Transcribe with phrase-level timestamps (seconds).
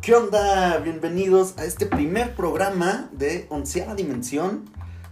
[0.00, 0.78] ¿Qué onda?
[0.78, 4.64] Bienvenidos a este primer programa de Onceava Dimensión,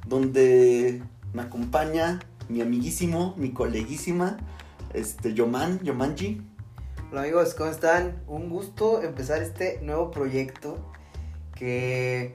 [0.06, 1.02] donde
[1.34, 4.38] me acompaña mi amiguísimo, mi coleguísima,
[4.94, 6.40] este, Yoman, Yomanji.
[7.10, 8.22] Hola amigos, ¿cómo están?
[8.28, 10.78] Un gusto empezar este nuevo proyecto
[11.56, 12.34] que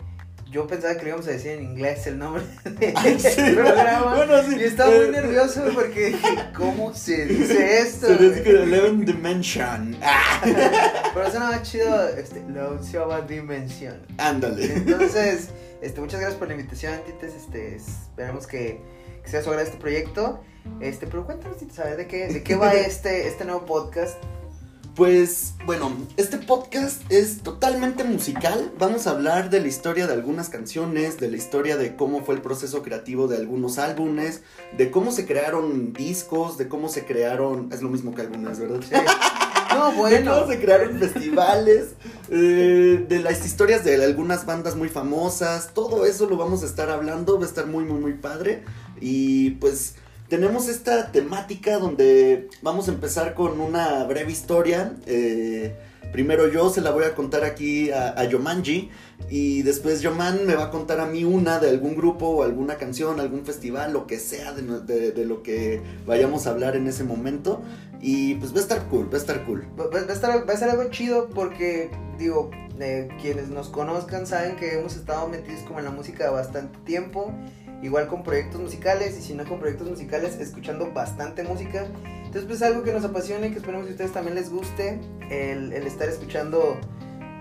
[0.51, 3.41] yo pensaba que le íbamos a decir en inglés el nombre del sí.
[3.55, 4.15] programa.
[4.17, 4.57] Bueno, sí.
[4.59, 8.07] Y estaba muy Eh, nervioso porque dije, ¿cómo se dice esto?
[8.07, 9.95] Se dice Eleven Dimension.
[10.01, 10.41] Ah,
[11.13, 14.05] Pero suena más chido este, la onceava dimensión.
[14.17, 14.65] ándale.
[14.75, 15.49] Entonces,
[15.81, 17.33] este, muchas gracias por la invitación, Tites.
[17.33, 18.81] Este, esperemos que,
[19.23, 20.41] que sea su agrado este proyecto.
[20.79, 24.17] Este, pero cuéntanos, Tites, a ver, ¿de qué, de qué va este, este nuevo podcast?
[25.01, 28.71] Pues bueno, este podcast es totalmente musical.
[28.77, 32.35] Vamos a hablar de la historia de algunas canciones, de la historia de cómo fue
[32.35, 34.43] el proceso creativo de algunos álbumes,
[34.77, 37.69] de cómo se crearon discos, de cómo se crearon...
[37.73, 38.79] Es lo mismo que álbumes, ¿verdad?
[38.87, 38.93] Sí.
[39.75, 40.33] No, De bueno.
[40.35, 41.95] cómo se crearon festivales,
[42.29, 46.89] eh, de las historias de algunas bandas muy famosas, todo eso lo vamos a estar
[46.89, 48.65] hablando, va a estar muy, muy, muy padre.
[48.99, 49.95] Y pues
[50.31, 54.95] tenemos esta temática donde vamos a empezar con una breve historia.
[55.05, 55.75] eh,
[56.13, 58.89] primero yo se la voy a contar aquí a, a Yomanji
[59.29, 62.75] y después Yoman me va a contar a mí una de algún grupo o alguna
[62.75, 67.61] canción, algún festival, lo que sea de, lo que vayamos a hablar en ese momento.
[67.99, 69.67] Y pues va a estar cool, va a estar cool.
[69.77, 74.55] Va, a estar, va a ser algo chido porque, digo, eh, quienes nos conozcan saben
[74.55, 77.33] que hemos estado metidos como en la música bastante tiempo,
[77.81, 81.87] igual con proyectos musicales y si no con proyectos musicales, escuchando bastante música.
[82.25, 84.99] Entonces, pues algo que nos apasiona y que esperemos que a ustedes también les guste,
[85.29, 86.77] el, el estar escuchando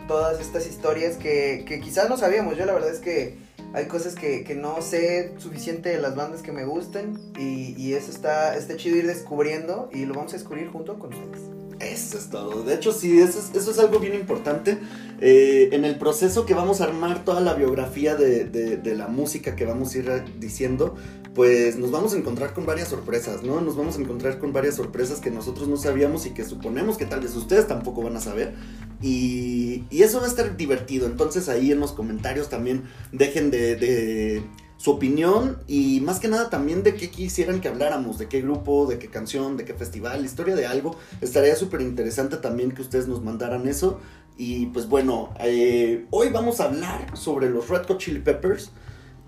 [0.08, 2.56] todas estas historias que, que quizás no sabíamos.
[2.56, 3.38] Yo la verdad es que
[3.72, 7.94] hay cosas que, que no sé suficiente de las bandas que me gustan y, y
[7.94, 11.59] eso está, está chido ir descubriendo y lo vamos a descubrir junto con ustedes.
[11.80, 12.62] Eso es todo.
[12.62, 14.78] De hecho, sí, eso es, eso es algo bien importante.
[15.20, 19.56] Eh, en el proceso que vamos a armar toda la biografía de, de- la música
[19.56, 20.94] que vamos a ir diciendo,
[21.34, 23.62] pues nos vamos a encontrar con varias sorpresas, ¿no?
[23.62, 27.06] Nos vamos a encontrar con varias sorpresas que nosotros no sabíamos y que suponemos que
[27.06, 28.54] tal vez ustedes tampoco van a saber.
[29.00, 31.06] Y, y eso va a estar divertido.
[31.06, 34.42] Entonces ahí en los comentarios también dejen de, de
[34.80, 38.86] su opinión y más que nada también de qué quisieran que habláramos, de qué grupo,
[38.86, 40.96] de qué canción, de qué festival, historia de algo.
[41.20, 44.00] Estaría súper interesante también que ustedes nos mandaran eso.
[44.38, 48.70] Y pues bueno, eh, hoy vamos a hablar sobre los Red Hot Chili Peppers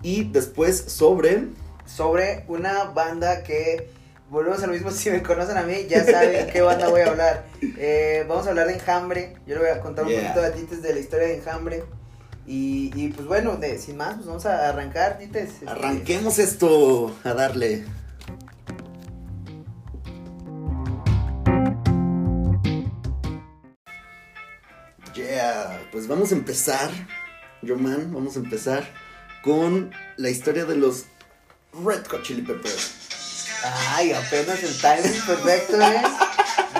[0.01, 1.49] y después sobre...
[1.85, 3.91] sobre una banda que
[4.31, 7.09] volvemos a lo mismo si me conocen a mí ya saben qué banda voy a
[7.11, 7.45] hablar
[7.77, 10.33] Eh, vamos a hablar de Enjambre yo le voy a contar un Yeah.
[10.33, 11.83] poquito a Tites de la historia de Enjambre
[12.45, 17.15] y, y, pues bueno de, sin más pues vamos a arrancar Tites Este, Arranquemos esto
[17.23, 17.85] a darle.
[25.15, 26.89] Yeah, pues vamos a empezar,
[27.61, 28.83] Yoman, vamos a empezar
[29.43, 31.05] con la historia de los
[31.73, 32.93] Red Hot Chili Peppers.
[33.95, 36.01] ay apenas el timing perfecto eh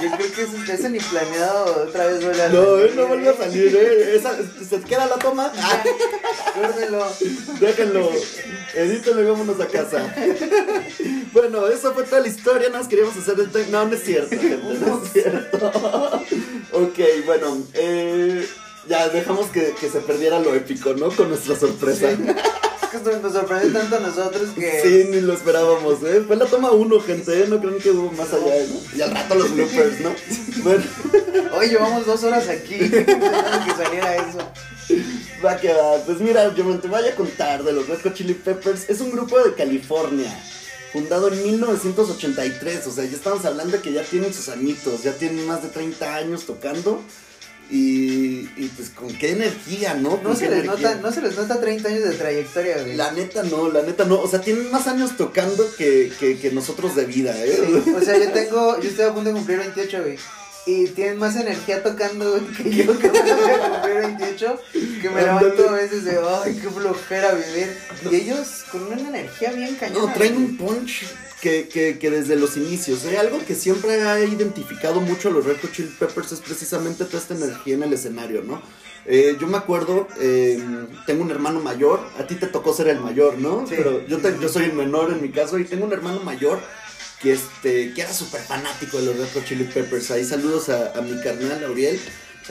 [0.03, 3.07] yo creo que eso, eso ni planeado otra vez vuelve a No, salir, eh, no
[3.07, 4.15] vuelve a salir, eh.
[4.15, 4.37] Esa-
[4.69, 5.51] se queda la toma.
[6.55, 7.05] Córtelo.
[7.59, 8.11] déjenlo,
[8.75, 10.13] edítelo y vámonos a casa.
[11.31, 13.71] Bueno, eso fue toda la historia, nada más queríamos hacer el.
[13.71, 16.21] No, no es cierto, gente, no es cierto.
[16.71, 18.47] ok, bueno, eh,
[18.87, 21.09] ya dejamos que, que se perdiera lo épico, ¿no?
[21.11, 22.11] Con nuestra sorpresa.
[22.11, 22.17] Es
[22.89, 26.23] que esto nos sorprendió tanto a nosotros que Sí, ni lo esperábamos, ¿eh?
[26.27, 27.45] Fue la toma uno, gente, ¿eh?
[27.47, 28.97] No creen que hubo más allá, ¿no?
[28.97, 30.13] Y al rato los bloopers, ¿no?
[30.63, 30.83] Bueno,
[31.57, 34.39] Oye, llevamos dos horas aquí que saliera eso.
[35.43, 35.97] va que va.
[36.05, 38.89] Pues mira, yo te voy a contar de los Red Hot Chili Peppers.
[38.89, 40.31] Es un grupo de California,
[40.91, 42.87] fundado en 1983.
[42.87, 45.69] O sea, ya estamos hablando de que ya tienen sus añitos, ya tienen más de
[45.69, 47.01] 30 años tocando.
[47.69, 50.19] Y, y pues con qué energía, ¿no?
[50.23, 50.89] No se, les energía.
[50.89, 52.95] nota, no se les nota 30 años de trayectoria, güey.
[52.95, 54.21] La neta no, la neta no.
[54.21, 57.81] O sea, tienen más años tocando que, que, que nosotros de vida, ¿eh?
[57.83, 60.17] Sí, o sea, yo tengo, yo estoy a punto de cumplir 28, güey.
[60.65, 64.59] Y tienen más energía tocando que yo que me voy a cumplir 28,
[65.01, 67.77] que me levanto a veces de, ay, qué flojera vivir.
[68.09, 70.07] Y ellos con una energía bien cañona.
[70.07, 71.03] No, traen un punch
[71.41, 73.17] que, que, que desde los inicios, ¿eh?
[73.17, 77.19] algo que siempre ha identificado mucho a los Red Hot Chili Peppers es precisamente toda
[77.19, 78.61] esta energía en el escenario, ¿no?
[79.05, 80.63] Eh, yo me acuerdo, eh,
[81.05, 83.67] tengo un hermano mayor, a ti te tocó ser el mayor, ¿no?
[83.67, 83.73] Sí.
[83.75, 86.61] Pero yo, te- yo soy el menor en mi caso y tengo un hermano mayor
[87.23, 90.11] que, este, que era súper fanático de los Red Hot Chili Peppers.
[90.11, 91.99] Ahí saludos a, a mi carnal, Auriel.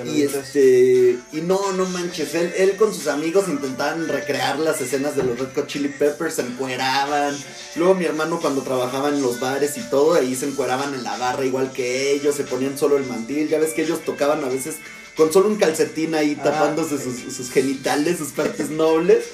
[0.06, 5.14] Y este, y no, no manches, él, él con sus amigos intentaban recrear las escenas
[5.16, 7.36] de los Red Hot Chili Peppers, se encueraban.
[7.76, 11.18] Luego mi hermano cuando trabajaba en los bares y todo, ahí se encueraban en la
[11.18, 13.50] barra igual que ellos, se ponían solo el mandil.
[13.50, 14.76] Ya ves que ellos tocaban a veces
[15.16, 17.04] con solo un calcetín ahí Ah, tapándose sí.
[17.04, 19.24] sus, sus genitales, sus partes nobles.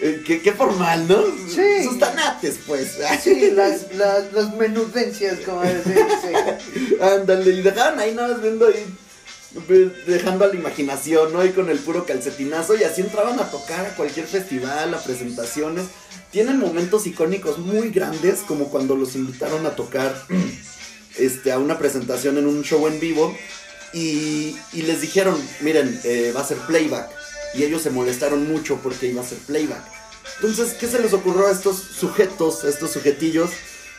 [0.00, 1.22] Eh, qué, qué formal, ¿no?
[1.48, 1.84] Sí.
[1.84, 2.96] Sus tanates, pues.
[3.22, 6.04] Sí, las, las, las menudencias, como dice.
[7.00, 8.84] Ándale, y dejaban ahí nada más viendo ahí,
[9.66, 11.44] pues, dejando a la imaginación, ¿no?
[11.44, 15.86] Y con el puro calcetinazo, y así entraban a tocar a cualquier festival, a presentaciones.
[16.32, 20.26] Tienen momentos icónicos muy grandes, como cuando los invitaron a tocar
[21.18, 23.36] este, a una presentación en un show en vivo,
[23.92, 27.10] y, y les dijeron, miren, eh, va a ser playback.
[27.54, 29.82] Y ellos se molestaron mucho porque iba a ser playback.
[30.36, 33.50] Entonces, ¿qué se les ocurrió a estos sujetos, estos sujetillos?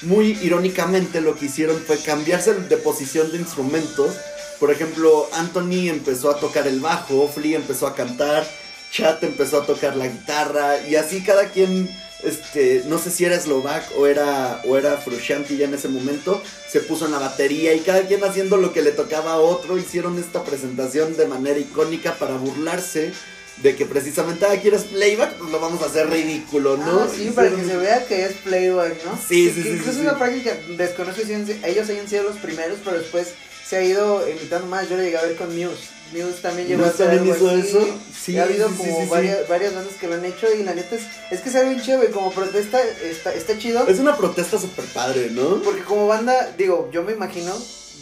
[0.04, 4.16] Muy irónicamente lo que hicieron fue cambiarse de posición de instrumentos.
[4.60, 8.48] Por ejemplo, Anthony empezó a tocar el bajo, Flea empezó a cantar,
[8.92, 11.90] Chat empezó a tocar la guitarra y así cada quien,
[12.24, 16.42] este, no sé si era eslovac o era, o era Frusciante ya en ese momento,
[16.70, 19.78] se puso en la batería y cada quien haciendo lo que le tocaba a otro,
[19.78, 23.12] hicieron esta presentación de manera icónica para burlarse
[23.58, 25.34] de que precisamente, ah, ¿quieres playback?
[25.34, 27.02] Pues lo vamos a hacer ridículo, ¿no?
[27.02, 29.18] Ah, sí, para que se vea que es playback, ¿no?
[29.18, 30.02] Sí, sí, sí, Incluso sí, es sí.
[30.02, 33.34] una práctica, desconozco si ellos hayan sido los primeros, pero después
[33.72, 34.90] se ha ido imitando más.
[34.90, 35.88] Yo lo llegué a ver con Muse.
[36.12, 37.70] Muse también llegó ¿Muse a hacer también algo hizo así.
[37.70, 38.00] eso?
[38.22, 39.10] Sí, Y ha habido sí, como sí, sí.
[39.10, 41.82] varias, varias bandas que lo han hecho y la neta es, es que sabe bien
[41.82, 43.88] chévere, como protesta está, está chido.
[43.88, 45.62] Es una protesta súper padre, ¿no?
[45.62, 47.54] Porque como banda, digo, yo me imagino,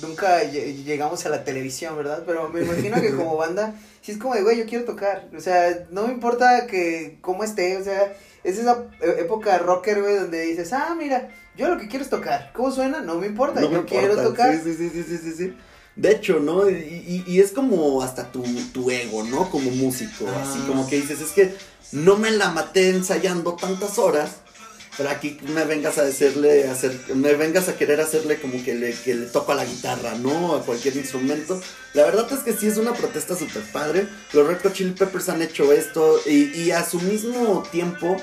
[0.02, 2.24] nunca lle- llegamos a la televisión, ¿verdad?
[2.26, 5.28] Pero me imagino que como banda, sí es como de, güey, yo quiero tocar.
[5.38, 8.12] O sea, no me importa que cómo esté, o sea,
[8.44, 12.10] es esa e- época rocker, güey, donde dices, ah, mira, yo lo que quiero es
[12.10, 12.52] tocar.
[12.54, 13.02] ¿Cómo suena?
[13.02, 14.30] No me importa, No yo me quiero importa.
[14.30, 14.56] tocar.
[14.64, 15.54] Sí, sí, sí, sí, sí, sí.
[15.96, 16.70] De hecho, ¿no?
[16.70, 19.50] Y, y- y es como hasta tu, tu ego, ¿no?
[19.50, 20.26] Como músico.
[20.30, 20.44] Ah.
[20.50, 21.54] Así como que dices, es que
[21.92, 24.32] no me la maté ensayando tantas horas
[24.98, 28.76] para que me vengas a decirle, a hacer, me vengas a querer hacerle como que
[28.76, 30.56] le, que le toco a la guitarra, ¿no?
[30.56, 31.60] A cualquier instrumento.
[31.94, 34.08] La verdad es que sí es una protesta súper padre.
[34.34, 38.18] Los Red Hot Chili Peppers han hecho esto y, y a su mismo tiempo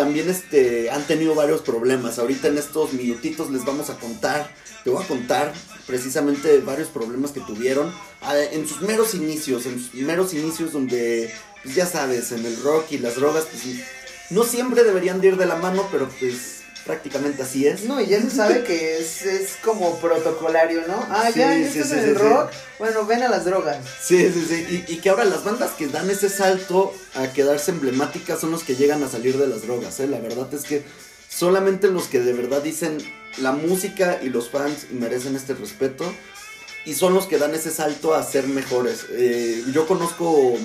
[0.00, 2.18] también este, han tenido varios problemas.
[2.18, 4.50] Ahorita en estos minutitos les vamos a contar,
[4.82, 5.52] te voy a contar
[5.86, 7.92] precisamente varios problemas que tuvieron
[8.22, 11.30] ah, en sus meros inicios, en sus meros inicios donde,
[11.62, 13.62] pues ya sabes, en el rock y las drogas, pues
[14.30, 16.59] no siempre deberían de ir de la mano, pero pues
[16.90, 17.84] prácticamente así es.
[17.84, 21.06] No, y ya se sabe que es, es como protocolario, ¿no?
[21.08, 22.50] Ah, ya, Sí, ya sí, estás sí, en sí, el rock.
[22.80, 23.78] Bueno, ven a las drogas.
[24.02, 24.84] Sí, sí, sí.
[24.88, 28.64] Y, y que ahora las bandas que dan ese salto a quedarse emblemáticas son los
[28.64, 30.08] que llegan a salir de las drogas, ¿eh?
[30.08, 30.82] La verdad es que
[31.28, 32.98] solamente los que de verdad dicen
[33.38, 36.12] la música y los fans merecen este respeto
[36.84, 39.06] y son los que dan ese salto a ser mejores.
[39.10, 40.56] Eh, yo conozco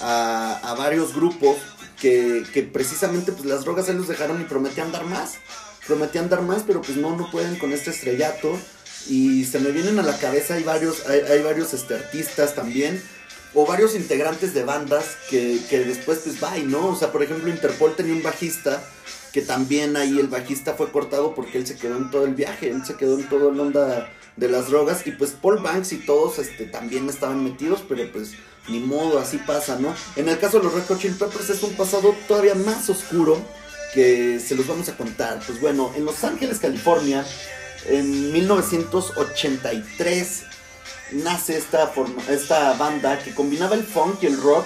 [0.00, 1.56] a, a varios grupos
[2.00, 5.34] que, precisamente pues las drogas ahí los dejaron y prometían dar más.
[5.86, 8.58] Prometían dar más, pero pues no, no pueden con este estrellato.
[9.08, 13.02] Y se me vienen a la cabeza, hay varios, hay, hay varios este, artistas también,
[13.52, 16.88] o varios integrantes de bandas que, que después pues bye, ¿no?
[16.88, 18.82] O sea, por ejemplo, Interpol tenía un bajista
[19.32, 22.70] que también ahí el bajista fue cortado porque él se quedó en todo el viaje,
[22.70, 25.98] él se quedó en todo el onda de las drogas y pues Paul Banks y
[25.98, 28.32] todos este también estaban metidos, pero pues
[28.68, 29.94] ni modo, así pasa, ¿no?
[30.16, 33.40] En el caso de los Red Hot Chili Peppers es un pasado todavía más oscuro
[33.94, 35.40] que se los vamos a contar.
[35.46, 37.24] Pues bueno, en Los Ángeles, California,
[37.88, 40.42] en 1983
[41.12, 44.64] nace esta, forma- esta banda que combinaba el funk y el rock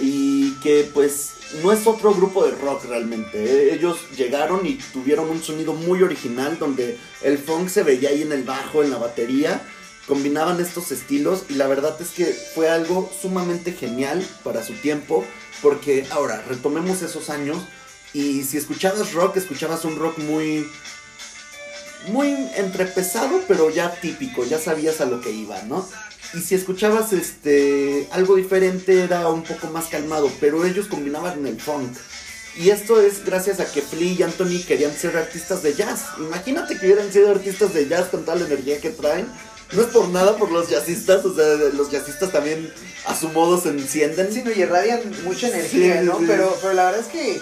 [0.00, 1.28] y que pues
[1.62, 3.44] no es otro grupo de rock realmente.
[3.44, 3.74] ¿eh?
[3.74, 8.32] Ellos llegaron y tuvieron un sonido muy original donde el funk se veía ahí en
[8.32, 9.60] el bajo, en la batería.
[10.12, 15.24] Combinaban estos estilos y la verdad es que fue algo sumamente genial para su tiempo.
[15.62, 17.56] Porque ahora, retomemos esos años
[18.12, 20.68] y si escuchabas rock, escuchabas un rock muy...
[22.08, 25.88] Muy entrepesado, pero ya típico, ya sabías a lo que iba, ¿no?
[26.34, 31.58] Y si escuchabas este algo diferente era un poco más calmado, pero ellos combinaban el
[31.58, 31.96] funk.
[32.58, 36.02] Y esto es gracias a que Flea y Anthony querían ser artistas de jazz.
[36.18, 39.26] Imagínate que hubieran sido artistas de jazz con toda la energía que traen.
[39.72, 42.72] No es por nada por los jazzistas, o sea, los jazzistas también
[43.06, 44.32] a su modo se encienden.
[44.32, 46.18] Sí, no, y irradian mucha energía, Sí, ¿no?
[46.18, 46.24] sí.
[46.26, 47.40] Pero, pero la verdad es que,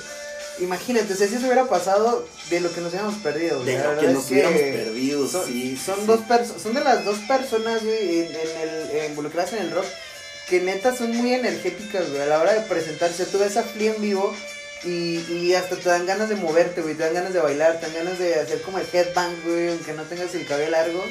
[0.61, 3.65] imagínate, o sea, si eso hubiera pasado de lo que nos habíamos perdido.
[3.65, 5.77] De la lo que es nos hubiéramos perdido, Son, sí.
[5.77, 6.21] son dos
[6.63, 8.69] son de las dos personas, güey, en, en
[9.01, 9.87] el, involucradas en el rock,
[10.49, 13.25] que neta son muy energéticas, güey, a la hora de presentarse.
[13.27, 14.33] Tú ves a Flea en vivo
[14.85, 17.87] y, y hasta te dan ganas de moverte, güey, te dan ganas de bailar, te
[17.87, 21.05] dan ganas de hacer como el headbang, güey, aunque no tengas el cabello largo.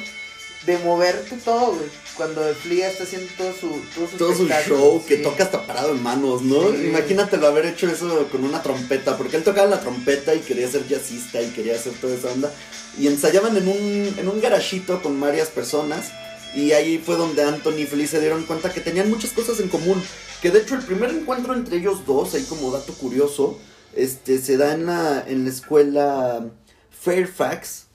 [0.66, 1.88] De moverte todo, güey.
[2.16, 5.92] Cuando Flea está haciendo todo su, todo su, todo su show que toca hasta parado
[5.92, 6.70] en manos, ¿no?
[6.70, 6.88] Sí.
[6.88, 10.86] Imagínatelo haber hecho eso con una trompeta, porque él tocaba la trompeta y quería ser
[10.86, 12.52] jazzista y quería hacer toda esa onda.
[12.98, 16.10] Y ensayaban en un, en un garachito con varias personas
[16.54, 19.68] Y ahí fue donde Anthony y Flea se dieron cuenta que tenían muchas cosas en
[19.68, 20.02] común.
[20.42, 23.58] Que de hecho el primer encuentro entre ellos dos, ahí como dato curioso,
[23.94, 26.46] este, se da en la, en la escuela
[26.90, 27.86] Fairfax.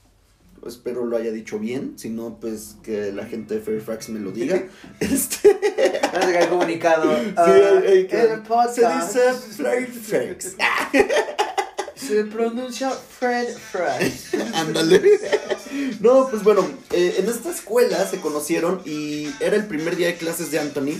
[0.66, 4.32] Espero lo haya dicho bien, si no, pues que la gente de Fairfax me lo
[4.32, 4.64] diga.
[5.00, 5.56] este,
[6.02, 7.16] sacar comunicado.
[7.24, 9.16] sí, Ah, el se podcast.
[9.16, 9.34] dice
[10.04, 10.56] Fairfax.
[11.96, 14.40] Se pronuncia Fred Fry.
[14.54, 15.02] Ándale.
[16.02, 20.16] No, pues bueno, eh, en esta escuela se conocieron y era el primer día de
[20.18, 21.00] clases de Anthony.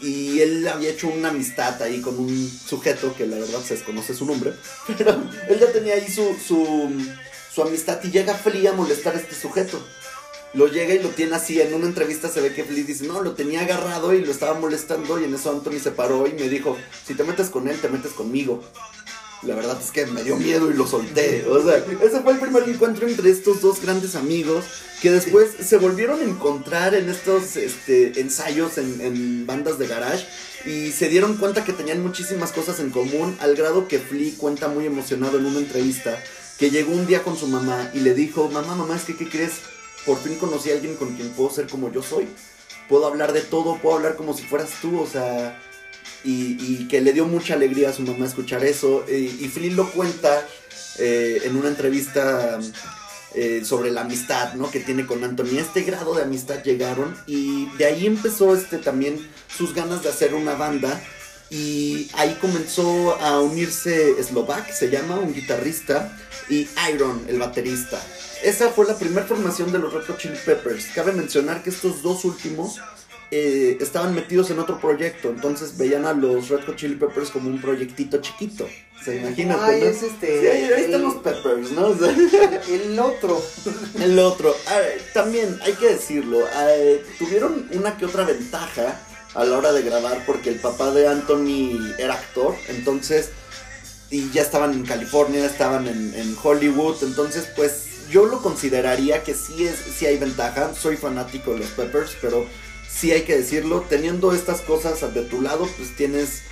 [0.00, 4.14] Y él había hecho una amistad ahí con un sujeto que la verdad se desconoce
[4.14, 4.52] su nombre.
[4.98, 6.90] Pero él ya tenía ahí su, su,
[7.52, 9.78] su amistad y llega Flea a molestar a este sujeto.
[10.54, 11.60] Lo llega y lo tiene así.
[11.60, 14.58] En una entrevista se ve que Flea dice, no, lo tenía agarrado y lo estaba
[14.58, 15.18] molestando.
[15.20, 17.88] Y en eso Anthony se paró y me dijo, si te metes con él, te
[17.88, 18.62] metes conmigo.
[19.42, 21.44] La verdad es que me dio miedo y lo solté.
[21.48, 24.64] O sea, ese fue el primer encuentro entre estos dos grandes amigos
[25.00, 30.26] que después se volvieron a encontrar en estos este, ensayos en, en bandas de garage
[30.64, 34.68] y se dieron cuenta que tenían muchísimas cosas en común al grado que Flea cuenta
[34.68, 36.22] muy emocionado en una entrevista
[36.62, 39.28] que llegó un día con su mamá y le dijo, mamá, mamá, es que, ¿qué
[39.28, 39.54] crees?
[40.06, 42.28] Por fin conocí a alguien con quien puedo ser como yo soy.
[42.88, 45.60] Puedo hablar de todo, puedo hablar como si fueras tú, o sea,
[46.22, 49.04] y, que le dio mucha alegría a su mamá escuchar eso.
[49.08, 50.46] Y, y Flynn lo cuenta
[51.00, 52.60] eh, en una entrevista
[53.34, 54.70] eh, sobre la amistad ¿no?
[54.70, 55.58] que tiene con Anthony.
[55.58, 60.32] Este grado de amistad llegaron y de ahí empezó este, también sus ganas de hacer
[60.32, 61.02] una banda.
[61.54, 66.16] Y ahí comenzó a unirse Slovak, se llama, un guitarrista,
[66.48, 68.02] y Iron, el baterista.
[68.42, 70.86] Esa fue la primera formación de los Red Hot Chili Peppers.
[70.94, 72.80] Cabe mencionar que estos dos últimos
[73.30, 77.50] eh, estaban metidos en otro proyecto, entonces veían a los Red Hot Chili Peppers como
[77.50, 78.66] un proyectito chiquito.
[79.04, 79.58] Se imaginan.
[79.60, 79.86] Ay, ¿no?
[79.88, 80.40] es este.
[80.40, 81.86] Sí, ahí, ahí están el- los Peppers, ¿no?
[81.88, 82.10] O sea,
[82.70, 83.42] El otro.
[84.00, 84.56] el otro.
[85.12, 89.00] También hay que decirlo, eh, tuvieron una que otra ventaja
[89.34, 93.30] a la hora de grabar porque el papá de Anthony era actor, entonces,
[94.10, 99.66] y ya estaban en California, estaban en, Hollywood, entonces pues yo lo consideraría que sí,
[99.66, 102.46] es, sí hay ventaja, soy fanático de los Peppers, pero
[102.90, 106.42] sí hay que decirlo, teniendo estas cosas de tu lado, pues tienes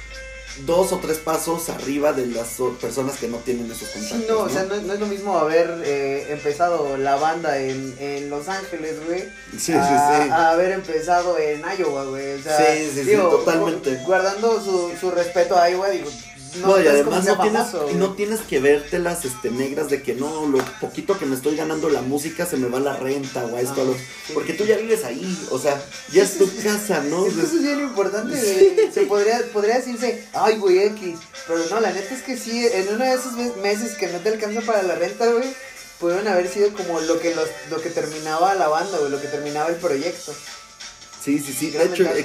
[0.67, 4.19] dos o tres pasos arriba de las personas que no tienen esos contactos.
[4.19, 7.59] Sí, no, o sea, no, es- no es lo mismo haber eh, empezado la banda
[7.59, 9.25] en, en Los Ángeles, güey.
[9.59, 9.85] sí, a,
[10.25, 10.31] sí.
[10.31, 12.35] a haber empezado en Iowa, güey.
[12.39, 13.99] O sea, Sí, sí, sí, totalmente.
[13.99, 16.11] gu- Guardando su, su respeto a Iowa, digo.
[16.57, 20.03] No, No, y además no tienes, famoso, no tienes que verte las este, negras de
[20.03, 23.45] que no, lo poquito que me estoy ganando la música se me va la renta
[23.47, 24.33] o a esto, a lo- Ajá, sí.
[24.35, 25.81] porque tú ya vives ahí, o sea,
[26.13, 27.27] ya es tu casa, ¿no?
[27.27, 28.93] Eso es bien importante, güey.
[28.93, 31.19] Se podría, podría decirse, ay, güey, X.
[31.47, 34.19] Pero no, la neta es que sí, en uno de esos mes- meses que no
[34.19, 35.49] te alcanza para la renta, güey,
[36.01, 39.29] pudieron haber sido como lo que los, lo que terminaba la banda, güey, lo que
[39.29, 40.35] terminaba el proyecto.
[41.23, 42.19] Sí, sí, sí, de hecho, ventaja.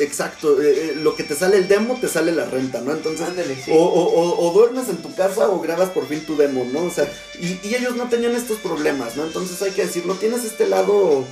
[0.00, 2.92] exacto, eh, eh, lo que te sale el demo te sale la renta, ¿no?
[2.92, 3.70] Entonces, Ándale, sí.
[3.72, 6.84] o, o- o duermes en tu casa o grabas por fin tu demo, ¿no?
[6.84, 7.10] O sea,
[7.40, 9.24] y, y ellos no tenían estos problemas, ¿no?
[9.24, 11.24] Entonces hay que decirlo, tienes este lado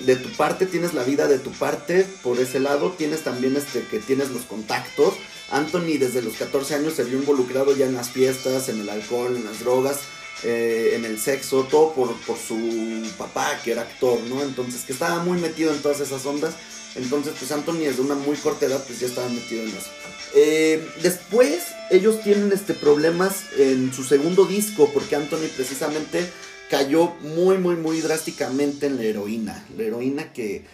[0.00, 3.82] de tu parte, tienes la vida de tu parte, por ese lado, tienes también este
[3.90, 5.14] que tienes los contactos.
[5.50, 9.36] Anthony desde los 14 años se vio involucrado ya en las fiestas, en el alcohol,
[9.36, 10.00] en las drogas,
[10.42, 14.42] eh, en el sexo, todo por, por su papá que era actor, ¿no?
[14.42, 16.54] Entonces que estaba muy metido en todas esas ondas.
[16.94, 19.90] Entonces pues Anthony desde una muy corta edad pues ya estaba metido en eso.
[20.34, 26.26] Eh, después ellos tienen este problemas en su segundo disco porque Anthony precisamente
[26.70, 29.66] cayó muy muy muy drásticamente en la heroína.
[29.76, 30.64] La heroína que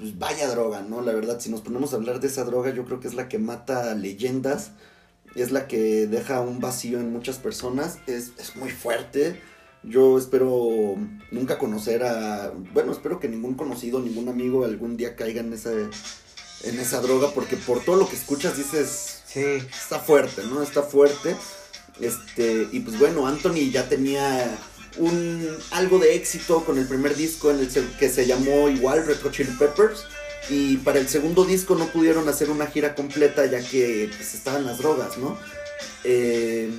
[0.00, 1.02] pues vaya droga, ¿no?
[1.02, 3.28] La verdad, si nos ponemos a hablar de esa droga, yo creo que es la
[3.28, 4.70] que mata leyendas,
[5.34, 9.40] es la que deja un vacío en muchas personas, es, es muy fuerte.
[9.82, 10.96] Yo espero
[11.30, 15.72] nunca conocer a, bueno, espero que ningún conocido, ningún amigo algún día caiga en esa,
[15.72, 19.40] en esa droga, porque por todo lo que escuchas dices, Sí.
[19.40, 20.62] está fuerte, ¿no?
[20.62, 21.36] Está fuerte.
[22.00, 24.58] Este, y pues bueno, Anthony ya tenía
[24.98, 27.68] un algo de éxito con el primer disco en el
[27.98, 30.04] que se llamó igual Red Hot Chili Peppers.
[30.48, 34.64] Y para el segundo disco no pudieron hacer una gira completa ya que pues, estaban
[34.66, 35.38] las drogas, ¿no?
[36.04, 36.70] Eh,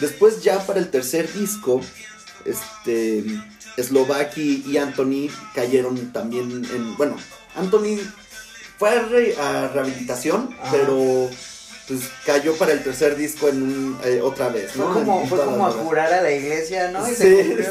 [0.00, 1.80] después ya para el tercer disco,
[2.44, 3.24] este,
[3.76, 7.16] Slovaki y Anthony cayeron también en, bueno,
[7.56, 7.98] Anthony
[8.78, 10.70] fue a, re- a rehabilitación, Ajá.
[10.70, 11.28] pero
[11.88, 14.92] pues cayó para el tercer disco en un, eh, otra vez, Fue ¿no?
[14.92, 17.08] como, En fue como a jurar a la iglesia, ¿no?
[17.08, 17.24] Y Sí,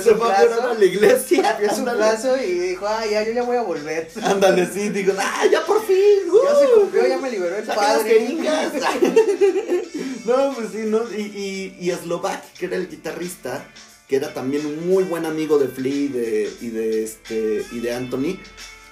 [0.03, 1.43] se fue a jurar a la iglesia.
[1.59, 4.09] Cumplió su plazo y dijo, ah, ya, yo ya voy a volver.
[4.23, 5.95] Ándale, sí, digo, ah, ya por fin.
[6.25, 6.79] Ya se ¡uh!
[6.79, 8.27] cumplió, ya me liberó el padre.
[10.25, 11.03] no, pues sí, ¿no?
[11.15, 13.67] Y, y, y Slovak, que era el guitarrista,
[14.07, 17.79] que era también un muy buen amigo de Flea y de, y de, este, y
[17.81, 18.39] de Anthony,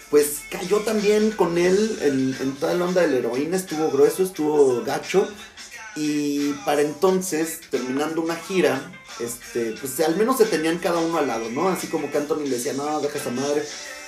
[0.09, 4.83] pues cayó también con él en, toda la onda de la heroína, estuvo grueso, estuvo
[4.83, 5.27] gacho.
[5.95, 11.27] Y para entonces, terminando una gira, este, pues al menos se tenían cada uno al
[11.27, 11.69] lado, ¿no?
[11.69, 13.63] Así como que Anthony le decía, no, deja esa madre.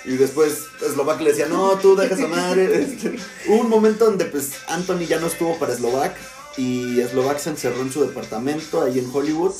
[0.05, 2.65] Y después Slovak le decía, no, tú deja esa madre.
[2.83, 6.15] Este, hubo un momento donde pues Anthony ya no estuvo para Slovak.
[6.57, 9.53] Y Slovak se encerró en su departamento ahí en Hollywood.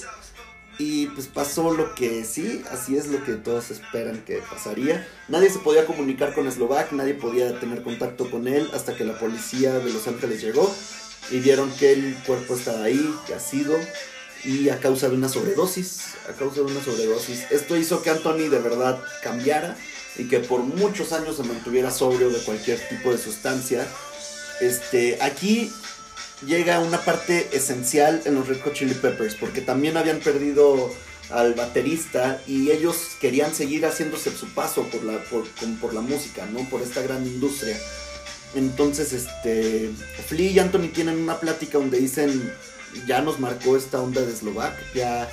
[0.80, 5.08] Y pues pasó lo que sí, así es lo que todos esperan que pasaría.
[5.28, 9.18] Nadie se podía comunicar con Slovak, nadie podía tener contacto con él hasta que la
[9.18, 10.72] policía de Los Ángeles llegó
[11.32, 13.76] y vieron que el cuerpo estaba ahí, sido
[14.44, 17.52] y a causa de una sobredosis, a causa de una sobredosis.
[17.52, 19.76] Esto hizo que Anthony de verdad cambiara
[20.16, 23.88] y que por muchos años se mantuviera sobrio de cualquier tipo de sustancia.
[24.62, 25.72] Este, aquí
[26.46, 30.92] llega una parte esencial en los Red Hot Chili Peppers, porque también habían perdido
[31.30, 35.46] al baterista y ellos querían seguir haciéndose su paso por la, por,
[35.82, 36.60] por la música, ¿no?
[36.70, 37.78] Por esta gran industria.
[38.56, 39.92] Entonces, este,
[40.28, 42.54] Flea y Anthony tienen una plática donde dicen,
[43.08, 45.30] ya nos marcó esta onda de Slovak, ya...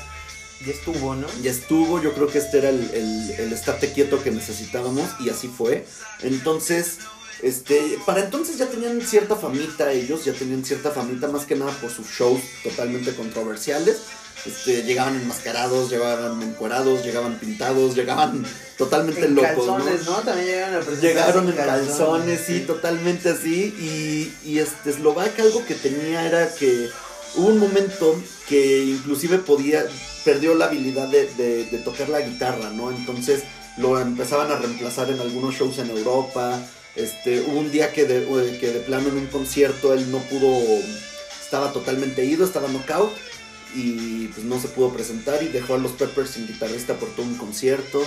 [0.64, 1.26] Ya estuvo, ¿no?
[1.42, 5.28] Ya estuvo, yo creo que este era el, el, el estate quieto que necesitábamos y
[5.28, 5.84] así fue.
[6.22, 7.00] Entonces,
[7.42, 11.72] este, para entonces ya tenían cierta famita ellos, ya tenían cierta famita más que nada
[11.72, 13.98] por sus shows totalmente controversiales.
[14.46, 18.44] Este, llegaban enmascarados, llegaban encuerados, llegaban pintados, llegaban
[18.76, 19.66] totalmente en locos.
[19.66, 20.16] Calzones, ¿no?
[20.16, 23.74] También llegaron a Llegaron en calzones, sí, totalmente así.
[23.78, 26.90] Y, y este Slovak algo que tenía era que
[27.36, 29.86] hubo un momento que inclusive podía,
[30.26, 32.90] perdió la habilidad de, de, de tocar la guitarra, ¿no?
[32.90, 33.44] Entonces
[33.78, 36.60] lo empezaban a reemplazar en algunos shows en Europa.
[36.96, 40.56] Este, hubo un día que de, que de plano en un concierto él no pudo,
[41.42, 43.12] estaba totalmente ido, estaba knockout
[43.74, 47.26] y pues no se pudo presentar y dejó a los Peppers sin guitarrista por todo
[47.26, 48.04] un concierto.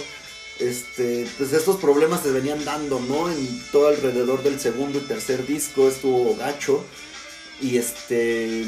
[0.59, 3.29] Este, pues estos problemas se venían dando, ¿no?
[3.29, 6.83] En todo alrededor del segundo y tercer disco estuvo gacho
[7.61, 8.65] y este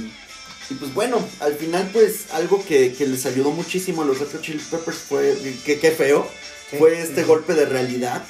[0.69, 4.31] y pues bueno, al final pues algo que, que les ayudó muchísimo a los Red
[4.33, 6.29] Hot Chili Peppers fue que qué feo,
[6.77, 8.23] fue este golpe de realidad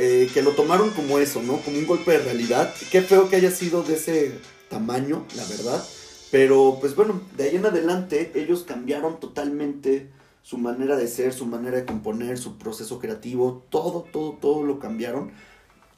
[0.00, 1.56] eh, que lo tomaron como eso, ¿no?
[1.58, 2.72] Como un golpe de realidad.
[2.92, 4.32] Qué feo que haya sido de ese
[4.68, 5.84] tamaño, la verdad.
[6.30, 10.08] Pero pues bueno, de ahí en adelante ellos cambiaron totalmente
[10.42, 14.78] su manera de ser, su manera de componer, su proceso creativo, todo, todo, todo lo
[14.78, 15.32] cambiaron.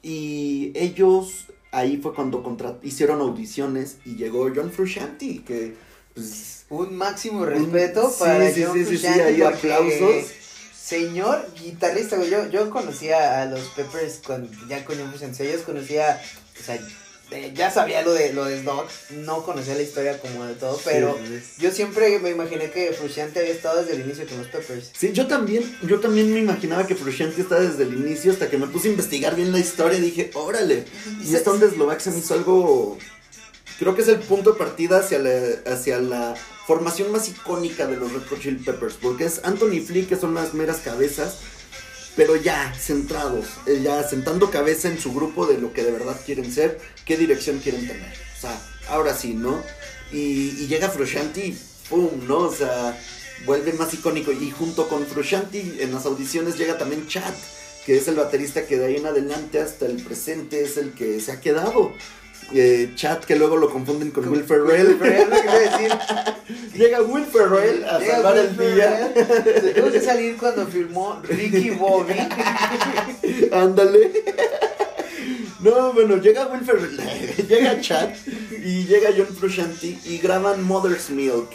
[0.01, 2.43] Y ellos ahí fue cuando
[2.81, 5.75] hicieron audiciones y llegó John Frusciante, que
[6.15, 6.65] pues...
[6.69, 10.40] Un máximo respeto un, para sí, John sí, sí, sí, ahí aplausos
[10.91, 12.29] señor guitarrista, güey.
[12.29, 15.49] Yo, yo conocía a los Peppers con, ya con Frusciante.
[15.49, 16.21] Yo conocía,
[16.59, 16.77] o sea,
[17.31, 20.77] eh, ya sabía lo de lo de Dog, no conocía la historia como de todo,
[20.83, 24.47] pero sí, yo siempre me imaginé que Frusciante había estado desde el inicio con los
[24.47, 24.91] Peppers.
[24.93, 28.57] Sí, yo también, yo también me imaginaba que Frusciante estaba desde el inicio hasta que
[28.57, 30.83] me puse a investigar bien la historia y dije, órale.
[31.23, 32.97] Y esta onda Slovak se me hizo algo
[33.81, 35.31] creo que es el punto de partida hacia la,
[35.65, 36.35] hacia la
[36.71, 40.33] formación más icónica de los Red Hot Chili Peppers, porque es Anthony Flick, que son
[40.33, 41.39] las meras cabezas,
[42.15, 46.17] pero ya centrados, eh, ya sentando cabeza en su grupo de lo que de verdad
[46.25, 48.13] quieren ser, qué dirección quieren tener.
[48.37, 48.57] O sea,
[48.87, 49.61] ahora sí, ¿no?
[50.13, 52.25] Y, y llega Frusciante y ¡pum!
[52.25, 52.37] ¿no?
[52.37, 52.97] O sea,
[53.45, 54.31] vuelve más icónico.
[54.31, 57.33] Y junto con Frusciante en las audiciones llega también Chad,
[57.85, 61.19] que es el baterista que de ahí en adelante hasta el presente es el que
[61.19, 61.91] se ha quedado
[62.53, 64.87] eh, chat que luego lo confunden con, con Will Ferrell.
[64.87, 65.91] Will Ferrell decir.
[66.75, 69.13] Llega Will Ferrell a Llega salvar Will el día.
[69.75, 72.13] Tuvo que salir cuando filmó Ricky Bobby.
[73.51, 74.11] Ándale.
[75.61, 76.97] No, bueno, llega Will Ferrell,
[77.47, 78.09] llega Chad
[78.51, 81.49] y llega John Frusciante y graban Mother's Milk.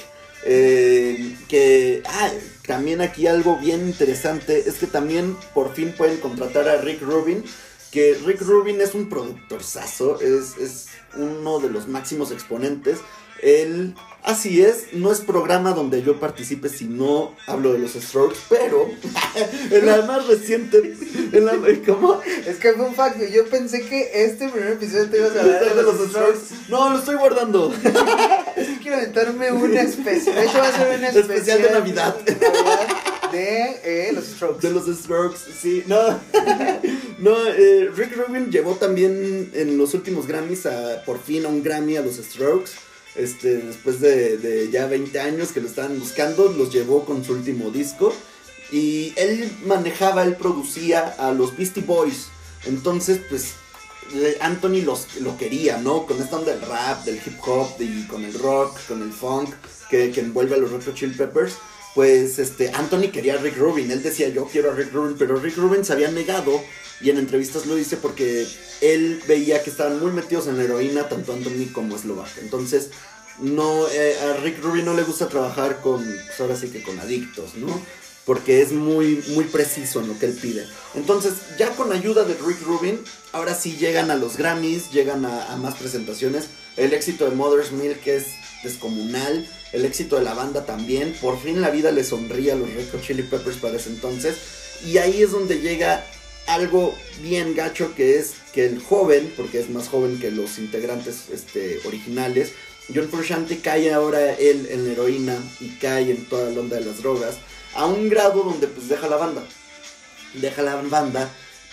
[0.45, 2.31] Eh, que ah,
[2.65, 7.43] también aquí algo bien interesante es que también por fin pueden contratar a Rick Rubin
[7.97, 12.99] que Rick Rubin es un productorzazo, es, es uno de los máximos exponentes.
[13.41, 13.95] Él,
[14.27, 18.91] así es, no es programa donde yo participe si no hablo de los Strokes, pero
[19.71, 20.95] en la más reciente,
[21.33, 21.53] en la,
[21.87, 22.21] ¿cómo?
[22.47, 25.61] Es que fue un fact, yo pensé que este primer episodio te ibas a hablar
[25.61, 26.41] de, de, los, los Strokes.
[26.69, 27.73] No, lo estoy guardando.
[28.57, 31.71] es que quiero aventarme una especial, de hecho va a ser una especial, especial de
[31.71, 32.17] Navidad.
[32.19, 34.67] De Navidad de eh, los Strokes.
[34.67, 35.85] De los Strokes, sí.
[35.87, 36.21] No,
[37.19, 41.62] no eh, Rick Rubin llevó también en los últimos Grammys a, por fin a un
[41.62, 42.73] Grammy a los Strokes.
[43.17, 47.71] Este, después de, ya 20 años que lo estaban buscando, los llevó con su último
[47.71, 48.13] disco.
[48.73, 52.29] Y él manejaba, él producía a los Beastie Boys.
[52.65, 53.55] Entonces, pues,
[54.41, 56.07] Anthony los, lo quería, ¿no?
[56.07, 59.55] Con esta onda del rap, del hip hop, y con el rock, con el funk,
[59.91, 61.55] que, envuelve a los Red Hot Chili Peppers
[61.97, 65.41] pues este Anthony quería a Rick Rubin, él decía yo quiero a Rick Rubin, pero
[65.41, 66.61] Rick Rubin se había negado
[67.01, 68.47] y en entrevistas lo dice porque
[68.81, 72.31] él veía que estaban muy metidos en la heroína, tanto Anthony como Slovak.
[72.41, 72.91] Entonces,
[73.39, 76.99] no, eh, a Rick Rubin no le gusta trabajar con, pues ahora sí que con
[76.99, 77.69] adictos, ¿no?
[78.25, 80.67] Porque es muy, muy preciso en lo que él pide.
[80.95, 82.99] Entonces, ya con ayuda de Rick Rubin,
[83.33, 86.47] ahora sí llegan a los Grammys, llegan a, más presentaciones.
[86.77, 88.27] El éxito de Mother's Milk es
[88.65, 89.49] descomunal.
[89.73, 91.15] El éxito de la banda también.
[91.21, 94.37] Por fin la vida le sonríe a los Red Hot Chili Peppers para ese entonces.
[94.85, 96.05] Y ahí es donde llega
[96.47, 101.29] algo bien gacho que es que el joven, porque es más joven que los integrantes
[101.33, 102.53] este, originales,
[102.95, 106.85] John Frusciante cae ahora él en la heroína y cae en toda la onda de
[106.85, 107.37] las drogas,
[107.75, 109.45] a un grado donde pues deja la banda.
[110.35, 111.31] Deja la banda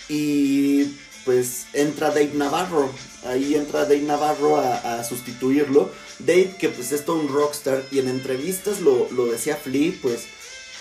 [0.08, 0.86] y
[1.24, 2.90] pues entra Dave Navarro.
[3.24, 5.90] Ahí entra Dave Navarro a, sustituirlo.
[6.18, 10.24] Dave que pues es todo un rockstar y en entrevistas lo, lo decía Flea, pues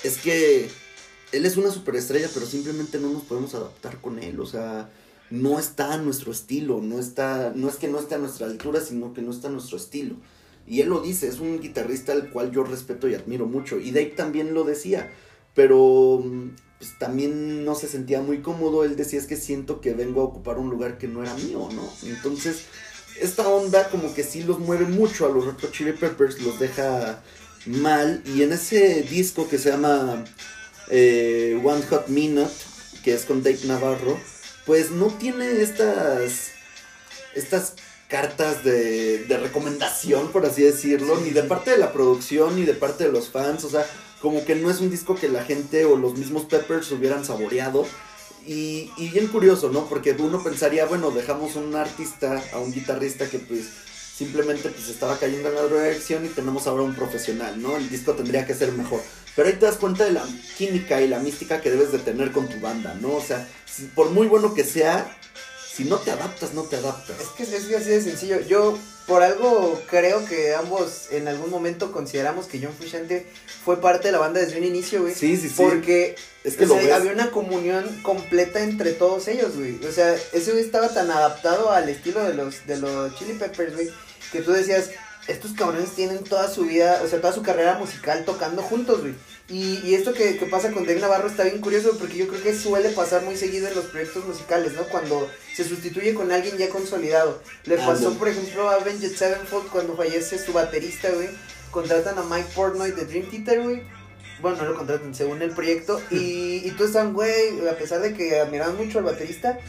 [0.03, 0.69] es que
[1.33, 4.89] él es una superestrella, pero simplemente no nos podemos adaptar con él, o sea,
[5.29, 8.79] no está a nuestro estilo, no está, no es que no esté a nuestra altura,
[8.81, 10.15] sino que no está a nuestro estilo.
[10.67, 13.79] Y él lo dice, es un guitarrista al cual yo respeto y admiro mucho.
[13.79, 15.11] Y Dave también lo decía,
[15.55, 16.23] pero
[16.77, 18.85] pues, también no se sentía muy cómodo.
[18.85, 21.67] Él decía, es que siento que vengo a ocupar un lugar que no era mío,
[21.73, 21.89] ¿no?
[22.07, 22.65] Entonces,
[23.19, 27.21] esta onda como que sí los mueve mucho a los Red Chili Peppers, los deja
[27.65, 28.23] mal.
[28.25, 30.23] Y en ese disco que se llama
[30.89, 32.51] eh, One Hot Minute,
[33.03, 34.19] que es con Dave Navarro,
[34.65, 36.51] pues no tiene estas,
[37.35, 37.73] estas
[38.07, 42.73] cartas de, de recomendación, por así decirlo, ni de parte de la producción, ni de
[42.73, 43.85] parte de los fans, o sea,
[44.21, 47.85] como que no es un disco que la gente o los mismos Peppers hubieran saboreado.
[48.45, 49.87] Y, y bien curioso, ¿no?
[49.87, 53.67] Porque uno pensaría, bueno, dejamos a un artista, a un guitarrista que pues
[54.15, 57.75] simplemente pues estaba cayendo en la dirección y tenemos ahora un profesional, ¿no?
[57.77, 59.01] El disco tendría que ser mejor.
[59.35, 60.23] Pero ahí te das cuenta de la
[60.57, 63.13] química y la mística que debes de tener con tu banda, ¿no?
[63.15, 65.17] O sea, si- por muy bueno que sea,
[65.73, 67.19] si no te adaptas, no te adaptas.
[67.19, 68.39] Es que es así de sencillo.
[68.41, 73.25] Yo, por algo, creo que ambos en algún momento consideramos que John Frusciante
[73.65, 75.15] fue parte de la banda desde un inicio, güey.
[75.15, 75.55] Sí, sí, sí.
[75.57, 76.93] Porque es que o lo sea, ves.
[76.93, 79.83] había una comunión completa entre todos ellos, güey.
[79.83, 83.73] O sea, ese güey estaba tan adaptado al estilo de los, de los Chili Peppers,
[83.73, 83.89] güey,
[84.31, 84.91] que tú decías,
[85.27, 89.15] estos cabrones tienen toda su vida, o sea, toda su carrera musical tocando juntos, güey.
[89.49, 92.41] Y, y esto que, que pasa con Dave Navarro está bien curioso porque yo creo
[92.41, 94.83] que suele pasar muy seguido en los proyectos musicales, ¿no?
[94.83, 97.41] Cuando se sustituye con alguien ya consolidado.
[97.65, 101.29] Le Ah, pasó, por ejemplo, a Avenged Sevenfold cuando fallece su baterista, güey.
[101.71, 103.83] Contratan a Mike Portnoy de Dream Theater, güey.
[104.41, 106.01] Bueno, no lo contratan según el proyecto.
[106.09, 109.59] Y, y tú están, güey, a pesar de que admiraban mucho al baterista,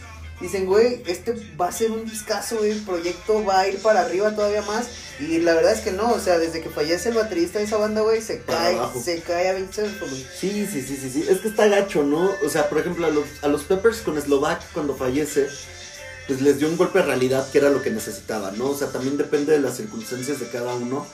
[0.40, 2.73] dicen, güey, este va a ser un discazo, güey.
[2.73, 4.87] El proyecto va a ir para arriba todavía más.
[5.20, 7.77] Y la verdad es que no, o sea, desde que fallece el baterista de esa
[7.77, 9.01] banda, güey, se cae, abajo.
[9.03, 10.27] se cae a Avenged Sevenfold, güey.
[10.38, 11.27] Sí, sí, sí, sí, sí.
[11.29, 12.31] Es que está gacho, ¿no?
[12.44, 15.49] O sea, por ejemplo, a los, a los Peppers con Slovak cuando fallece,
[16.27, 18.70] pues les dio un golpe de realidad que era lo que necesitaban, ¿no?
[18.70, 21.07] O sea, también depende de las circunstancias de cada uno.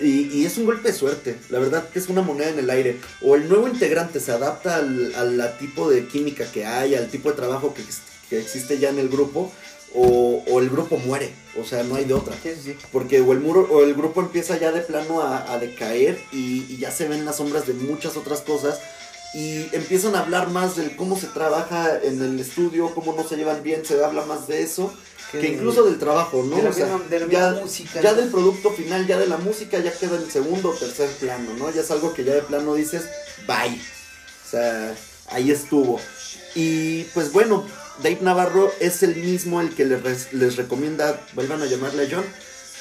[0.00, 2.70] Y, y es un golpe de suerte, la verdad que es una moneda en el
[2.70, 2.98] aire.
[3.20, 7.30] O el nuevo integrante se adapta al, al tipo de química que hay, al tipo
[7.30, 7.82] de trabajo que,
[8.30, 9.52] que existe ya en el grupo,
[9.94, 12.34] o, o el grupo muere, o sea, no hay de otra.
[12.42, 12.76] Sí, sí, sí.
[12.90, 16.64] Porque o el muro o el grupo empieza ya de plano a, a decaer y,
[16.68, 18.80] y ya se ven las sombras de muchas otras cosas
[19.34, 23.36] y empiezan a hablar más del cómo se trabaja en el estudio, cómo no se
[23.36, 24.94] llevan bien, se habla más de eso
[25.40, 26.56] que incluso del trabajo, ¿no?
[26.56, 28.00] de la O sea, misma, de la ya, misma música.
[28.00, 28.20] ya ¿no?
[28.20, 31.70] del producto final, ya de la música, ya queda en segundo o tercer plano, ¿no?
[31.70, 33.02] Ya es algo que ya de plano dices,
[33.46, 33.80] bye.
[34.46, 34.94] O sea,
[35.28, 35.98] ahí estuvo.
[36.54, 37.64] Y pues bueno,
[38.02, 42.24] Dave Navarro es el mismo el que les, recomienda, vuelvan a llamarle a John.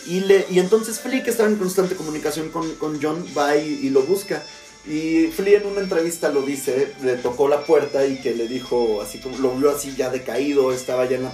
[0.07, 3.89] Y, le, y entonces que estaba en constante comunicación con, con John, va y, y
[3.91, 4.43] lo busca.
[4.86, 9.02] Y Flea en una entrevista lo dice, le tocó la puerta y que le dijo,
[9.02, 11.34] así como lo vio así ya decaído, estaba ya en la,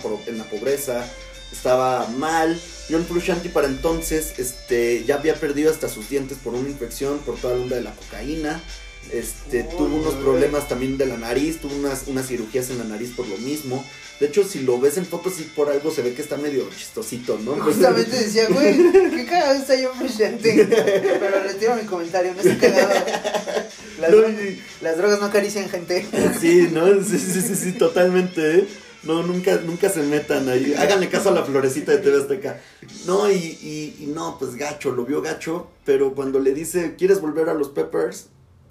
[0.50, 1.10] pobreza,
[1.52, 2.60] estaba mal.
[2.90, 7.36] John Frusciante para entonces este, ya había perdido hasta sus dientes por una infección, por
[7.36, 8.62] toda la onda de la cocaína.
[9.12, 12.84] Este, Uy, tuvo unos problemas también de la nariz, tuvo unas, unas cirugías en la
[12.84, 13.86] nariz por lo mismo.
[14.20, 16.68] De hecho, si lo ves en fotos, sí por algo se ve que está medio
[16.76, 17.52] chistosito, ¿no?
[17.64, 18.76] Justamente decía, güey,
[19.12, 20.66] qué cagado está John Frusciante.
[20.68, 23.06] Pero retiro mi comentario, no está cagado.
[24.02, 26.06] Las, No, dro- y- las drogas no acarician gente.
[26.42, 26.88] Sí, ¿no?
[27.04, 28.68] Sí, sí, sí, sí, totalmente, ¿eh?
[29.04, 30.74] No, nunca, nunca se metan ahí.
[30.78, 32.60] Háganle caso a la florecita de TV Azteca.
[33.06, 37.22] No, y, y, y no, pues gacho, lo vio gacho, pero cuando le dice, ¿quieres
[37.22, 38.28] volver a los Peppers?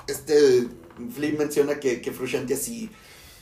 [0.07, 0.67] Este,
[1.15, 2.91] Flea menciona que, que Frusciante así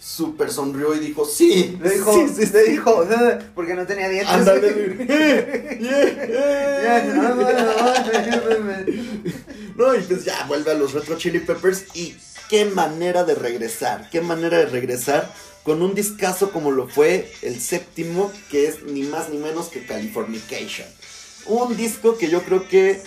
[0.04, 1.78] súper sonrió y dijo, sí.
[1.82, 2.70] Le dijo, sí, sí, le sí".
[2.72, 3.06] dijo,
[3.54, 4.34] porque no tenía dientes.
[4.34, 5.06] Ándale,
[5.80, 5.80] yeah,
[7.06, 7.24] yeah.
[9.76, 12.14] No, y pues ya vuelve a los Retro Chili Peppers y
[12.48, 15.32] qué manera de regresar, qué manera de regresar
[15.64, 19.86] con un discazo como lo fue el séptimo, que es ni más ni menos que
[19.86, 20.86] Californication.
[21.46, 23.02] Un disco que yo creo que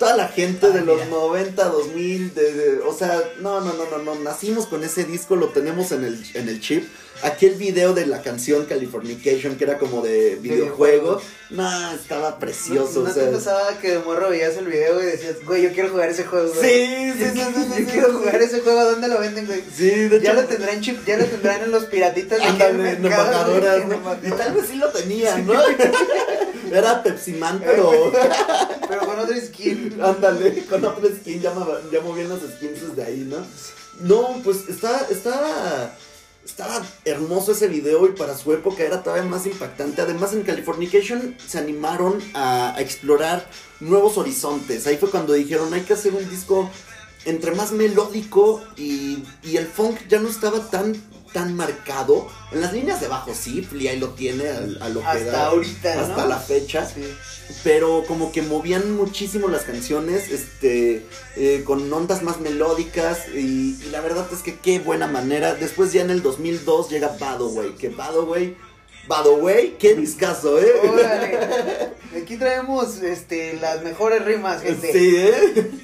[0.00, 1.10] toda la gente Ah, de los mira.
[1.10, 5.36] 90, 2000, de, de- o sea, no, no, no, no, no, nacimos con ese disco,
[5.36, 6.88] lo tenemos en el, en el chip.
[7.22, 13.00] Aquel video de la canción Californication, que era como de videojuego, no, estaba precioso.
[13.00, 15.60] ¿No, no o sea, te pasaba que de morro veías el video y decías, güey,
[15.64, 16.62] yo quiero jugar ese juego, güey?
[16.70, 19.62] Sí, sí, sí, sí, sí, Yo quiero jugar ese juego, ¿dónde lo venden, güey?
[19.76, 20.24] Sí, de hecho.
[20.24, 23.08] Ya lo tendrán chip, ya lo tendrán en los piratitas Ándale, en ¿no?
[23.10, 25.52] Y tal vez sí lo tenía, ¿no?
[26.70, 28.12] Era Pepsi Man, pero
[28.88, 30.00] Pero con otro skin.
[30.02, 31.52] ándale, con otro skin, ya,
[31.92, 33.36] ya movían los skins desde ahí, ¿no?
[34.00, 35.94] No, pues está, está,
[36.44, 40.00] estaba hermoso ese video y para su época era todavía más impactante.
[40.02, 43.46] Además en Californication se animaron a, a explorar
[43.80, 44.86] nuevos horizontes.
[44.86, 46.70] Ahí fue cuando dijeron hay que hacer un disco
[47.24, 50.94] entre más melódico y, y el funk ya no estaba tan
[51.32, 52.26] tan marcado.
[52.50, 55.46] En las líneas de bajo sí, ahí lo tiene a, a lo que Hasta da
[55.46, 56.00] ahorita, ¿no?
[56.02, 57.04] hasta la fecha Sí.
[57.62, 61.06] pero como que movían muchísimo las canciones, este,
[61.36, 65.54] eh, con ondas más melódicas y, y la verdad es que qué buena manera.
[65.54, 68.56] Después ya en el 2002 llega Badaway, que Badaway,
[69.10, 70.72] Badaway, qué discazo, ¿eh?
[70.88, 71.90] Órale.
[72.22, 74.92] Aquí traemos este, las mejores rimas, gente.
[74.92, 75.70] Sí, ¿eh?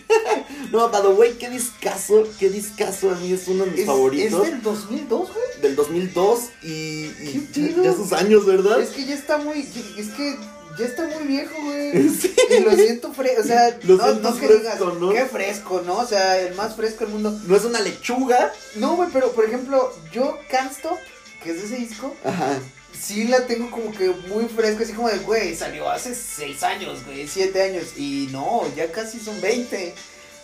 [0.71, 4.45] No, Badaway, qué discazo, qué discazo, a mí es uno de mis Es, favoritos.
[4.47, 5.61] es del 2002, güey.
[5.61, 8.81] Del 2002 y, y ¿Qué ya, sus años, ¿verdad?
[8.81, 9.61] Es que ya está muy.
[9.61, 10.37] Es que
[10.79, 12.09] ya está muy viejo, güey.
[12.21, 12.33] Sí.
[12.51, 13.41] Y lo siento fresco.
[13.43, 15.11] O sea, Lo no, no que fresco, digas, ¿no?
[15.13, 15.99] qué fresco, ¿no?
[15.99, 17.37] O sea, el más fresco del mundo.
[17.47, 18.53] No es una lechuga.
[18.77, 20.99] No, güey, pero por ejemplo, yo Can't Stop,
[21.43, 22.59] que es de ese disco, Ajá.
[23.01, 27.05] Sí la tengo como que muy fresca, así como de, güey, salió hace 6 años,
[27.05, 27.97] güey, 7 años.
[27.97, 29.95] Y no, ya casi son 20.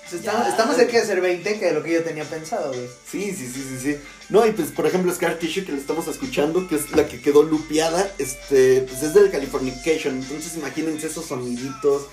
[0.05, 2.73] O sea, estamos, estamos cerca de ser 20 que de lo que yo tenía pensado,
[2.73, 2.89] güey.
[3.11, 3.97] Sí, sí, sí, sí, sí.
[4.29, 7.21] No, y pues por ejemplo Scar Tissue que le estamos escuchando, que es la que
[7.21, 12.07] quedó lupeada, este, pues es del Californication, entonces imagínense esos soniditos.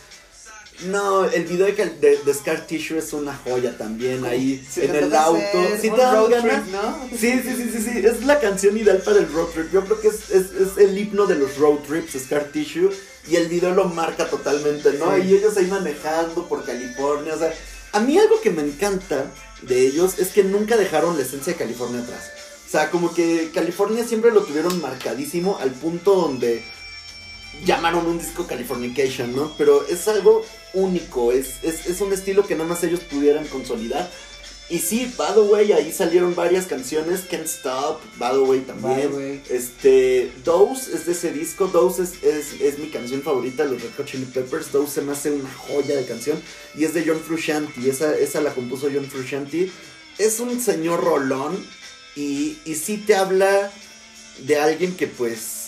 [0.86, 5.14] No, el video de, de- de Scar Tissue es una joya también ahí en el
[5.14, 5.42] auto.
[5.82, 7.10] Sí te road trip, ¿no?
[7.12, 9.72] Sí, sí, sí, sí, sí, es la canción ideal para el road trip.
[9.74, 12.90] Yo creo que es, es, es el himno de los road trips, Scar Tissue,
[13.28, 15.14] y el video lo marca totalmente, ¿no?
[15.16, 15.22] Sí.
[15.28, 17.54] Y ellos ahí manejando por California, o sea,
[17.92, 19.26] a mí algo que me encanta
[19.64, 22.32] de ellos es que nunca dejaron la esencia de California atrás.
[22.68, 26.64] O sea, como que California siempre lo tuvieron marcadísimo al punto donde
[27.66, 29.54] llamaron un disco Californication, ¿no?
[29.58, 34.10] Pero es algo único, es, es, es un estilo que nada más ellos pudieran consolidar.
[34.72, 38.94] Y sí, By the Way, ahí salieron varias canciones, Can't Stop, By the Way también.
[38.94, 39.42] By the Way.
[39.50, 43.82] Este, Dose es de ese disco, Dose es, es, es mi canción favorita de los
[43.82, 46.40] Red Hot Chili Peppers, Dose se me hace una joya de canción
[46.76, 49.72] y es de John Frusciante, esa, esa la compuso John Frusciante.
[50.20, 51.66] Es un señor rolón
[52.16, 53.72] y, y sí te habla
[54.46, 55.59] de alguien que pues...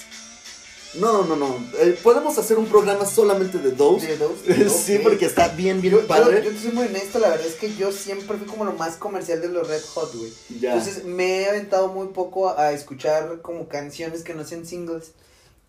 [0.95, 1.55] No, no, no.
[1.79, 4.07] eh, podemos hacer un programa solamente de Dose.
[4.07, 4.33] De dos,
[4.73, 6.43] sí, porque está bien, bien Yo, padre.
[6.43, 8.97] yo te soy muy honesto, la verdad es que yo siempre fui como lo más
[8.97, 10.31] comercial de los Red Hot, güey.
[10.53, 15.11] Entonces me he aventado muy poco a, a escuchar como canciones que no sean singles.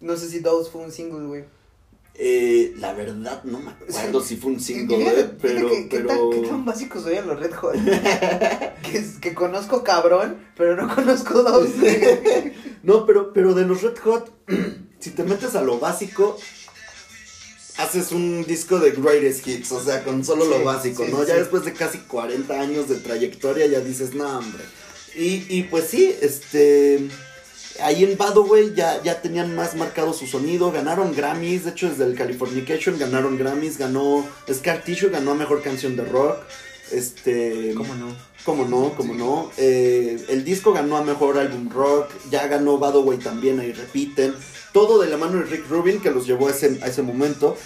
[0.01, 1.45] No sé si Dose fue un single, güey.
[2.15, 5.69] Eh, la verdad no me acuerdo si fue un single, Fíjate- eh, pero...
[5.71, 7.73] que- ¿qué, tan, qué tan básicos soy a los Red Hot?
[8.83, 12.53] que, que conozco cabrón, pero no conozco Dose.
[12.83, 14.29] No, pero, pero de los Red Hot,
[15.03, 16.39] si te metes a lo básico,
[17.77, 21.23] haces un disco de greatest hits, o sea, con solo Sí, lo básico, sí, ¿no?
[21.23, 24.63] sí, ya después de casi 40 años de trayectoria ya dices, no, hombre.
[25.17, 27.09] Y, y pues sí, este...
[27.81, 32.05] Ahí en Badaway ya, ya tenían más marcado su sonido, ganaron Grammys, de hecho desde
[32.05, 36.37] el Californication ganaron Grammys, ganó Scar Tissue, ganó a Mejor Canción de Rock,
[36.93, 37.73] este...
[37.75, 38.15] ¿Cómo no?
[38.45, 39.51] Como no, como no.
[39.57, 42.09] Eh, el disco ganó a mejor álbum rock.
[42.31, 44.35] Ya ganó Badaway también, ahí repiten.
[44.73, 47.57] Todo de la mano de Rick Rubin, que los llevó a ese, a ese momento.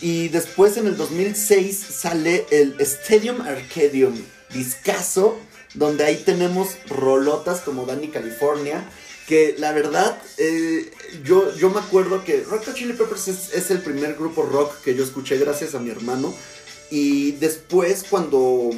[0.00, 4.14] Y después en el 2006 sale el Stadium Arcadium,
[4.52, 5.38] discazo,
[5.74, 8.88] donde ahí tenemos rolotas como Danny California.
[9.26, 10.90] Que la verdad, eh,
[11.22, 14.80] yo, yo me acuerdo que Rock Hot Chili Peppers es, es el primer grupo rock
[14.82, 16.34] que yo escuché gracias a mi hermano.
[16.90, 18.70] Y después cuando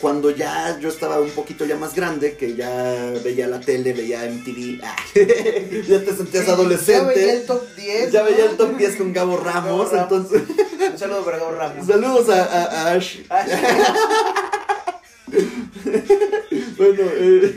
[0.00, 4.24] cuando ya yo estaba un poquito ya más grande, que ya veía la tele, veía
[4.24, 7.14] MTV, ah, ya te sentías Sí, adolescente.
[7.14, 8.12] Ya veía el top 10.
[8.12, 8.26] Ya ¿no?
[8.30, 10.26] veía el top 10 con Gabo Ramos, Gabo Ramos.
[10.30, 10.42] entonces
[10.92, 11.86] Un saludo para Gabo Ramos.
[11.86, 13.18] saludos a, a- a Ash.
[13.30, 13.46] Ah,
[16.76, 17.54] Bueno, eh,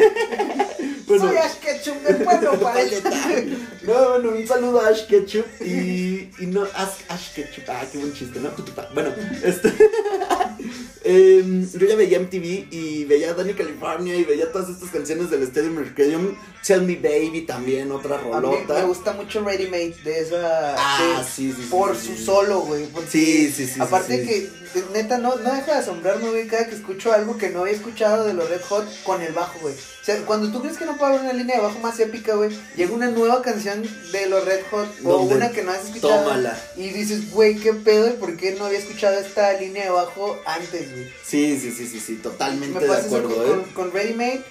[1.07, 2.51] bueno, Soy Ash Ketchum del pueblo
[3.83, 7.97] no, bueno, un saludo a Ash Ketchup y, y no, Ash, Ash Ketchup, ah, qué
[7.97, 8.49] buen chiste, ¿no?
[8.93, 9.73] Bueno, este,
[11.03, 15.43] em, yo ya veía MTV y veía Danny California y veía todas estas canciones del
[15.43, 16.35] Stadium Arcadium.
[16.65, 18.73] Tell Me Baby también, otra A mí rolota.
[18.73, 20.75] me gusta mucho Ready Made de esa.
[20.77, 22.25] Ah, de- sí, sí, sí, Por sí, su sí.
[22.25, 22.85] solo, güey.
[23.09, 24.49] Sí, sí, sí, Aparte sí, que,
[24.93, 28.25] neta, no, no deja de asombrarme, güey, cada que escucho algo que no había escuchado
[28.25, 29.73] de los Red Hot con el bajo, güey.
[29.73, 32.35] O sea, cuando tú crees que no puede haber una línea de bajo más épica,
[32.35, 36.23] güey, llega una nueva canción de los Red Hot o una que no has escuchado.
[36.23, 36.57] Tómala.
[36.75, 40.39] Y dices, güey, qué pedo y por qué no había escuchado esta línea de bajo
[40.45, 41.11] antes, güey.
[41.25, 43.49] Sí, sí, sí, sí, sí, totalmente Me de acuerdo, con, ¿eh?
[43.49, 44.43] con, con Ready Made.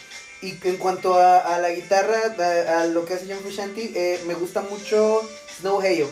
[0.43, 4.21] Y en cuanto a, a la guitarra, a, a lo que hace John Frusciante, eh,
[4.27, 5.27] me gusta mucho
[5.59, 6.07] Snow Hail.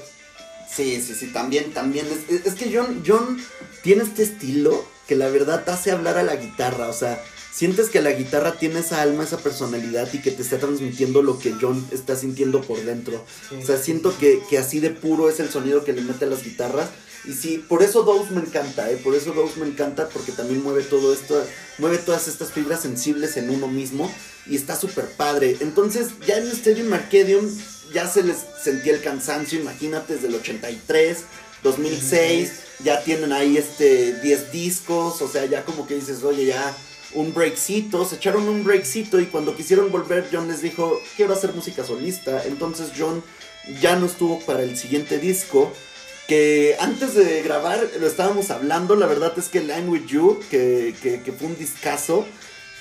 [0.71, 2.07] Sí, sí, sí, también, también.
[2.29, 3.39] Es, es- que John, John
[3.83, 6.89] tiene este estilo que la verdad te hace hablar a la guitarra.
[6.89, 7.23] O sea,
[7.53, 11.39] sientes que la guitarra tiene esa alma, esa personalidad y que te está transmitiendo lo
[11.39, 13.25] que John está sintiendo por dentro.
[13.63, 16.29] O sea, siento que, que así de puro es el sonido que le mete a
[16.29, 16.89] las guitarras.
[17.27, 18.97] Y sí, por eso Dose me encanta, ¿eh?
[19.03, 21.43] Por eso Dose me encanta porque también mueve todo esto,
[21.79, 24.13] mueve todas estas fibras sensibles en uno mismo
[24.47, 25.57] y está súper padre.
[25.61, 27.47] Entonces, ya en Stadium Arcadium
[27.95, 31.19] ya se les sentía el cansancio, imagínate, desde el 83,
[31.63, 36.77] 2006, ya tienen ahí este 10 discos, o sea, ya como que dices, oye, ya
[37.15, 41.55] un breakcito, se echaron un breakcito y cuando quisieron volver John les dijo, quiero hacer
[41.55, 43.23] música solista, entonces John
[43.81, 45.73] ya no estuvo para el siguiente disco,
[46.27, 50.95] que antes de grabar lo estábamos hablando, la verdad es que Line With You, que,
[51.01, 52.27] que, que fue un discazo,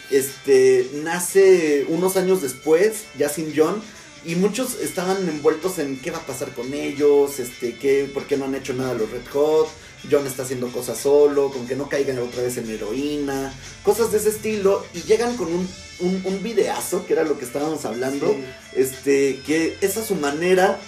[0.09, 3.81] este, nace unos años después, ya sin John,
[4.25, 8.37] y muchos estaban envueltos en qué va a pasar con ellos, este, qué, por qué
[8.37, 9.67] no han hecho nada los Red Hot,
[10.09, 14.17] John está haciendo cosas solo, con que no caigan otra vez en heroína, cosas de
[14.17, 15.67] ese estilo, y llegan con un,
[15.99, 18.43] un, un videazo, que era lo que estábamos hablando, Sí.
[18.75, 20.79] este, que es a su manera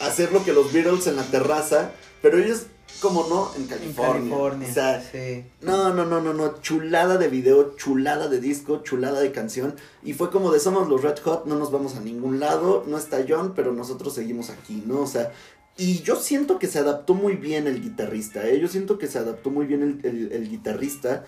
[0.00, 2.62] hacer lo que los Beatles en la terraza, pero ellos,
[3.00, 4.12] como no, en En California.
[4.30, 4.68] California.
[4.70, 5.44] O sea, sí.
[5.60, 9.74] no, no, no, no, no, chulada de video, chulada de disco, chulada de canción.
[10.02, 12.96] Y fue como de somos los Red Hot, no nos vamos a ningún lado, no
[12.98, 15.00] está John, pero nosotros seguimos aquí, ¿no?
[15.00, 15.32] O sea,
[15.76, 18.60] y yo siento que se adaptó muy bien el guitarrista, ¿eh?
[18.60, 21.24] Yo siento que se adaptó muy bien el, el- el guitarrista.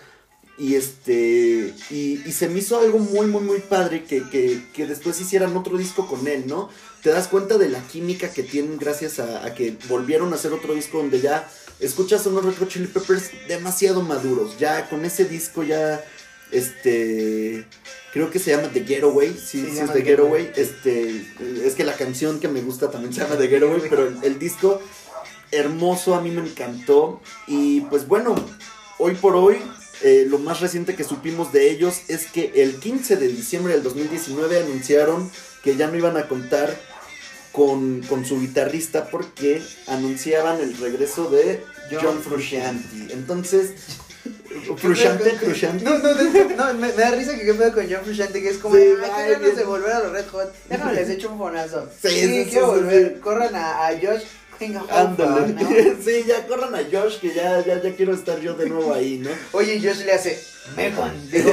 [0.59, 1.75] Y este.
[1.91, 5.55] Y, y se me hizo algo muy, muy, muy padre que, que, que después hicieran
[5.55, 6.71] otro disco con él, ¿no?
[7.07, 10.53] Te das cuenta de la química que tienen gracias a, a que volvieron a hacer
[10.53, 14.59] otro disco donde ya escuchas unos Red Hot Chili Peppers demasiado maduros.
[14.59, 16.05] Ya con ese disco ya.
[16.51, 17.64] Este.
[18.12, 19.35] Creo que se llama The Getaway.
[19.35, 20.47] Sí, Sí, es The The Getaway.
[20.47, 20.53] Getaway.
[20.57, 21.64] Este.
[21.64, 23.83] Es que la canción que me gusta también se llama The Getaway.
[23.88, 24.83] Pero el, el disco
[25.53, 27.21] hermoso, a mí me encantó.
[27.47, 28.35] Y pues bueno,
[28.99, 29.59] hoy por hoy,
[30.03, 33.85] eh, lo más reciente que supimos de ellos es que el 15 de diciembre del
[33.85, 35.31] 2019 anunciaron
[35.62, 36.77] que ya no iban a contar
[37.57, 43.14] con, con su guitarrista porque anunciaban el regreso de John, John Frusciante.
[43.14, 43.73] Entonces,
[44.77, 45.83] Frusciante, Frusciante.
[45.83, 48.51] No, no, no, no, me, me da risa que qué pedo con John Frusciante, que
[48.51, 50.53] es como, Sí, ay, qué ganas de volver a los Red Hot.
[50.69, 51.88] Déjame les echo un fonazo.
[52.03, 53.14] Sí, Sí, quiero volver.
[53.14, 53.21] sí.
[53.21, 54.25] Corran a, a Josh
[54.90, 55.55] Ándale.
[55.55, 55.69] ¿no?
[56.05, 59.19] Sí, ya corran a Josh, que ya, ya, ya quiero estar yo de nuevo ahí,
[59.19, 59.31] ¿no?
[59.53, 60.38] Oye, Josh le hace,
[60.77, 61.51] Megan, digo,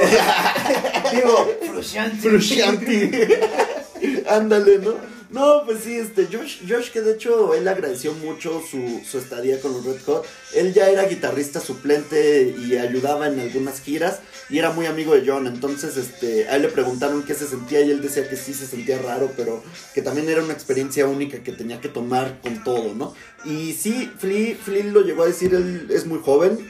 [1.12, 2.28] digo, Frusciante.
[2.28, 3.40] Frusciante.
[4.28, 5.13] Ándale, ¿no?
[5.34, 9.60] No, pues sí, este, Josh, Josh, que de hecho él agradeció mucho su, su estadía
[9.60, 10.24] con los Red Hot.
[10.54, 15.24] Él ya era guitarrista suplente y ayudaba en algunas giras y era muy amigo de
[15.26, 15.48] John.
[15.48, 18.68] Entonces, este, a él le preguntaron qué se sentía y él decía que sí se
[18.68, 19.60] sentía raro, pero
[19.92, 23.12] que también era una experiencia única que tenía que tomar con todo, ¿no?
[23.44, 26.64] Y sí, Flea, Flea lo llegó a decir, él es muy joven,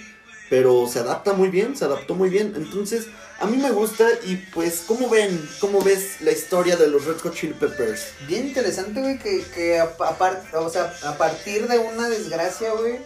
[0.49, 2.55] pero se adapta muy bien, se adaptó muy bien.
[2.57, 3.09] Entonces,
[3.41, 5.49] a mí me gusta y pues, ¿cómo ven?
[5.61, 8.03] ¿Cómo ves la historia de los Red Hot Chili Peppers?
[8.27, 12.73] Bien interesante, güey, que, que a, a par- o sea, a partir de una desgracia,
[12.73, 12.99] güey,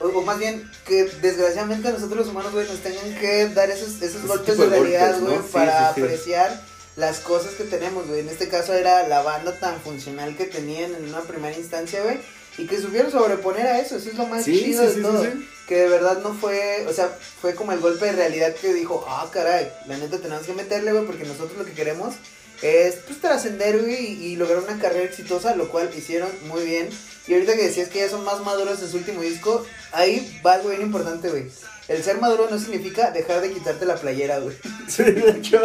[0.00, 4.00] o, o más bien que desgraciadamente nosotros los humanos, güey, nos tengan que dar esos,
[4.00, 5.42] esos golpes de de realidad, güey, ¿no?
[5.42, 6.00] Sí, para sí, sí.
[6.02, 6.62] apreciar
[6.96, 8.20] las cosas que tenemos, güey.
[8.20, 12.18] En este caso era la banda tan funcional que tenían en una primera instancia, güey,
[12.58, 15.24] y que supieron sobreponer a eso, eso es lo más chido de todo.
[15.68, 19.04] Que de verdad no fue, o sea, fue como el golpe de realidad que dijo,
[19.06, 22.14] ah, caray, la neta tenemos que meterle, güey, porque nosotros lo que queremos
[22.62, 26.88] es, pues, trascender, güey, y, y lograr una carrera exitosa, lo cual hicieron muy bien.
[27.26, 30.54] Y ahorita que decías que ya son más maduros en su último disco, ahí va
[30.54, 31.44] algo bien importante, güey.
[31.88, 34.56] El ser maduro no significa dejar de quitarte la playera, güey.
[34.88, 35.60] Sí, de hecho.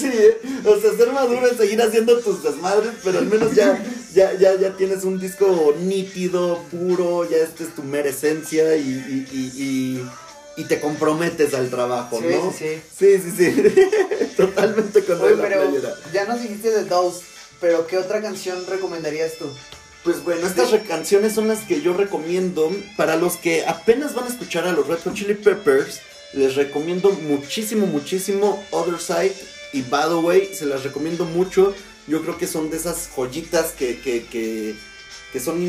[0.00, 0.38] Sí, ¿eh?
[0.64, 3.82] o sea, ser maduro es seguir haciendo tus desmadres, pero al menos ya,
[4.14, 8.80] ya, ya, ya tienes un disco nítido, puro, ya esta es tu mera esencia y,
[8.80, 10.10] y, y, y,
[10.62, 12.52] y te comprometes al trabajo, Sí, ¿no?
[12.56, 13.62] sí, Sí, sí, sí.
[14.36, 15.94] Totalmente con Oye, la pero playera.
[16.12, 17.20] ya nos dijiste de Dose,
[17.60, 19.46] pero ¿qué otra canción recomendarías tú?
[20.04, 24.28] Pues bueno, estas canciones son las que yo recomiendo para los que apenas van a
[24.28, 26.00] escuchar a los Red Hot Chili Peppers.
[26.32, 29.34] Les recomiendo muchísimo, muchísimo Other Side
[29.72, 30.54] y By the Way.
[30.54, 31.74] Se las recomiendo mucho.
[32.06, 34.74] Yo creo que son de esas joyitas que, que, que,
[35.32, 35.62] que son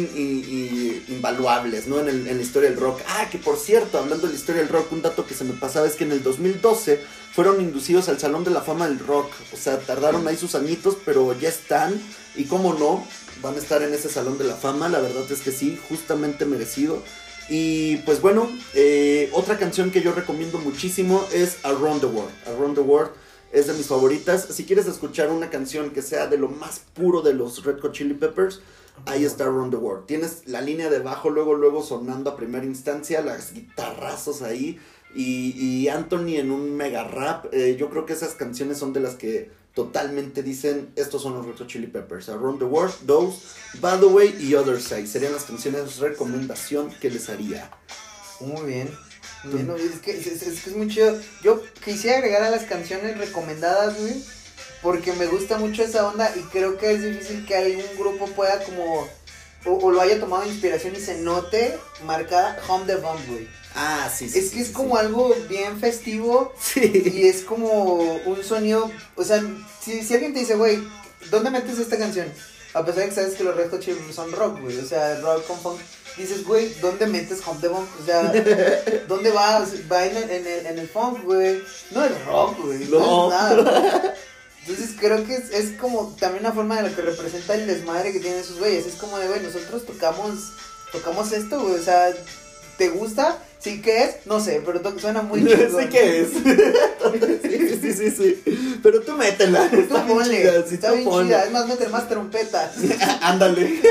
[1.07, 1.99] invaluables, ¿no?
[1.99, 3.01] En, el, en, la historia del rock.
[3.07, 5.53] Ah, que por cierto, hablando de la historia del rock, un dato que se me
[5.53, 6.99] pasaba es que en el 2012
[7.33, 9.31] fueron inducidos al Salón de la Fama del Rock.
[9.53, 12.01] O sea, tardaron ahí sus añitos, pero ya están.
[12.35, 13.05] Y cómo no,
[13.41, 14.89] van a estar en ese Salón de la Fama.
[14.89, 17.03] La verdad es que sí, justamente merecido.
[17.49, 22.31] Y pues bueno, eh, otra canción que yo recomiendo muchísimo es Around the World.
[22.47, 23.11] Around the World
[23.51, 24.47] es de mis favoritas.
[24.51, 27.93] Si quieres escuchar una canción que sea de lo más puro de los Red Hot
[27.93, 28.61] Chili Peppers,
[29.05, 30.05] ahí está Around the World.
[30.05, 34.79] Tienes la línea de bajo luego, luego sonando a primera instancia, las guitarrazos ahí.
[35.13, 37.47] Y, Anthony en un mega rap.
[37.51, 41.45] Eh, yo creo que esas canciones son de las que totalmente dicen, estos son los
[41.45, 43.39] Red Chili Peppers, Around the World, Those,
[43.79, 45.07] By the Way y Other Side.
[45.07, 47.71] Serían las canciones de recomendación que les haría.
[48.39, 48.89] Muy bien.
[49.43, 51.19] Es, que, es, muy chido.
[51.43, 54.23] Yo quisiera agregar a las canciones recomendadas, güey,
[54.81, 58.63] porque me gusta mucho esa onda y creo que es difícil que algún grupo pueda
[58.63, 59.07] como,
[59.65, 63.47] o, lo haya tomado inspiración y se note marcada Home the Bomb, güey.
[63.75, 64.39] Ah, sí, sí.
[64.39, 66.53] Es que es como algo bien festivo.
[66.59, 67.13] Sí.
[67.15, 68.91] Y es como un sonido.
[69.15, 69.41] O sea,
[69.81, 70.79] si, si alguien te dice, güey,
[71.29, 72.27] ¿dónde metes esta canción?
[72.73, 74.77] A pesar de que sabes que los Red Hot son rock, güey.
[74.77, 75.79] O sea, rock con funk.
[76.17, 77.87] Dices, güey, ¿dónde metes Home the Bomb?
[78.01, 78.23] O sea,
[79.07, 79.65] ¿dónde va?
[79.91, 81.63] Va en el, en el, funk, güey.
[81.91, 82.85] No es rock, güey.
[82.85, 83.27] No.
[83.27, 84.15] es nada.
[84.61, 88.13] Entonces creo que es, es, como también una forma de lo que representa el desmadre
[88.13, 88.85] que tienen esos güeyes.
[88.85, 90.53] Es como de, güey, nosotros tocamos,
[90.91, 91.75] tocamos esto, güey.
[91.75, 92.13] O sea,
[92.77, 93.39] ¿te gusta?
[93.61, 94.25] ¿Sí qué es?
[94.25, 95.79] No sé, pero suena muy chido.
[95.79, 96.29] sí que es.
[97.43, 98.79] sí, sí, sí, sí.
[98.81, 99.69] Pero tú métela.
[99.69, 100.57] Tú ponle.
[100.57, 101.45] está bien chida.
[101.45, 102.73] Es más, meter más trompetas.
[103.21, 103.81] Ándale.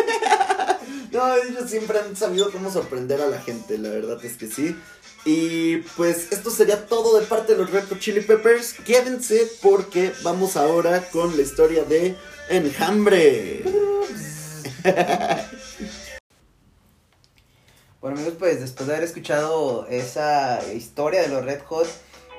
[1.12, 4.76] no, ellos siempre han sabido cómo sorprender a la gente, la verdad es que sí.
[5.24, 8.72] Y pues esto sería todo de parte de los Red Hot Chili Peppers.
[8.72, 12.16] Quédense porque vamos ahora con la historia de
[12.48, 13.62] Enjambre.
[18.00, 21.86] Bueno amigos, pues después de haber escuchado esa historia de los Red Hot,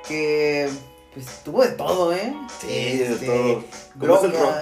[0.08, 0.68] que
[1.14, 2.34] pues tuvo de todo, ¿eh?
[2.60, 3.64] Sí, de este, todo.
[4.00, 4.56] ¿Cómo el rock?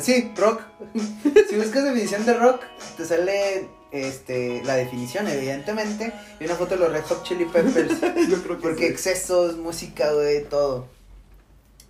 [0.00, 0.62] Sí, rock.
[1.50, 2.62] si buscas definición de rock,
[2.96, 8.00] te sale este, la definición, evidentemente, y una foto de los Red Hot Chili Peppers.
[8.30, 10.86] Yo creo que Porque excesos, música, güey, todo.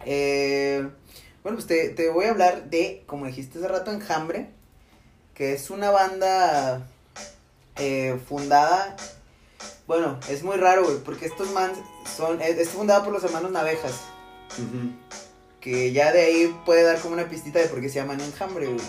[0.07, 0.89] Eh,
[1.45, 4.49] bueno, pues te, te voy a hablar de, como dijiste hace rato, Enjambre,
[5.35, 6.85] que es una banda
[7.81, 8.97] eh, fundada.
[9.87, 11.79] Bueno, es muy raro, güey, porque estos mans
[12.17, 12.41] son.
[12.41, 13.95] Es, fundada por los hermanos Navejas.
[15.61, 18.67] Que ya de ahí puede dar como una pistita de por qué se llaman enjambre,
[18.67, 18.81] güey.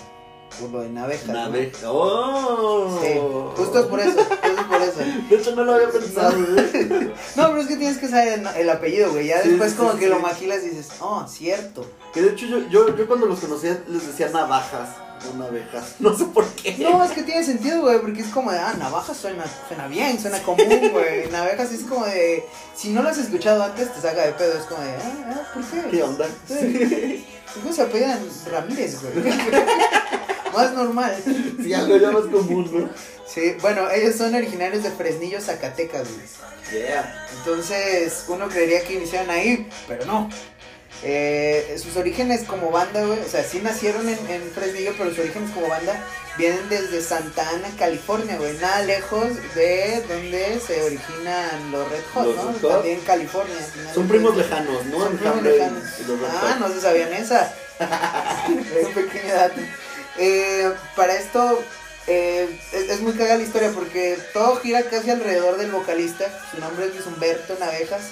[0.59, 1.27] Por lo de navejas.
[1.27, 1.89] Naveja.
[1.89, 2.99] ¡Oh!
[3.01, 3.13] Sí,
[3.55, 4.17] justo es por eso.
[4.17, 4.99] Justo por eso.
[5.29, 6.37] De hecho, no lo había pensado,
[7.35, 9.27] No, pero es que tienes que saber el, apellido, güey.
[9.27, 11.89] Ya después, como que lo maquilas y dices, oh, cierto.
[12.13, 14.89] Que de hecho, yo, yo, yo cuando los conocía les decía navajas
[15.37, 15.95] navajas.
[15.99, 16.75] No sé por qué.
[16.79, 20.19] No, es que tiene sentido, güey, porque es como de, ah, navajas suena, suena bien,
[20.19, 21.29] suena común, güey.
[21.31, 22.45] Navajas es como de,
[22.75, 24.57] si no lo has escuchado antes, te saca de pedo.
[24.57, 25.89] Es como de, ah, ah ¿por qué?
[25.89, 26.27] ¿Qué onda?
[26.47, 27.25] Sí.
[27.53, 28.19] ¿Cómo se apellidan
[28.49, 29.13] Ramírez, güey?
[30.53, 31.15] más normal.
[31.61, 32.89] Sí, algo ya más común, ¿no?
[33.27, 36.81] Sí, bueno, ellos son originarios de Fresnillo, Zacatecas, güey.
[36.83, 37.27] Yeah.
[37.37, 40.29] Entonces, uno creería que iniciaron ahí, pero no.
[41.03, 45.19] Eh, sus orígenes como banda, güey, o sea, sí nacieron en, en, Fresnillo, pero sus
[45.19, 45.99] orígenes como banda
[46.37, 52.35] vienen desde Santa Ana, California, güey, nada lejos de donde se originan los Red Hot,
[52.35, 52.69] ¿no?
[52.69, 53.55] También California.
[53.93, 54.99] Son primos lejanos, ¿no?
[54.99, 55.83] Son primos lejanos.
[56.29, 57.51] ah, no se sabían esa.
[58.47, 59.61] Un pequeño dato.
[60.17, 61.63] Eh, para esto
[62.07, 66.25] eh, es, muy cagada la historia porque todo gira casi alrededor del vocalista.
[66.51, 68.11] Su nombre es Luis Humberto Navejas.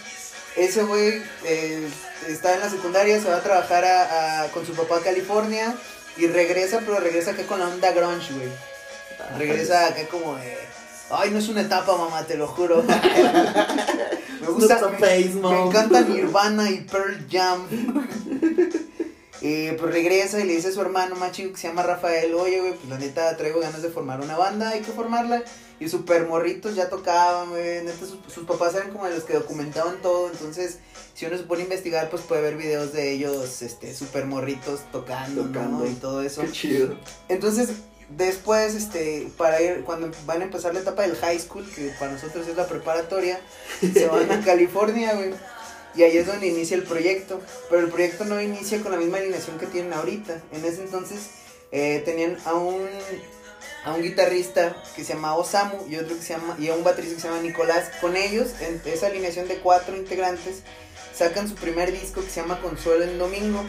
[0.55, 1.87] Ese güey eh,
[2.27, 5.73] está en la secundaria, se va a trabajar a, con su papá a California
[6.17, 8.49] y regresa, pero regresa acá con la onda grunge, güey.
[9.19, 10.57] Ah, regresa acá como de...
[11.11, 12.83] Ay, no es una etapa, mamá, te lo juro.
[14.41, 17.67] me gusta, me, me encanta Nirvana y Pearl Jam.
[19.41, 22.33] Y pues regresa y le dice a su hermano más chico que se llama Rafael,
[22.33, 25.43] oye, güey, pues la neta traigo ganas de formar una banda, hay que formarla.
[25.79, 30.01] Y super morritos ya tocaban, güey, neta sus, papás eran como de los que documentaban
[30.01, 30.79] todo, entonces
[31.13, 34.81] si uno se pone a investigar, pues puede ver videos de ellos, este, super morritos
[34.91, 35.85] tocando, tocando.
[35.85, 36.41] y todo eso.
[36.41, 36.97] Qué chido.
[37.29, 37.69] Entonces,
[38.09, 42.11] después, este, para ir, cuando van a empezar la etapa del high school, que para
[42.11, 43.39] nosotros es la preparatoria,
[43.81, 45.33] se van a California, güey.
[45.95, 47.41] Y ahí es donde inicia el proyecto.
[47.69, 50.41] Pero el proyecto no inicia con la misma alineación que tienen ahorita.
[50.51, 51.29] En ese entonces
[51.71, 52.87] eh, tenían a un,
[53.85, 56.83] a un guitarrista que se llama Osamu y otro que se llama y a un
[56.83, 57.91] baterista que se llama Nicolás.
[58.01, 60.63] Con ellos, en esa alineación de cuatro integrantes,
[61.15, 63.63] sacan su primer disco que se llama Consuelo en Domingo.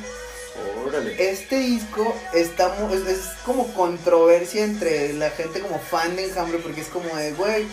[0.87, 1.31] Órale.
[1.31, 6.81] Este disco está es, es como controversia entre la gente como fan de Enjambre porque
[6.81, 7.66] es como de, güey,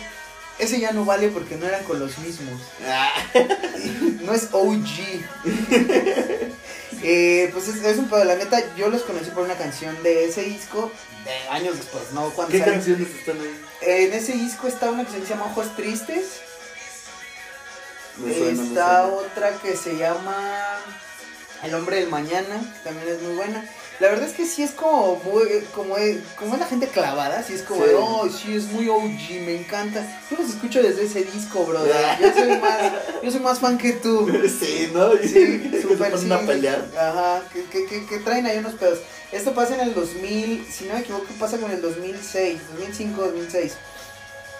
[0.58, 2.60] ese ya no vale porque no eran con los mismos.
[2.86, 3.10] Ah,
[4.22, 4.86] No es OG.
[7.00, 10.24] Eh, pues es, es un pedo, la neta, yo los conocí por una canción de
[10.24, 10.90] ese disco
[11.24, 12.30] de años después, ¿no?
[12.30, 13.64] Cuando ¿Qué canciones están ahí?
[13.82, 16.40] En ese disco está una canción que se llama Ojos Tristes.
[18.16, 20.80] Me suena, me está otra que se llama
[21.62, 23.64] El Hombre del Mañana, que también es muy buena.
[24.00, 27.42] La verdad es que sí es como muy, como, es- como es la gente clavada,
[27.42, 27.90] sí es como, Sí.
[27.96, 30.06] oh, sí, es muy OG, me encanta.
[30.30, 31.92] Yo los escucho desde ese disco, brother.
[32.20, 32.92] Yo soy más,
[33.22, 34.28] yo soy más fan que tú.
[34.48, 35.10] Sí, ¿no?
[35.16, 36.32] Sí, súper ponen sí.
[36.32, 36.86] a pelear.
[36.96, 39.00] Ajá, que, que, que, que traen ahí unos pedos.
[39.32, 43.72] Esto pasa en el 2000, si no me equivoco, pasa con el 2006, 2005, 2006.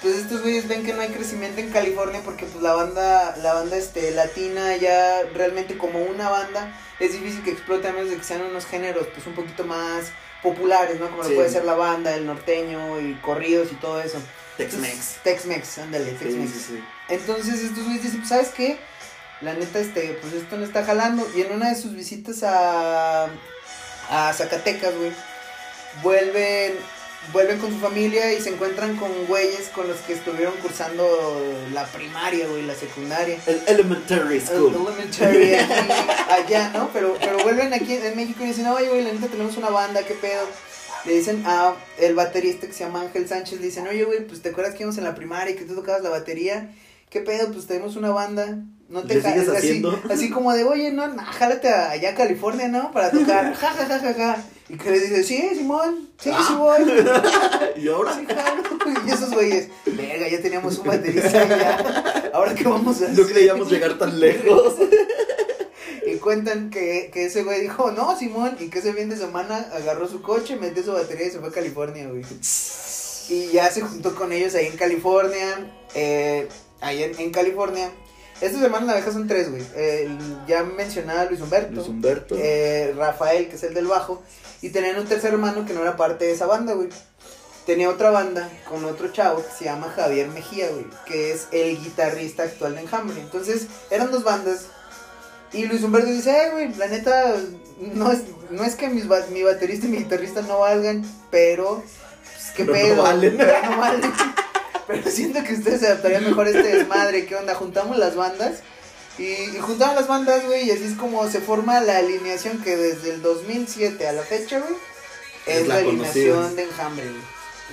[0.00, 3.54] Pues estos güeyes ven que no hay crecimiento en California porque pues la banda, la
[3.54, 8.16] banda este, latina ya realmente como una banda es difícil que explote a menos de
[8.16, 10.06] que sean unos géneros pues un poquito más
[10.42, 11.10] populares, ¿no?
[11.10, 14.20] Como lo puede ser la banda, el norteño y corridos y todo eso.
[14.56, 15.22] Tex-Mex.
[15.22, 16.52] Tex-Mex, ándale, Tex-Mex.
[16.52, 16.84] sí, sí.
[17.08, 18.78] Entonces estos güeyes dicen, pues, ¿sabes qué?
[19.40, 21.28] La neta, este, pues esto no está jalando.
[21.34, 23.28] Y en una de sus visitas a,
[24.10, 25.12] a Zacatecas, güey,
[26.02, 26.74] vuelven,
[27.32, 31.06] vuelven con su familia y se encuentran con güeyes con los que estuvieron cursando
[31.72, 33.38] la primaria, güey, la secundaria.
[33.46, 34.74] El Elementary School.
[34.74, 35.92] Elementary aquí,
[36.30, 36.90] allá, ¿no?
[36.92, 40.02] Pero, pero vuelven aquí en México y dicen, oye, güey, la neta tenemos una banda,
[40.04, 40.46] ¿qué pedo?
[41.04, 44.42] Le dicen a el baterista que se llama Ángel Sánchez, le dicen, oye, güey, pues
[44.42, 46.74] te acuerdas que íbamos en la primaria y que tú tocabas la batería.
[47.10, 47.52] ¿Qué pedo?
[47.52, 48.58] Pues tenemos una banda.
[48.88, 50.00] No te ¿Le ja- sigues así, haciendo?
[50.10, 52.90] así como de, oye, no, no, jálate a- allá a California, ¿no?
[52.90, 53.54] Para tocar.
[53.60, 54.44] Ja, ja, ja, ja, ja.
[54.70, 56.44] Y que le dice, sí, Simón, sí, Ah.
[56.46, 56.80] sí voy.
[57.82, 58.14] Y ahora.
[58.14, 58.26] Sí.
[59.06, 62.30] Y esos güeyes, verga, ya teníamos un baterista ya.
[62.32, 63.18] Ahora qué vamos a hacer.
[63.18, 64.74] No creíamos llegar tan lejos.
[66.06, 69.66] Y cuentan que, que ese güey dijo, no, Simón, y que ese fin de semana
[69.74, 72.22] agarró su coche, metió su batería y se fue a California, güey.
[73.28, 76.48] Y ya se juntó con ellos ahí en California, eh,
[76.80, 77.90] ahí en, en California.
[78.40, 79.62] Esta semana la abeja son tres, güey.
[80.46, 82.36] Ya mencionaba Luis Humberto, Luis Humberto.
[82.38, 84.22] eh, Rafael, que es el del bajo,
[84.62, 86.88] y tenían un tercer hermano que no era parte de esa banda, güey.
[87.66, 91.78] Tenía otra banda con otro chavo que se llama Javier Mejía, güey, que es el
[91.78, 93.20] guitarrista actual de Enjambre.
[93.20, 94.66] Entonces, eran dos bandas.
[95.52, 97.34] Y Luis Humberto dice, eh, güey, la neta,
[97.94, 98.20] no es,
[98.50, 101.82] no es que mis mi baterista y mi guitarrista no valgan, pero,
[102.22, 103.02] pues, qué Pero no pedo.
[103.02, 103.36] valen.
[103.36, 104.12] Pero no valen.
[104.88, 107.26] Pero siento que ustedes se adaptarían mejor a este desmadre.
[107.26, 107.54] ¿Qué onda?
[107.54, 108.54] Juntamos las bandas.
[109.18, 112.76] Y, y juntamos las bandas, güey, y así es como se forma la alineación que
[112.76, 114.74] desde el 2007 a la fecha, güey,
[115.46, 117.22] es, Es la, la alineación de Enjambre, güey.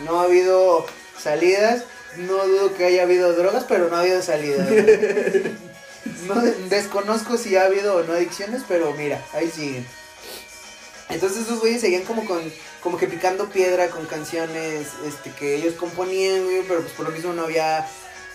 [0.05, 0.85] No ha habido
[1.21, 1.83] salidas,
[2.17, 4.67] no dudo que haya habido drogas, pero no ha habido salidas.
[4.69, 4.85] güey.
[6.27, 6.39] No,
[6.69, 9.85] desconozco si ha habido o no adicciones, pero mira, ahí siguen.
[11.09, 12.41] Entonces esos güeyes seguían como con
[12.81, 17.11] como que picando piedra con canciones este que ellos componían, güey, pero pues por lo
[17.11, 17.87] mismo no había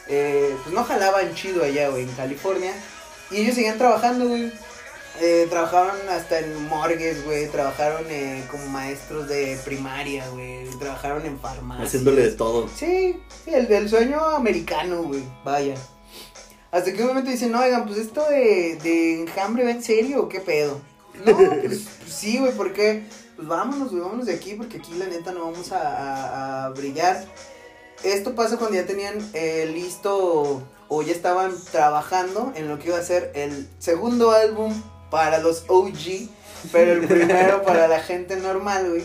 [0.08, 2.72] eh, pues no jalaban chido allá, güey, en California.
[3.30, 4.52] Y ellos seguían trabajando, güey.
[5.20, 7.48] Eh, trabajaron hasta en morgues, güey.
[7.48, 10.68] Trabajaron eh, como maestros de primaria, güey.
[10.78, 11.84] Trabajaron en farmacia.
[11.84, 12.68] Haciéndole de todo.
[12.74, 15.22] Sí, sí, el del sueño americano, güey.
[15.44, 15.74] Vaya.
[16.72, 20.28] Hasta que un momento dicen, no, oigan, pues esto de, de enjambre va en serio
[20.28, 20.80] qué pedo.
[21.24, 23.04] No, pues, sí, güey, ¿por qué?
[23.36, 26.68] Pues vámonos, güey, vámonos de aquí porque aquí la neta no vamos a, a- a
[26.70, 27.24] brillar.
[28.02, 32.98] Esto pasa cuando ya tenían eh, listo o ya estaban trabajando en lo que iba
[32.98, 34.72] a ser el segundo álbum
[35.10, 36.28] para los OG,
[36.72, 39.02] pero el primero para la gente normal, güey,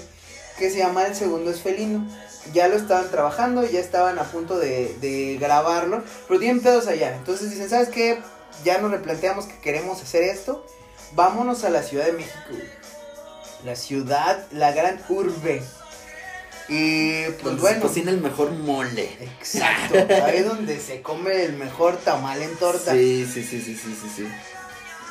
[0.58, 2.08] que se llama El Segundo es Felino.
[2.54, 7.16] Ya lo estaban trabajando, ya estaban a punto de, de grabarlo, pero tienen pedos allá.
[7.16, 8.20] Entonces dicen, ¿sabes qué?
[8.64, 10.66] Ya nos replanteamos que queremos hacer esto.
[11.16, 12.70] Vámonos a la Ciudad de México, güey.
[13.64, 15.64] La ciudad, la gran urbe.
[16.68, 17.76] Y pues Donde bueno.
[17.78, 19.18] se cocina el mejor mole.
[19.22, 19.96] Exacto,
[20.26, 22.92] ahí es donde se come el mejor tamal en torta.
[22.92, 24.28] Sí, sí, sí, sí, sí, sí, sí.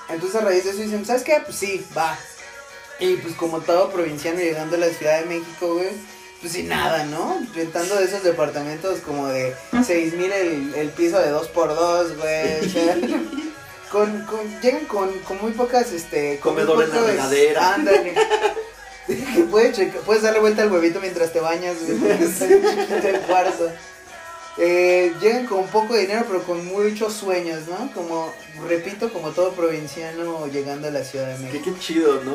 [0.08, 1.40] Entonces a raíz de eso dicen, ¿sabes qué?
[1.44, 2.18] Pues sí, va.
[3.00, 5.90] Y pues como todo provinciano llegando a la Ciudad de México, güey,
[6.40, 7.40] pues sin nada, ¿no?
[7.54, 12.16] Rentando de esos departamentos como de seis mil el, el piso de dos por dos,
[12.16, 12.60] güey.
[13.94, 16.40] con, con, llegan con, con muy pocas, este...
[16.40, 17.74] Comedor en la regadera.
[17.74, 18.12] Ándale.
[19.06, 23.20] Que puedes, puedes darle vuelta al huevito mientras te bañas, el.
[24.56, 27.92] Eh, llegan con poco dinero, pero con muchos sueños, ¿no?
[27.92, 28.32] Como,
[28.66, 31.64] repito, como todo provinciano llegando a la Ciudad de Qué, México.
[31.64, 32.34] qué chido, ¿no?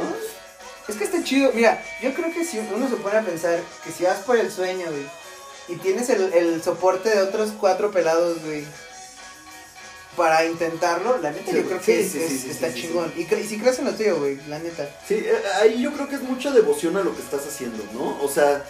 [0.87, 1.51] Es que está chido.
[1.53, 4.49] Mira, yo creo que si uno se pone a pensar que si vas por el
[4.49, 5.05] sueño, güey,
[5.67, 8.63] y tienes el, el soporte de otros cuatro pelados, güey,
[10.17, 13.13] para intentarlo, la neta Sí, yo creo sí, que sí, es- sí, sí, está chingón.
[13.15, 14.89] Y, cre- y si crees en lo tuyo, güey, la neta.
[15.07, 18.17] Sí, eh, ahí yo creo que es mucha devoción a lo que estás haciendo, ¿no?
[18.21, 18.65] O sea,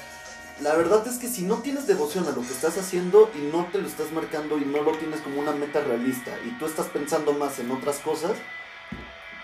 [0.62, 3.66] la verdad es que si no tienes devoción a lo que estás haciendo y no
[3.72, 6.88] te lo estás marcando y no lo tienes como una meta realista y tú estás
[6.88, 8.34] pensando más en otras cosas,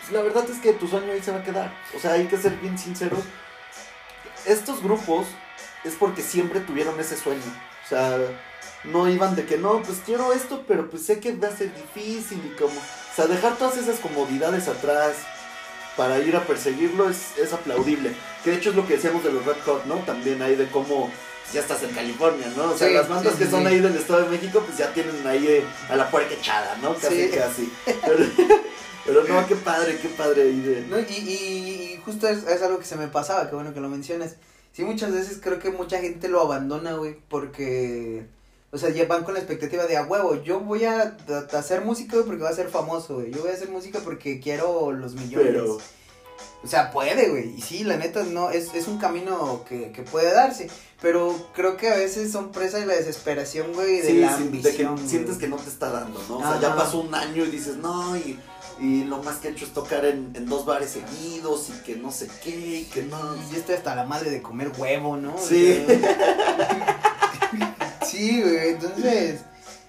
[0.02, 1.74] pues la verdad es que tu sueño ahí se va a quedar.
[1.96, 3.22] O sea, hay que ser bien sinceros.
[4.46, 5.26] Estos grupos
[5.84, 7.42] es porque siempre tuvieron ese sueño.
[7.86, 8.18] O sea,
[8.92, 11.72] no iban de que no, pues quiero esto, pero pues sé que va a ser
[11.76, 12.74] difícil y como...
[12.80, 15.16] O sea, dejar todas esas comodidades atrás
[15.96, 18.14] para ir a perseguirlo es, es aplaudible.
[18.44, 19.96] Que de hecho es lo que decíamos de los Red Hot, ¿no?
[20.00, 21.10] También ahí de cómo
[21.54, 22.72] ya estás en California, ¿no?
[22.72, 24.78] O sea, Sí, las bandas sí, que sí, son ahí del Estado de México, pues
[24.78, 26.94] ya tienen ahí eh, a la puerca echada, ¿no?
[26.96, 27.72] Casi, casi.
[27.86, 28.26] Pero,
[29.06, 30.82] pero no, qué padre, qué padre ahí de...
[30.90, 33.80] No, y, y- y justo es, es algo que se me pasaba, que bueno que
[33.80, 34.36] lo mencionas.
[34.74, 38.26] Sí, muchas veces creo que mucha gente lo abandona, güey, porque,
[38.76, 41.16] o sea, ya van con la expectativa de, a huevo, yo voy a,
[41.54, 43.32] hacer música, porque va a ser famoso, güey.
[43.32, 45.48] Yo voy a hacer música porque quiero los millones.
[45.48, 45.78] Pero...
[46.62, 47.56] O sea, puede, güey.
[47.56, 50.70] Y sí, la neta, no, es, es un camino que, que puede darse.
[51.02, 54.96] Pero creo que a veces son presa de la desesperación, güey, de Sí, la ambición.
[54.96, 56.40] de que sientes que no te está dando, ¿no?
[56.40, 58.38] O sea, ya pasó un año y dices, no, y,
[58.82, 61.96] y lo más que he hecho es tocar en, en dos bares seguidos y que
[61.96, 63.38] no sé qué, y que no...
[63.38, 65.38] Y yo estoy hasta la madre de comer huevo, ¿no?
[65.38, 65.86] Sí.
[68.16, 69.42] sí, güey, entonces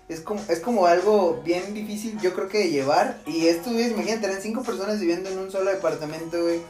[0.08, 3.18] es como, es como algo bien difícil, yo creo que de llevar.
[3.26, 6.60] Y esto, güey, imagínate, eran cinco personas viviendo en un solo departamento, güey.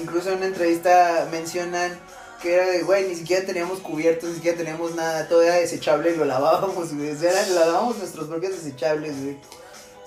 [0.00, 1.98] Incluso en una entrevista mencionan
[2.42, 6.12] que era de, güey, ni siquiera teníamos cubiertos, ni siquiera teníamos nada, todo era desechable
[6.12, 7.10] y lo lavábamos, güey.
[7.10, 9.36] O lavábamos nuestros propios desechables, güey.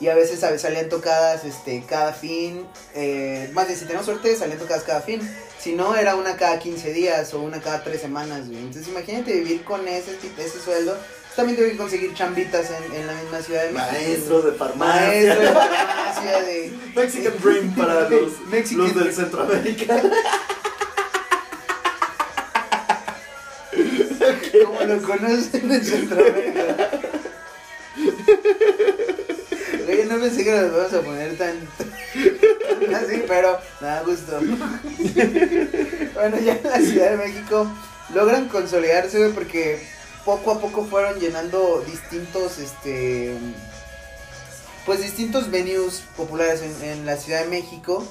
[0.01, 2.65] Y a veces salían tocadas este, cada fin.
[2.95, 5.21] Eh, más bien, si tenemos suerte, salían tocadas cada fin.
[5.59, 8.57] Si no, era una cada 15 días o una cada 3 semanas, güey.
[8.57, 10.97] Entonces, imagínate vivir con ese, ese sueldo.
[11.35, 13.91] También tuve que conseguir chambitas en, en la misma ciudad de México.
[13.91, 15.01] Maestro de farmacia.
[15.01, 16.73] Maestro de farmacia, de...
[16.95, 19.13] Mexican Dream para los, Mexican los del.
[19.13, 20.01] Centroamérica.
[24.65, 26.89] Como lo conocen en Centroamérica.
[30.01, 31.55] Oye, no pensé que nos vamos a poner tan...
[32.95, 34.39] Así, pero nada, gusto.
[36.15, 37.71] bueno, ya en la Ciudad de México
[38.13, 39.79] logran consolidarse, porque
[40.25, 43.37] poco a poco fueron llenando distintos, este...
[44.87, 48.03] Pues distintos venues populares en la Ciudad de México.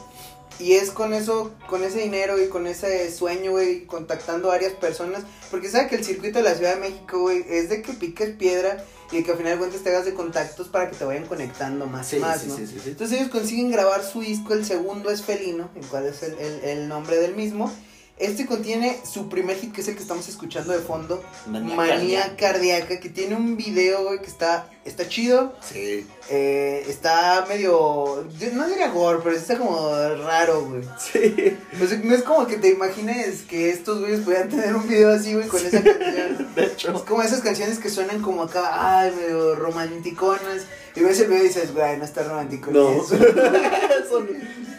[0.61, 4.73] Y es con eso, con ese dinero y con ese sueño, güey, contactando a varias
[4.75, 5.23] personas.
[5.51, 8.31] Porque sabe que el circuito de la Ciudad de México, güey, es de que piques
[8.37, 11.05] piedra y de que al final de cuentas te hagas de contactos para que te
[11.05, 12.57] vayan conectando más y Sí, más, sí, ¿no?
[12.57, 12.91] sí, sí, sí.
[12.91, 16.61] Entonces ellos consiguen grabar su disco, el segundo es Felino, el cual es el, el-
[16.65, 17.73] el nombre del mismo.
[18.21, 22.37] Este contiene su primer hit, que es el que estamos escuchando de fondo, Manía Manía
[22.37, 25.55] Cardíaca, que tiene un video, güey, que está, está chido.
[25.63, 29.91] Sí, eh, está medio, no diría gore, pero está como
[30.25, 30.83] raro, güey.
[30.99, 31.57] sí.
[32.05, 35.49] No es como que te imagines que estos güeyes pudieran tener un video así, güey,
[35.49, 36.53] con esa canción.
[36.55, 40.67] De Es hecho, como esas canciones que suenan como acá, ay, medio romanticonas.
[40.95, 42.71] Y ves el video y dices, güey, no está romántico.
[42.71, 42.91] no.
[43.03, 43.15] eso".
[43.17, 44.70] Es-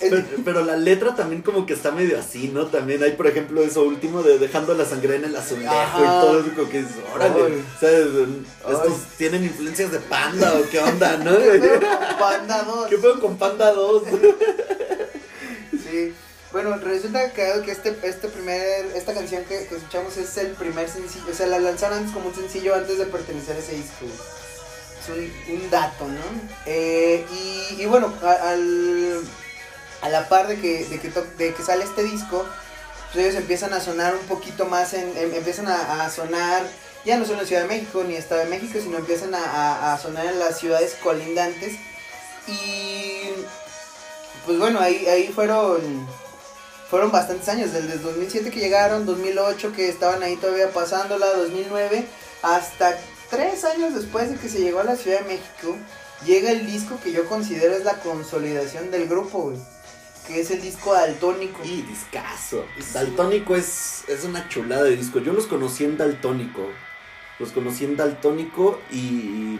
[0.00, 2.66] Pero, pero la letra también como que está medio así, ¿no?
[2.66, 5.98] También hay, por ejemplo, eso último de dejando la sangre en el azulejo Ajá.
[5.98, 7.64] y todo eso como que es, órale, Ay.
[7.76, 9.06] o sea, estos Ay.
[9.16, 11.36] tienen influencias de Panda o qué onda, ¿no?
[11.38, 12.88] ¿Qué pedo con Panda 2?
[12.88, 14.02] ¿Qué pedo con Panda 2?
[15.72, 16.14] Sí.
[16.52, 20.88] Bueno, resulta que, que este, este primer, esta canción que, que escuchamos es el primer
[20.88, 24.06] sencillo, o sea, la lanzaron como un sencillo antes de pertenecer a ese disco.
[24.06, 26.20] Es un, un dato, ¿no?
[26.66, 29.20] Eh, y, y bueno, al,
[30.02, 32.44] a la par de que, de que, de que sale este disco,
[33.12, 36.62] pues ellos empiezan a sonar un poquito más, en, em- empiezan a, sonar,
[37.04, 39.98] ya no solo en Ciudad de México ni Estado de México, sino empiezan a, a-
[39.98, 41.74] sonar en las ciudades colindantes.
[42.46, 43.22] Y
[44.46, 46.06] pues bueno, ahí, ahí fueron
[46.90, 52.06] fueron bastantes años, desde 2007 que llegaron, 2008 que estaban ahí todavía pasándola, 2009,
[52.42, 55.76] hasta tres años después de que se llegó a la Ciudad de México,
[56.24, 59.58] llega el disco que yo considero es la consolidación del grupo, güey,
[60.28, 61.64] que es el disco Daltónico.
[61.64, 62.66] Y discazo.
[62.92, 65.18] Daltónico es, es una chulada de disco.
[65.18, 66.68] Yo los conocí en Daltónico.
[67.38, 69.58] Los conocí en Daltónico y...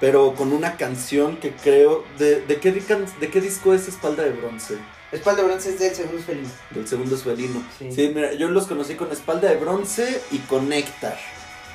[0.00, 2.04] Pero con una canción que creo...
[2.18, 4.76] ¿De, de, qué, de qué disco es Espalda de Bronce?
[5.12, 6.48] Espalda de Bronce es del segundo felino.
[6.70, 7.62] Del segundo Felino.
[7.78, 7.92] Sí.
[7.92, 11.18] Sí, mira, yo los conocí con Espalda de Bronce y con Néctar.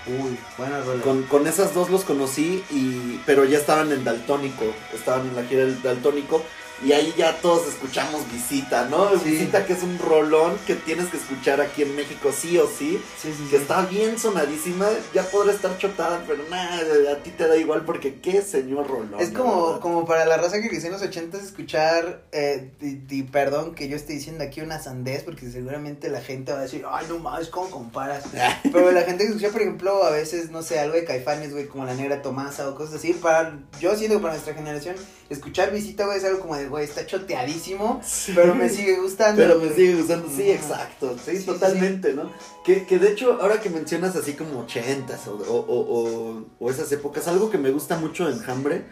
[0.08, 1.02] Uy, buena rola.
[1.02, 5.44] Con, con esas dos los conocí, y, pero ya estaban en Daltónico, estaban en la
[5.44, 6.44] gira del Daltónico.
[6.84, 9.18] Y ahí ya todos escuchamos Visita, ¿no?
[9.20, 9.32] Sí.
[9.32, 13.02] Visita que es un rolón que tienes que escuchar aquí en México sí o sí.
[13.22, 16.78] Sí, sí, Que está bien sonadísima, ya podrá estar chotada, pero nada,
[17.12, 19.20] a ti te da igual porque qué señor rolón.
[19.20, 23.24] Es como, como para la raza que creció en los ochentas escuchar, eh, y, y
[23.24, 26.84] perdón que yo esté diciendo aquí una sandez, porque seguramente la gente va a decir,
[26.90, 28.24] ay, no mames, ¿cómo comparas?
[28.64, 31.68] Pero la gente que escucha, por ejemplo, a veces, no sé, algo de caifanes, güey,
[31.68, 34.96] como la negra Tomasa o cosas así, para, yo siento que para nuestra generación,
[35.30, 38.34] escuchar visita, güey, es algo como de, güey, está choteadísimo, Sí.
[38.36, 39.42] pero me sigue gustando.
[39.42, 42.32] Pero me sigue gustando, sí, exacto, sí, Sí, sí, totalmente, ¿no?
[42.66, 47.28] Que, que de hecho, ahora que mencionas así como ochentas o, o, o, esas épocas,
[47.28, 48.86] algo que me gusta mucho de Enjambre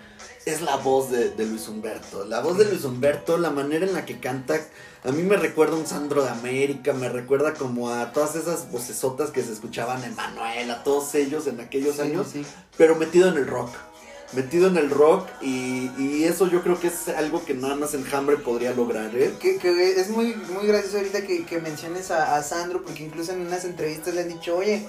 [0.45, 2.25] es la voz de, de Luis Humberto.
[2.25, 4.59] La voz de Luis Humberto, la manera en la que canta,
[5.05, 8.69] a mí me recuerda a un Sandro de América, me recuerda como a todas esas
[8.71, 12.45] vocesotas que se escuchaban en Manuel, a todos ellos en aquellos Sí, años, sí.
[12.77, 13.69] pero metido en el rock.
[14.35, 17.93] Metido en el rock y, y eso yo creo que es algo que nada más
[17.93, 19.33] Enjambre podría lograr, ¿eh?
[19.39, 23.31] Que, que es muy, muy gracioso ahorita que, que menciones a, a Sandro, porque incluso
[23.33, 24.83] en unas entrevistas le han dicho, oye,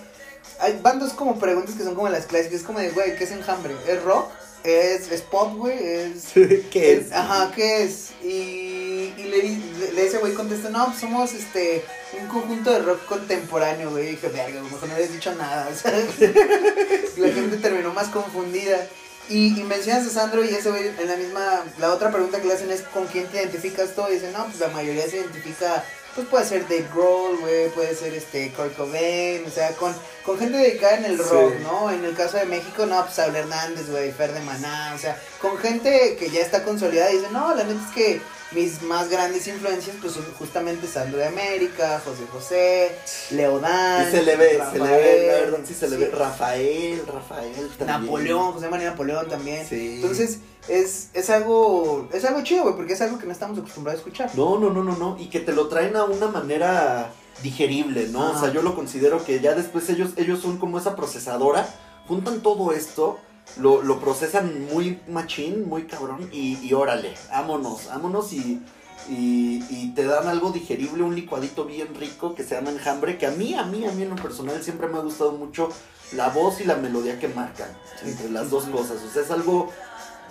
[0.61, 3.25] hay van dos como preguntas que son como las clásicas, es como de, güey, ¿qué
[3.25, 3.75] es enjambre?
[3.87, 4.31] ¿Es rock?
[4.63, 5.77] ¿Es, es pop, güey?
[5.79, 6.29] ¿Es,
[6.71, 7.13] ¿Qué es?
[7.13, 8.13] Ajá, ¿qué es?
[8.23, 11.85] Y, y le, le, ese güey contesta, no, pues somos este
[12.19, 14.07] un conjunto de rock contemporáneo, güey.
[14.07, 15.69] Y dije, verga, mejor no habías dicho nada.
[15.73, 15.93] o sea,
[17.17, 18.89] la gente terminó más confundida.
[19.29, 22.47] Y, y mencionas a Sandro y ese güey en la misma, la otra pregunta que
[22.47, 24.03] le hacen es ¿con quién te identificas tú?
[24.11, 25.83] Y dicen, no, pues la mayoría se identifica,
[26.15, 29.95] pues puede ser Dave Grohl, güey, puede ser este Kurt Cobain, o sea, con,
[30.25, 31.25] con gente dedicada en el Sí.
[31.31, 31.91] rock, ¿no?
[31.91, 35.19] En el caso de México, no, pues Saúl Hernández, güey, Fer de Maná, o sea,
[35.41, 38.21] con gente que ya está consolidada y dicen, no, la neta es que
[38.55, 42.99] mis más grandes influencias, pues son justamente Sandro de América, José José,
[43.31, 44.89] Leodán, Y se le ve, se le ve,
[45.29, 46.11] la Rafael, verdad, sí se le ve.
[46.11, 48.03] Rafael, Rafael también.
[48.05, 49.67] Napoleón, José María Napoleón también.
[49.67, 49.97] Sí.
[49.97, 50.39] Entonces,
[50.69, 54.03] es, es algo, es algo chido, güey, porque es algo que no estamos acostumbrados a
[54.03, 54.31] escuchar.
[54.35, 55.17] No, no, no, no, no.
[55.19, 57.11] Y que te lo traen a una manera
[57.43, 58.33] digerible, ¿no?
[58.33, 61.69] O sea, yo lo considero que ya después ellos, ellos son como esa procesadora,
[62.07, 63.19] juntan todo esto,
[63.59, 68.61] lo, lo procesan muy machín, muy cabrón, y, y órale, vámonos, vámonos y,
[69.09, 73.27] y, y te dan algo digerible, un licuadito bien rico que se llama enjambre, que
[73.27, 75.69] a mí, a mí, a mí en lo personal siempre me ha gustado mucho
[76.13, 77.69] la voz y la melodía que marcan
[78.05, 79.03] entre las dos cosas.
[79.03, 79.71] O sea, es algo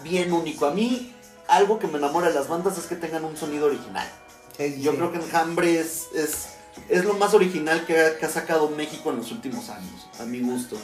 [0.03, 0.65] bien único.
[0.65, 1.13] A mí,
[1.47, 4.07] algo que me enamora de las bandas es que tengan un sonido original.
[4.57, 4.97] Sí, Yo sí.
[4.97, 6.47] creo que Enjambre es, es,
[6.89, 10.23] es lo más original que ha, que ha sacado México en los últimos años, a
[10.25, 10.77] mi gusto.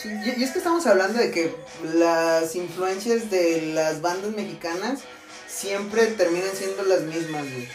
[0.00, 1.54] Sí, y, es que estamos hablando de que
[1.94, 5.00] las influencias de las bandas mexicanas
[5.48, 7.68] siempre terminan siendo las mismas, güey.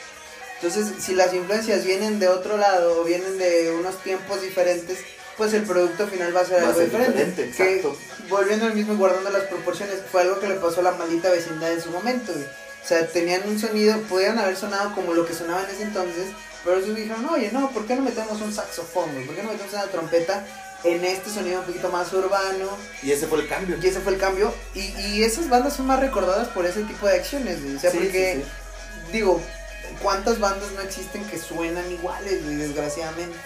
[0.55, 4.99] Entonces, si las influencias vienen de otro lado o vienen de unos tiempos diferentes,
[5.37, 7.25] pues el producto final va a ser Va algo ser diferente.
[7.25, 7.97] diferente, Que, exacto.
[8.29, 11.29] volviendo al mismo y guardando las proporciones, fue algo que le pasó a la maldita
[11.29, 12.45] vecindad en su momento, güey.
[12.45, 16.27] O sea, tenían un sonido, podían haber sonado como lo que sonaba en ese entonces,
[16.63, 19.25] pero ellos dijeron, oye, no, ¿por qué no metemos un saxofón, güey?
[19.25, 20.45] ¿Por qué no metemos una trompeta
[20.85, 22.69] en este sonido un poquito más urbano?
[23.03, 23.77] Y ese fue el cambio.
[23.81, 24.53] Y ese fue el cambio.
[24.73, 27.75] Y, y esas bandas son más recordadas por ese tipo de acciones, güey.
[27.75, 29.11] O sea, Sí, porque, sí, sí.
[29.11, 29.41] digo,
[30.01, 33.37] ¿cuántas bandas no existen que suenan iguales, güey, desgraciadamente?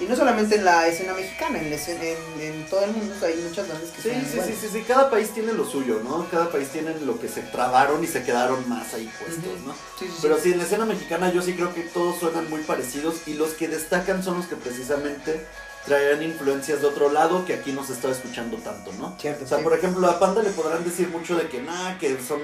[0.00, 3.14] Y no solamente en la escena mexicana, en, la escena- en, en todo el mundo
[3.24, 4.58] hay muchas bandas que Sí, suenan sí, sí, iguales.
[4.60, 6.26] sí, sí, cada país tiene lo suyo, ¿no?
[6.30, 9.60] Cada país tiene lo que se trabaron y se quedaron más ahí puestos.
[9.64, 9.72] ¿no?
[9.98, 10.18] Sí, sí, sí.
[10.22, 13.34] Pero sí, en la escena mexicana yo sí creo que todos suenan muy parecidos y
[13.34, 15.46] los que destacan son los que precisamente
[15.84, 19.16] traerán influencias de otro lado que aquí no se está escuchando tanto, ¿no?
[19.18, 19.64] Cierto, O sea, sí.
[19.64, 22.40] por ejemplo, a Panda le podrán decir mucho de que nada, que son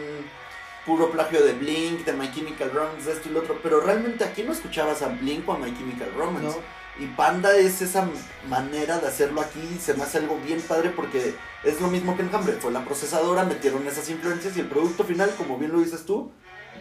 [0.84, 4.42] puro plagio de Blink, de My Chemical Romance, esto y lo otro, pero realmente aquí
[4.42, 6.56] no escuchabas a Blink o a My Chemical Romance.
[6.58, 6.78] No.
[7.04, 8.08] Y Panda es esa
[8.48, 12.16] manera de hacerlo aquí y se me hace algo bien padre porque es lo mismo
[12.16, 12.54] que Enjambre.
[12.54, 16.32] Fue la procesadora, metieron esas influencias y el producto final, como bien lo dices tú,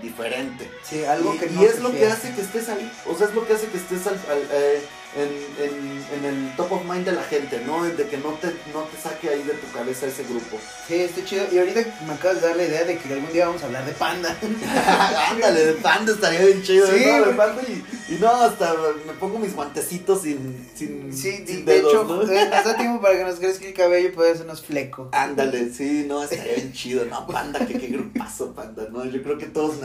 [0.02, 0.72] diferente.
[0.84, 2.92] Sí, algo y que y no es se lo que hace que estés ahí.
[3.06, 4.82] O sea, es lo que hace que estés al- al- eh,
[5.16, 7.84] en, en- en el top of mind de la gente, ¿no?
[7.84, 10.58] De que no te, no te saque ahí de tu cabeza ese grupo.
[10.88, 11.46] Sí, está chido.
[11.52, 13.86] Y ahorita me acabas de dar la idea de que algún día vamos a hablar
[13.86, 14.36] de Panda.
[15.32, 16.88] Ándale, de Panda estaría bien chido.
[16.88, 17.26] Sí, ¿no?
[17.26, 17.34] De.
[17.34, 18.74] Panda y, y no, hasta
[19.06, 22.22] me pongo mis guantecitos sin, sin, Sí, sin de dedos, hecho, ¿no?
[22.32, 25.10] eh, nos da tiempo para que nos crezca el cabello y poder hacernos fleco.
[25.14, 29.06] Ándale, sí, no, estaría bien chido, no, Panda, que qué grupazo, Panda, ¿no?
[29.06, 29.76] Yo creo que todos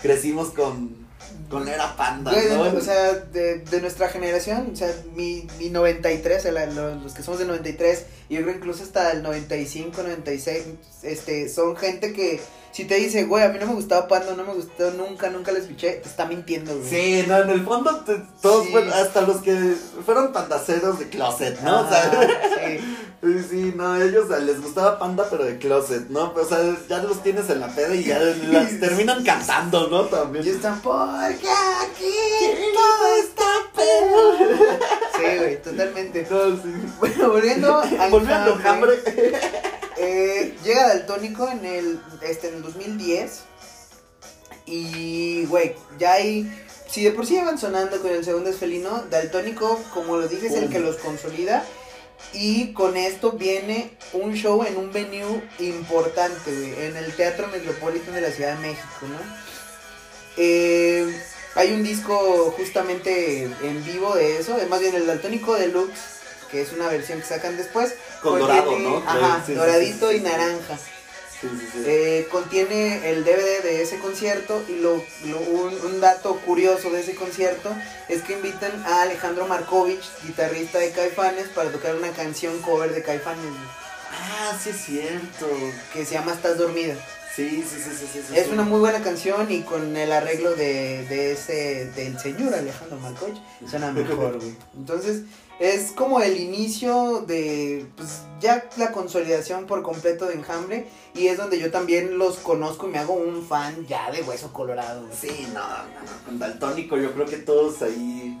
[0.00, 0.94] crecimos con,
[1.48, 2.62] con era Panda, Güey, ¿no?
[2.62, 7.02] o sea, de, de nuestra generación, o sea, mi, mi 93, o sea, la- los,
[7.02, 10.64] los que somos del 93, y yo creo incluso hasta el 95, 96,
[11.02, 12.40] este, son gente que
[12.74, 15.52] si te dice, güey, a mí no me gustaba Panda, no me gustó nunca, nunca
[15.52, 16.88] la escuché, te está mintiendo, güey.
[16.90, 18.72] Sí, no, en el fondo te- todos, Sí.
[18.72, 21.82] fueron- hasta los que fueron pandaceros de closet, ¿no?
[21.82, 22.10] O sea,
[22.66, 22.80] sí.
[23.48, 26.34] Sí, no, ellos les gustaba Panda, pero de closet, ¿no?
[26.36, 26.58] O sea,
[26.90, 30.02] ya los tienes en la peda y ya las terminan cantando, ¿no?
[30.06, 30.44] También.
[30.44, 32.14] Y están porque aquí
[32.74, 33.44] todo está
[33.74, 34.58] peor.
[35.16, 36.26] Sí, güey, totalmente.
[36.30, 36.74] No, sí.
[36.98, 38.98] Bueno, volviendo a Volviendo hambre.
[39.96, 43.40] Eh, llega Daltónico en el, este, en el 2010.
[44.66, 46.50] Y, güey, ya hay.
[46.88, 50.46] Si de por sí iban sonando con el segundo es felino, Daltónico, como lo dije,
[50.46, 51.64] es el que los consolida.
[52.32, 58.14] Y con esto viene un show en un venue importante, güey, en el Teatro Metropolitan
[58.14, 59.18] de la Ciudad de México, ¿no?
[60.36, 61.14] Eh,
[61.54, 66.13] hay un disco justamente en vivo de eso, eh, más bien el Daltónico Deluxe,
[66.54, 67.94] que es una versión que sacan después.
[68.22, 68.96] Con contiene- dorado, ¿no?
[69.08, 70.78] Ajá, Sí, doradito sí, y naranja.
[71.84, 77.00] Eh, contiene el DVD de ese concierto y lo, lo- un, un dato curioso de
[77.00, 77.70] ese concierto
[78.08, 83.02] es que invitan a Alejandro Markovich, guitarrista de Caifanes, para tocar una canción cover de
[83.02, 83.44] Caifanes
[84.12, 85.46] Ah, sí es cierto.
[85.92, 86.94] que se llama Estás dormida.
[87.34, 88.36] Sí, sí, sí, sí, sí.
[88.38, 88.52] Es sí.
[88.52, 93.42] una muy buena canción y con el arreglo de, de ese del señor Alejandro Markovich
[93.68, 94.54] suena mejor, güey.
[94.78, 95.22] Entonces,
[95.60, 101.36] es como el inicio de pues ya la consolidación por completo de Enjambre y es
[101.38, 105.06] donde yo también los conozco y me hago un fan ya de Hueso Colorado.
[105.18, 108.38] Sí, no, no, con Daltónico yo creo que todos ahí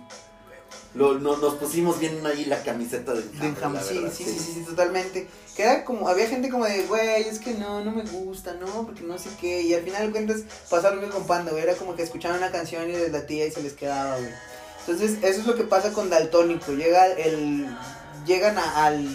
[0.94, 4.38] lo- no- nos pusimos bien ahí la camiseta de De Enjambre, sí, verdad, sí, sí,
[4.38, 5.26] sí, sí, totalmente.
[5.56, 8.84] Que era como, había gente como de, güey, es que no, no me gusta, no,
[8.86, 9.62] porque no sé qué.
[9.62, 11.62] Y al final de cuentas pasó lo con Panda, güey.
[11.64, 14.30] Era como que escuchaban una canción y les latía y se les quedaba, güey.
[14.86, 16.72] Entonces, eso es lo que pasa con Daltónico.
[16.72, 17.66] Llega el,
[18.26, 19.08] llegan al,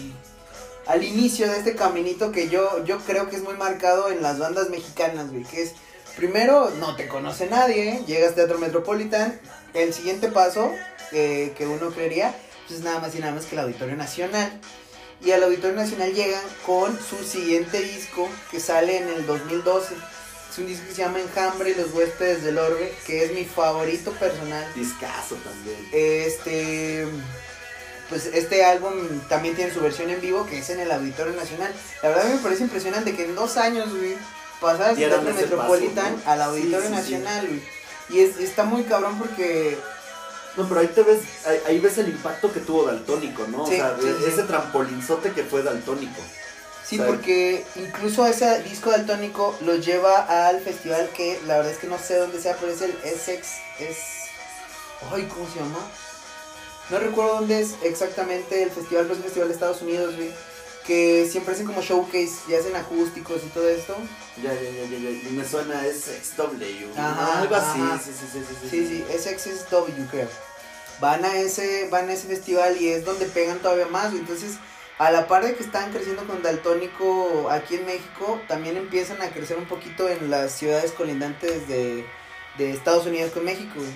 [0.86, 4.38] al inicio de este caminito que yo, yo creo que es muy marcado en las
[4.38, 5.44] bandas mexicanas, güey.
[5.44, 5.74] Que es,
[6.16, 9.40] primero, no te conoce nadie, llegas a Teatro Metropolitan.
[9.72, 10.72] El siguiente paso
[11.12, 12.34] eh, que uno creería,
[12.66, 14.60] pues es nada más y nada más que el Auditorio Nacional.
[15.24, 19.94] Y al Auditorio Nacional llegan con su siguiente disco que sale en el 2012.
[20.50, 23.44] Es un disco que se llama Enjambre y los huéspedes del orbe, que es mi
[23.44, 24.66] favorito personal.
[24.74, 25.76] Discaso también.
[25.92, 27.06] Este.
[28.08, 28.92] Pues este álbum
[29.28, 31.72] también tiene su versión en vivo que es en el Auditorio Nacional.
[32.02, 34.16] La verdad me parece impresionante que en dos años, güey,
[34.60, 36.32] pasaras del Teatro Metropolitan paso, ¿no?
[36.32, 37.12] al Auditorio Sí, sí, sí.
[37.12, 37.62] Nacional, güey.
[38.08, 39.78] Y es, está muy cabrón porque
[40.56, 43.62] No, pero ahí te ves, ahí, ahí ves el impacto que tuvo Daltónico, ¿no?
[43.62, 43.96] O sea,
[44.26, 46.20] ese trampolinzote que fue Daltónico.
[46.90, 47.12] Sí, ¿Sabes?
[47.12, 51.96] porque incluso ese disco daltónico lo lleva al festival que la verdad es que no
[51.98, 53.46] sé dónde sea, pero es el Essex.
[53.78, 53.96] Es.
[55.12, 55.78] Ay, ¿cómo se llama?
[56.90, 60.32] No recuerdo dónde es exactamente el festival, pero es un festival de Estados Unidos, güey.
[60.84, 63.96] Que siempre hacen como showcase y hacen acústicos y todo esto.
[64.42, 65.30] Ya, ya, ya, ya, ya.
[65.30, 66.96] Me suena es XW.
[66.96, 67.00] ¿no?
[67.02, 67.80] Ajá, Algo así.
[67.80, 68.00] ajá.
[68.04, 68.68] Sí, sí, sí, sí, sí.
[68.70, 70.28] Sí, sí, SXSW creo.
[70.98, 74.20] Van a ese, van a ese festival y es donde pegan todavía más, güey.
[74.22, 74.54] Entonces,
[75.00, 79.30] a la par de que están creciendo con Daltónico aquí en México, también empiezan a
[79.30, 82.04] crecer un poquito en las ciudades colindantes de,
[82.58, 83.88] de Estados Unidos con México, güey.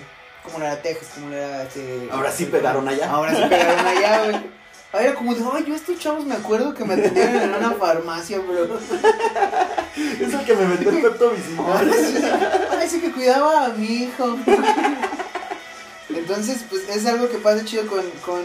[0.43, 3.07] Como era Texas, como era este, Ahora sí pegaron allá.
[3.11, 4.35] Ahora sí pegaron allá, güey.
[4.91, 7.73] Ahora era como de, ay, yo estos chavos me acuerdo que me atendieron en una
[7.73, 8.79] farmacia, bro.
[9.95, 11.91] Es el que me metió el Pepto Bismol.
[12.67, 14.37] Parece que cuidaba a mi hijo.
[16.09, 18.41] Entonces, pues es algo que pasa chido con, con,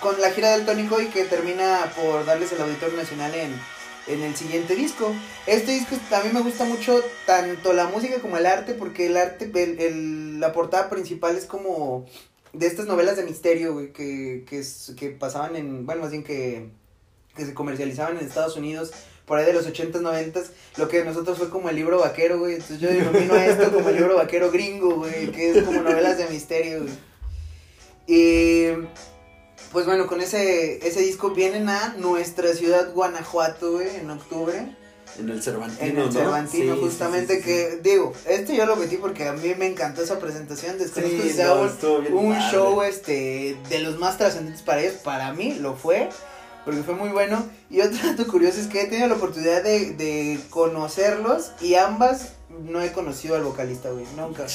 [0.00, 3.52] con la gira del Tónico y que termina por darles el Auditorio Nacional en,
[4.06, 5.12] en el siguiente disco.
[5.46, 9.16] Este disco a mí me gusta mucho tanto la música como el arte, porque el
[9.16, 12.06] arte, el, la portada principal es como
[12.52, 14.62] de estas novelas de misterio, güey, que, que,
[14.96, 16.68] que pasaban en, bueno, más bien que,
[17.36, 18.92] que se comercializaban en Estados Unidos
[19.26, 22.54] por ahí de los 80s, 90s, lo que nosotros fue como el libro vaquero, güey.
[22.54, 26.28] Entonces yo denomino esto como el libro vaquero gringo, güey, que es como novelas de
[26.28, 26.94] misterio, güey.
[28.06, 28.66] Y
[29.74, 34.74] pues bueno, con ese, ese disco vienen a nuestra ciudad Guanajuato, güey, en octubre.
[35.18, 35.84] En el Cervantino.
[35.90, 36.12] En el ¿no?
[36.12, 39.66] Cervantino, Sí, justamente sí, sí, que, digo, este yo lo metí porque a mí me
[39.66, 40.78] encantó esa presentación.
[40.78, 45.76] Desconozco si no, un- show este de los más trascendentes para ellos, para mí lo
[45.76, 46.08] fue,
[46.64, 47.44] porque fue muy bueno.
[47.70, 52.32] Y otro dato curioso es que he tenido la oportunidad de, de conocerlos y ambas
[52.50, 54.46] no he conocido al vocalista, güey, nunca.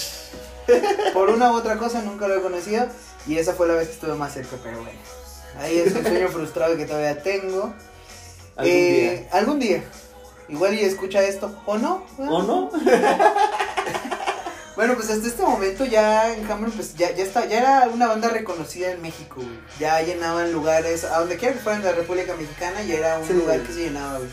[1.13, 2.85] Por una u otra cosa nunca lo he conocido
[3.27, 4.99] y esa fue la vez que estuve más cerca, pero bueno.
[5.59, 7.73] Ahí es un sueño frustrado que todavía tengo.
[8.55, 9.37] Algún Eh, día.
[9.39, 9.83] Algún día.
[10.47, 12.03] Igual y escucha esto, ¿o no?
[12.17, 12.71] ¿O no?
[14.79, 18.29] Bueno, pues hasta este momento ya Enjambre pues ya, ya está, ya era una banda
[18.29, 19.59] reconocida en México, güey.
[19.77, 23.27] Ya llenaban lugares, a donde quiera que fuera en la República Mexicana, ya era un
[23.27, 23.33] Sí.
[23.33, 24.29] lugar que se llenaba, güey.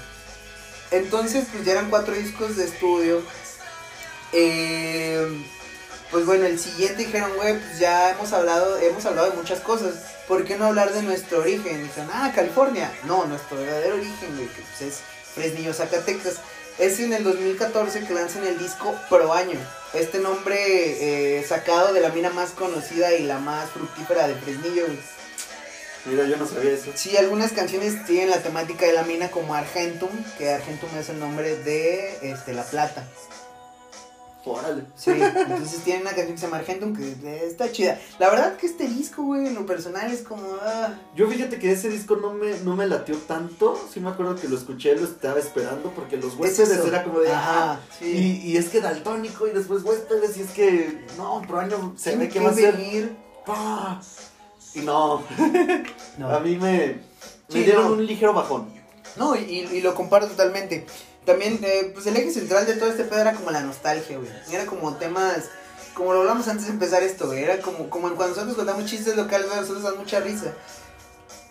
[0.92, 3.22] Entonces, pues ya eran cuatro discos de estudio.
[4.32, 5.44] Eh,
[6.12, 9.94] Pues bueno, el siguiente dijeron, güey, pues ya hemos hablado, hemos hablado de muchas cosas.
[10.28, 11.82] ¿Por qué no hablar de nuestro origen?
[11.82, 12.88] Dijeron, ah, California.
[13.02, 15.00] No, nuestro verdadero origen, güey, que pues es
[15.34, 16.36] Fresnillo, Zacatecas.
[16.78, 19.58] Es en el 2014 que lanzan el disco Pro Año.
[19.94, 24.84] Este nombre eh, sacado de la mina más conocida y la más fructífera de Fresnillo.
[26.04, 26.92] Mira, yo no sabía eso.
[26.94, 31.18] Sí, algunas canciones tienen la temática de la mina como Argentum, que Argentum es el
[31.18, 33.04] nombre de este, La Plata.
[34.48, 34.84] Órale.
[34.94, 37.98] Sí, entonces tiene una canción que se llama Argentum que está chida.
[38.20, 40.46] La verdad que este disco, güey, en lo personal es como...
[40.62, 43.76] ah, Yo fíjate que ese disco no me, no me latió tanto.
[43.92, 47.32] Sí me acuerdo que lo escuché, lo estaba esperando porque los huéspedes era como de...
[47.32, 48.40] Ajá, sí.
[48.44, 51.04] y, y es que daltónico y después huéspedes y es que...
[51.16, 52.78] No, pro año se ve que va a ser...
[54.74, 55.22] Y no,
[56.18, 56.28] No.
[56.30, 57.00] a mí me...
[57.48, 57.92] Sí, me dieron no.
[57.94, 58.68] un ligero bajón.
[59.16, 59.40] No, y,
[59.72, 60.86] y lo comparto totalmente.
[61.26, 64.30] También, eh, pues el eje central de todo este pedo era como la nostalgia, güey.
[64.50, 65.44] Era como temas,
[65.92, 67.42] como lo hablamos antes de empezar esto, güey.
[67.42, 70.54] Era como, como cuando nosotros contamos chistes locales, a nosotros dan mucha risa.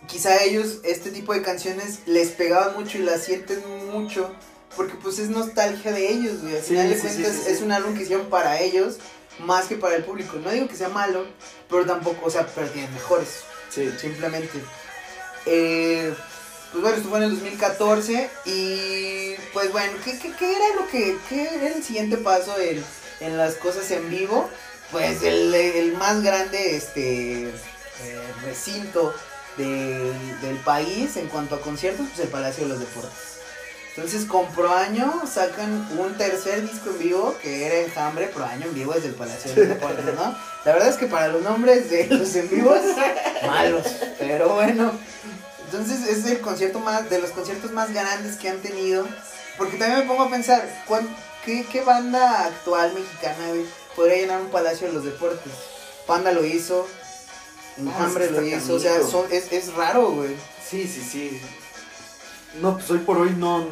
[0.08, 3.62] Quizá ellos este tipo de canciones les pegaban mucho y las sienten
[3.92, 4.34] mucho.
[4.76, 6.56] Porque pues es nostalgia de ellos, güey.
[6.56, 7.52] Al final de sí, cuentas sí, sí.
[7.52, 8.98] es un álbum que hicieron para ellos
[9.40, 10.38] más que para el público.
[10.38, 11.26] No digo que sea malo,
[11.70, 13.30] pero tampoco, o sea, pero tienen mejores
[13.70, 13.90] Sí.
[14.00, 14.62] simplemente.
[15.46, 16.14] Eh,
[16.76, 20.88] pues bueno, esto fue en el 2014 y pues bueno, ¿qué, qué, qué era lo
[20.90, 22.84] que, qué era el siguiente paso en,
[23.22, 24.50] en las cosas en vivo?
[24.92, 27.54] Pues el, el más grande este eh,
[28.44, 29.16] recinto
[29.56, 33.40] del, del país en cuanto a conciertos, pues el Palacio de los Deportes.
[33.96, 38.66] Entonces con Pro Año sacan un tercer disco en vivo que era Enjambre Pro Año
[38.66, 40.38] en vivo desde el Palacio de los Deportes, ¿no?
[40.66, 42.82] La verdad es que para los nombres de los en vivos,
[43.48, 43.86] malos,
[44.20, 44.92] pero bueno.
[45.66, 49.08] Entonces es el concierto más, de los conciertos más grandes que han tenido.
[49.58, 51.08] Porque también me pongo a pensar, ¿cuán-
[51.46, 55.52] qué, qué banda actual mexicana, güey, podría llenar un Palacio de los Deportes?
[56.08, 56.88] Panda lo hizo,
[57.76, 57.82] que
[58.32, 60.36] lo hizo, o sea, son- es, es raro, güey.
[60.70, 61.42] Sí, sí, sí.
[62.62, 63.68] No, pues hoy por hoy no...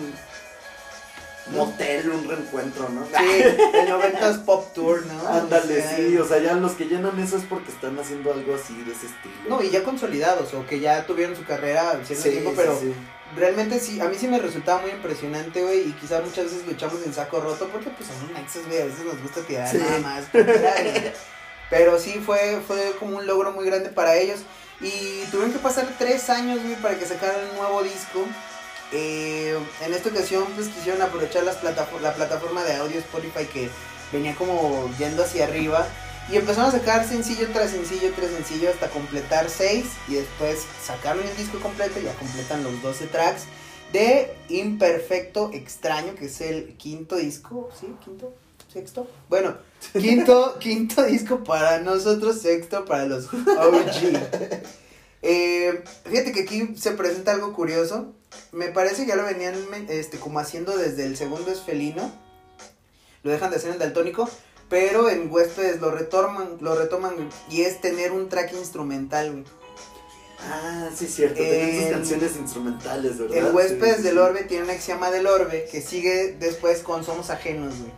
[1.47, 3.05] Motel, un reencuentro, ¿no?
[3.05, 5.27] Sí, el 90s Pop Tour, ¿no?
[5.27, 8.31] Ándale, O sea, sí, o sea, ya los que llenan eso es porque están haciendo
[8.31, 9.35] algo así de ese estilo.
[9.49, 12.79] No, y ya consolidados, o que ya tuvieron su carrera cierto Sí, tiempo, sí, pero
[12.79, 12.93] sí.
[13.35, 16.71] realmente sí, a mí sí me resultaba muy impresionante, güey, y quizás muchas veces lo
[16.71, 19.99] echamos en saco roto, porque pues somos nexos, güey, a veces nos gusta tirar nada
[19.99, 20.25] más.
[21.69, 24.39] pero sí fue, fue como un logro muy grande para ellos,
[24.79, 28.25] y tuvieron que pasar tres años, güey, para que sacaran un nuevo disco.
[28.93, 33.69] Eh, en esta ocasión, pues quisieron aprovechar las la plataforma de audio Spotify que
[34.11, 35.87] venía como yendo hacia arriba.
[36.31, 41.21] Y empezaron a sacar sencillo tras sencillo tras sencillo hasta completar 6 y después sacaron
[41.27, 43.43] el disco completo y ya completan los 12 tracks
[43.91, 47.87] de Imperfecto Extraño, que es el quinto disco, ¿sí?
[48.03, 48.33] ¿Quinto?
[48.71, 49.07] ¿Sexto?
[49.29, 49.57] Bueno,
[49.93, 54.13] quinto, quinto disco para nosotros, sexto para los OG.
[55.23, 58.13] Eh, fíjate que aquí se presenta algo curioso.
[58.51, 59.55] Me parece que ya lo venían
[59.89, 62.11] este, como haciendo desde el segundo es felino.
[63.23, 64.29] Lo dejan de hacer en daltónico.
[64.69, 67.13] Pero en Huéspedes lo retoman, lo retoman
[67.49, 69.43] y es tener un track instrumental, güey.
[70.45, 71.35] Ah, sí, cierto.
[71.35, 73.37] Tienen sus En- canciones instrumentales, ¿verdad?
[73.37, 74.17] El Huéspedes Sí, del.
[74.17, 77.91] Orbe tiene una que se llama Del Orbe, que sigue después con Somos Ajenos, güey.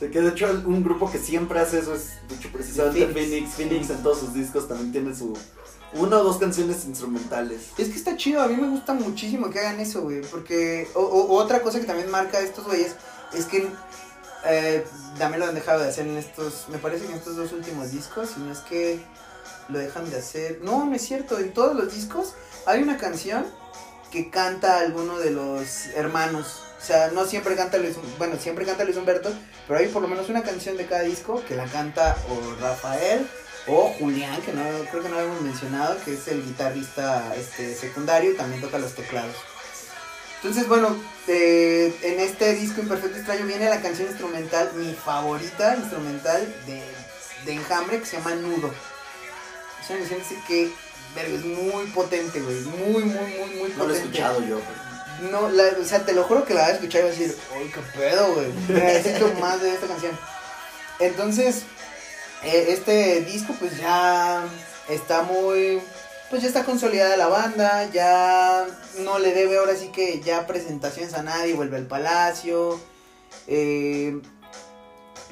[0.00, 3.54] Sí, que de hecho un grupo que siempre hace eso es, de hecho, precisamente Phoenix.
[3.54, 3.54] Phoenix.
[3.54, 5.36] Phoenix en todos sus discos también tiene su...
[5.94, 7.68] Una o dos canciones instrumentales.
[7.78, 10.22] Es que está chido, a mí me gusta muchísimo que hagan eso, güey.
[10.22, 12.94] Porque otra cosa que también marca a estos güeyes
[13.32, 13.68] es que
[14.46, 14.84] eh,
[15.18, 17.92] también lo han dejado de hacer en estos, me parece que en estos dos últimos
[17.92, 19.00] discos, y no es que
[19.68, 20.60] lo dejan de hacer.
[20.62, 22.34] No, no es cierto, en todos los discos
[22.66, 23.46] hay una canción
[24.10, 26.60] que canta alguno de los hermanos.
[26.80, 29.32] O sea, no siempre canta Luis, bueno, siempre canta Luis Humberto,
[29.66, 33.26] pero hay por lo menos una canción de cada disco que la canta o Rafael
[33.66, 38.32] o Julián, que no creo que no hemos mencionado, que es el guitarrista este, secundario
[38.32, 39.34] y también toca los teclados.
[40.36, 40.94] Entonces, bueno,
[41.26, 46.82] eh, en este disco Imperfecto Extraño viene la canción instrumental, mi favorita instrumental de,
[47.46, 48.70] de Enjambre, que se llama Nudo.
[49.82, 53.76] Es una canción que, es muy potente, güey, muy, muy, muy, muy potente.
[53.78, 54.60] No lo he escuchado yo.
[55.30, 57.18] No, la, o sea, te lo juro que la vas a escuchar y vas a
[57.18, 58.52] decir, ¡ay, qué pedo, güey!
[58.68, 60.18] Necesito más de esta canción.
[60.98, 61.62] Entonces,
[62.44, 64.44] este disco, pues ya
[64.88, 65.80] está muy.
[66.30, 68.66] Pues ya está consolidada la banda, ya
[69.00, 72.80] no le debe ahora sí que ya presentaciones a nadie, vuelve al palacio.
[73.46, 74.20] Eh,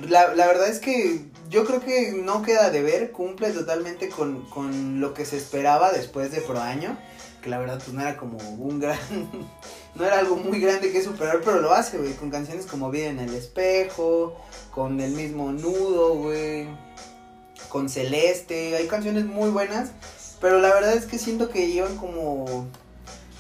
[0.09, 4.49] la, la verdad es que yo creo que no queda de ver, cumple totalmente con,
[4.49, 6.97] con lo que se esperaba después de Pro Año,
[7.43, 8.99] que la verdad pues no era como un gran,
[9.95, 13.09] no era algo muy grande que superar, pero lo hace, güey, con canciones como Vida
[13.09, 14.35] en el espejo,
[14.71, 16.69] con el mismo nudo, güey,
[17.69, 19.91] con Celeste, hay canciones muy buenas,
[20.41, 22.69] pero la verdad es que siento que llevan como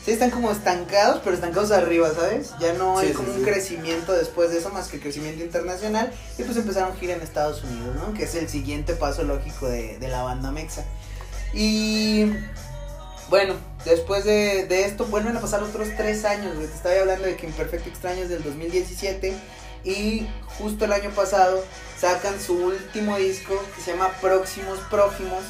[0.04, 2.50] sí están como estancados, pero estancados arriba, ¿sabes?
[2.60, 3.50] Ya no hay como sí, un sí.
[3.50, 6.12] crecimiento después de eso, más que crecimiento internacional.
[6.38, 8.12] Y pues empezaron a girar en Estados Unidos, ¿no?
[8.14, 10.84] Que es el siguiente paso lógico de, de la banda mexa.
[11.54, 12.32] Y
[13.28, 13.54] bueno,
[13.84, 16.66] después de, de esto vuelven a pasar otros tres años, güey.
[16.66, 19.34] Te estaba hablando de que Imperfecto Extraño es del 2017.
[19.84, 20.26] Y
[20.58, 21.62] justo el año pasado
[22.02, 25.44] sacan su último disco que se llama Próximos Próximos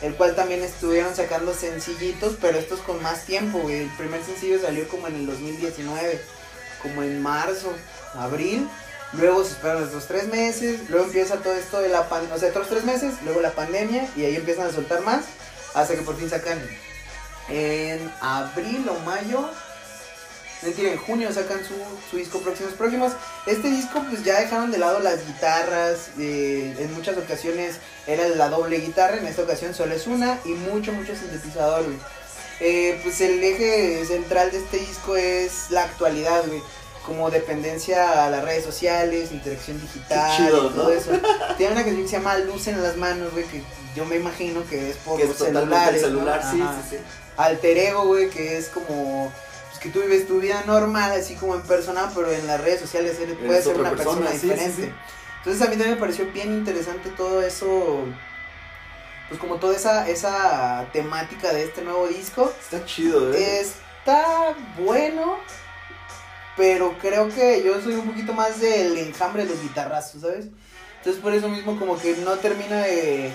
[0.00, 3.68] el cual también estuvieron sacando sencillitos, pero estos con más tiempo.
[3.68, 6.20] El primer sencillo salió como en el 2019,
[6.80, 7.72] como en marzo,
[8.14, 8.68] abril.
[9.14, 12.50] Luego se esperan otros tres meses, luego empieza todo esto de la pandemia, o sea,
[12.50, 15.24] otros tres meses, luego la pandemia, y ahí empiezan a soltar más,
[15.74, 16.60] hasta que por fin sacan
[17.48, 19.50] en abril o mayo,
[20.62, 21.74] mentira, en junio sacan su,
[22.10, 23.12] su disco Próximos Próximos.
[23.46, 28.48] Este disco pues ya dejaron de lado las guitarras, eh, en muchas ocasiones era la
[28.48, 31.98] doble guitarra, en esta ocasión solo es una y mucho, mucho sintetizador, güey.
[32.60, 36.60] Eh, pues el eje central de este disco es la actualidad, güey.
[37.06, 40.90] Como dependencia a las redes sociales, interacción digital, chido, y todo ¿no?
[40.90, 41.10] eso.
[41.56, 43.62] Tiene una canción que se llama Luz en las manos, güey, que
[43.96, 46.44] yo me imagino que es por Que es totalmente el celulares.
[46.44, 46.50] ¿no?
[46.50, 47.02] celular, sí, sí, sí.
[47.38, 49.32] Alter ego, güey, que es como
[49.78, 52.80] pues, que tú vives tu vida normal, así como en persona, pero en las redes
[52.80, 54.82] sociales Eres ser una persona, persona, sí, sí, diferente.
[54.82, 54.92] sí.
[55.38, 58.04] Entonces a mí también me pareció bien interesante todo eso,
[59.28, 62.52] pues como toda esa, esa temática de este nuevo disco.
[62.60, 63.60] Está chido, ¿eh?
[63.60, 65.38] Está bueno,
[66.56, 70.46] pero creo que yo soy un poquito más del enjambre de los guitarrazos, ¿sabes?
[70.98, 73.32] Entonces por eso mismo como que no termina de,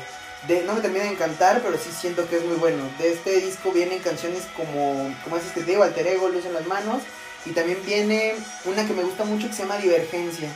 [0.48, 2.84] de- no me termina de encantar, pero sí siento que es muy bueno.
[3.00, 6.54] De este disco vienen canciones como, como esas que te digo, Alter Ego, Luz en
[6.54, 7.02] las manos,
[7.46, 8.36] y también viene
[8.66, 10.50] una que me gusta mucho que se llama Divergencia,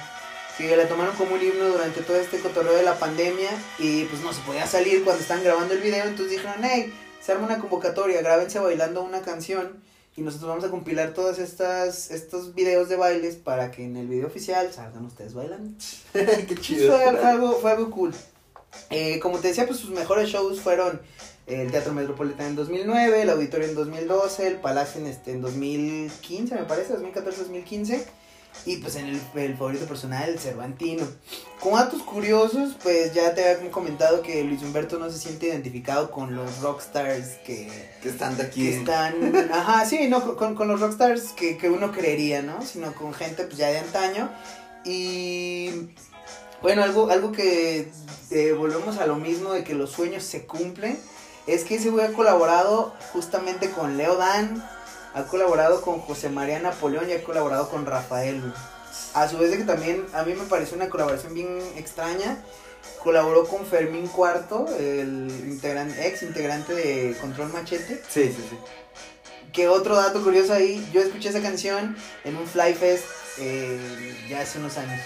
[0.57, 4.21] que la tomaron como un himno durante todo este cotorreo de la pandemia y pues
[4.21, 7.59] no se podía salir cuando estaban grabando el video, entonces dijeron, hey, se arma una
[7.59, 9.73] convocatoria, grábense bailando una canción
[10.15, 14.07] y nosotros vamos a compilar todos estas, estos videos de bailes para que en el
[14.07, 15.69] video oficial salgan ustedes bailando.
[16.13, 16.91] Qué chido.
[16.97, 18.15] Fue, fue algo, fue algo cool.
[18.89, 21.01] Eh, como te decía, pues sus mejores shows fueron
[21.47, 26.55] el Teatro Metropolitano en 2009, el Auditorio en 2012, el Palacio en, este, en 2015,
[26.55, 28.03] me parece, 2014-2015.
[28.65, 31.05] Y pues en el, el favorito personal, el Cervantino.
[31.59, 36.09] Como datos curiosos, pues ya te había comentado que Luis Humberto no se siente identificado
[36.09, 37.70] con los rockstars que,
[38.01, 38.63] Que están de aquí.
[38.63, 42.61] que están, ajá, sí, no, con, con los rockstars que, que uno creería, ¿no?
[42.63, 44.30] Sino con gente pues ya de antaño.
[44.84, 45.70] Y
[46.61, 47.91] bueno, algo, algo que
[48.31, 50.99] eh, volvemos a lo mismo de que los sueños se cumplen,
[51.45, 54.63] es que ese güey ha colaborado justamente con Leo Dan,
[55.13, 58.53] ha colaborado con José María Napoleón y ha colaborado con Rafael, güey.
[59.13, 62.37] A su vez de que también a mí me pareció una colaboración bien extraña.
[63.03, 68.01] Colaboró con Fermín Cuarto, el integran- ex integrante de Control Machete.
[68.09, 68.57] Sí, sí, sí.
[69.53, 73.05] Que otro dato curioso ahí, yo escuché esa canción en un Fly Fest
[73.39, 74.99] eh, ya hace unos años.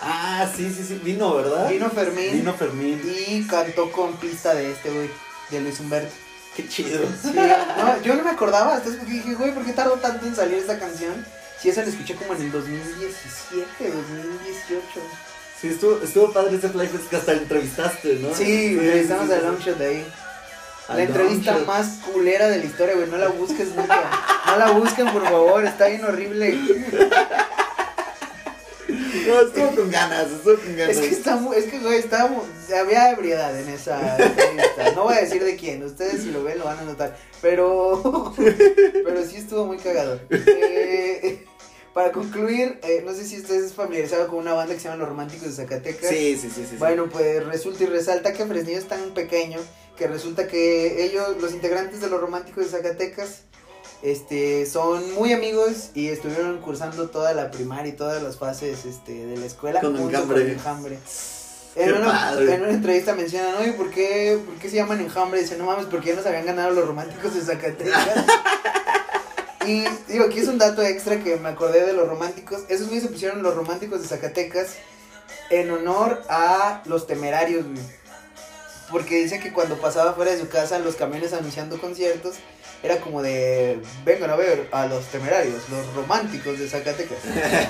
[0.00, 1.00] Ah, sí, sí, sí.
[1.02, 1.68] Vino, ¿verdad?
[1.68, 3.00] Vino Fermín Vino Fermín.
[3.04, 5.10] y cantó con pista de este güey,
[5.50, 6.12] de Luis Humberto.
[6.56, 7.00] Qué chido.
[7.22, 10.58] Sí, no, yo no me acordaba, hasta dije, güey, ¿por qué tardó tanto en salir
[10.58, 11.24] esta canción?
[11.60, 14.82] Si esa la escuché como en el 2017, 2018.
[15.60, 18.32] Sí, estuvo, estuvo padre ese Fly Fest que hasta entrevistaste, ¿no?
[18.34, 19.46] Sí, güey, estamos sí, al sí.
[19.46, 20.06] long shot de ahí.
[20.88, 23.08] La entrevista más culera de la historia, güey.
[23.08, 24.10] No la busques nunca.
[24.46, 25.64] No la busquen, por favor.
[25.66, 26.58] Está bien horrible.
[28.88, 30.96] No, estuvo con ganas, estuvo con ganas.
[30.96, 34.92] Es que está es que, güey, está muy- había ebriedad en esa entrevista.
[34.94, 35.82] No voy a decir de quién.
[35.82, 37.16] Ustedes si lo ven lo van a notar.
[37.42, 40.20] Pero, pero sí estuvo muy cagado.
[40.30, 41.44] Eh,
[41.92, 44.98] para concluir, eh, no sé si ustedes es familiarizado con una banda que se llama
[45.00, 46.08] Los Románticos de Zacatecas.
[46.08, 46.64] Sí, sí, sí.
[46.68, 46.76] sí.
[46.78, 49.58] Bueno, pues resulta y resalta que Fresnillo es tan pequeño
[49.96, 53.42] que resulta que ellos, los integrantes de los románticos de Zacatecas,
[54.02, 59.26] este, son muy amigos y estuvieron cursando toda la primaria y todas las fases este,
[59.26, 60.42] de la escuela Con Enjambre.
[60.42, 60.98] con Enjambre.
[61.76, 65.40] Una, en una entrevista mencionan, oye, ¿por qué, ¿por qué se llaman Enjambre?
[65.40, 68.24] Dicen, no mames, porque ya nos habían ganado los románticos de Zacatecas.
[69.66, 72.62] y digo, aquí es un dato extra que me acordé de los románticos.
[72.68, 74.74] Esos güeyes se pusieron los románticos de Zacatecas
[75.50, 77.78] en honor a los temerarios, güey.
[78.90, 82.36] porque dice que cuando pasaba fuera de su casa los camiones anunciando conciertos,
[82.82, 87.18] era como de, vengan a ver a los temerarios, los románticos de Zacatecas.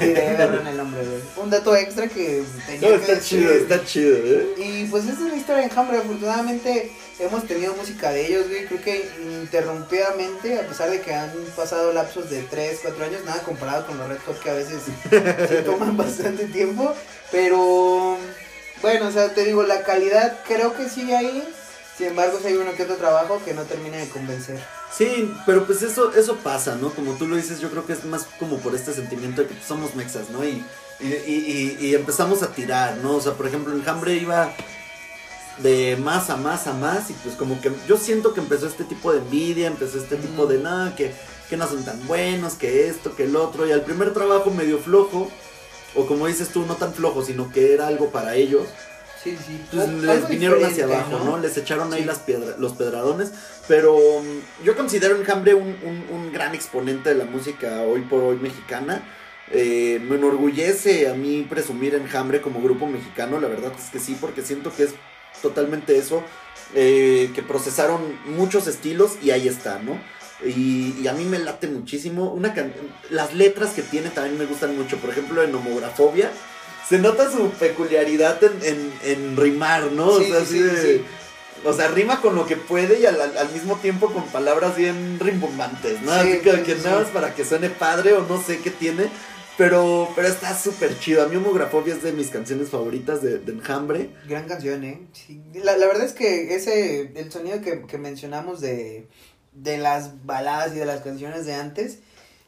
[0.00, 1.20] y de ahí agarran el nombre, güey.
[1.36, 3.40] Un dato extra que tenía No, que está decir.
[3.40, 4.46] chido, está chido, ¿eh?
[4.58, 5.98] Y pues esta es la historia de Enjambre.
[5.98, 8.66] Afortunadamente hemos tenido música de ellos, güey.
[8.66, 9.08] Creo que
[9.42, 13.98] interrumpidamente, a pesar de que han pasado lapsos de 3, 4 años, nada comparado con
[13.98, 14.82] los Red Hot que a veces
[15.48, 16.94] se toman bastante tiempo.
[17.30, 18.18] Pero
[18.82, 21.42] bueno, o sea, te digo, la calidad creo que sigue ahí.
[21.98, 24.58] Sin embargo, si hay uno que otro trabajo que no termina de convencer.
[24.96, 26.90] Sí, pero pues eso, eso pasa, ¿no?
[26.90, 29.54] Como tú lo dices, yo creo que es más como por este sentimiento de que
[29.66, 30.44] somos mexas, ¿no?
[30.44, 30.64] Y,
[31.00, 33.16] y, y- y- y empezamos a tirar, ¿no?
[33.16, 34.52] O sea, por ejemplo, Enjambre iba
[35.58, 38.84] de más a más a más y pues como que yo siento que empezó este
[38.84, 41.12] tipo de envidia, empezó este tipo de nada, que,
[41.50, 44.78] que no son tan buenos, que esto, que el otro, y al primer trabajo medio
[44.78, 45.28] flojo,
[45.96, 48.68] o como dices tú, no tan flojo, sino que era algo para ellos,
[49.22, 49.60] Sí, sí.
[49.72, 51.38] pues les vinieron hacia abajo, ¿no?
[51.38, 52.06] Les echaron ahí Sí.
[52.06, 53.32] las piedra- los pedradones.
[53.66, 58.22] Pero mm, yo considero Enjambre un, un, un gran exponente de la música hoy por
[58.22, 59.02] hoy mexicana.
[59.50, 64.16] Eh, me enorgullece a mí presumir Enjambre como grupo mexicano, la verdad es que sí,
[64.20, 64.90] porque siento que es
[65.42, 66.22] totalmente eso.
[66.74, 69.98] eh, que procesaron muchos estilos y ahí está, ¿no?
[70.46, 72.30] Y, y a mí me late muchísimo.
[72.30, 72.74] Una can-
[73.10, 74.98] las letras que tiene también me gustan mucho.
[74.98, 76.30] Por ejemplo, en Homografobia.
[76.88, 80.18] Se nota su peculiaridad en, en, en rimar, ¿no?
[80.18, 81.04] Sí, o sea, sí, así sí, de- sí.
[81.64, 85.18] O sea, rima con lo que puede y al, al- mismo tiempo con palabras bien
[85.20, 86.12] rimbombantes, ¿no?
[86.22, 89.08] Sí, así que, nada más para que suene padre o no sé qué tiene.
[89.56, 91.20] Pero, pero está súper chido.
[91.24, 94.10] A mí Homografobia es de mis canciones favoritas de, de Enjambre.
[94.28, 95.00] Gran canción, ¿eh?
[95.54, 99.08] La, la verdad es que ese, el sonido que, que mencionamos de,
[99.52, 101.98] de las baladas y de las canciones de antes,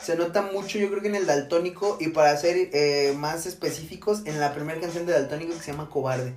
[0.03, 4.23] se nota mucho yo creo que en el Daltónico y para ser eh, más específicos,
[4.25, 6.35] en la primera canción de Daltónico que se llama Cobarde.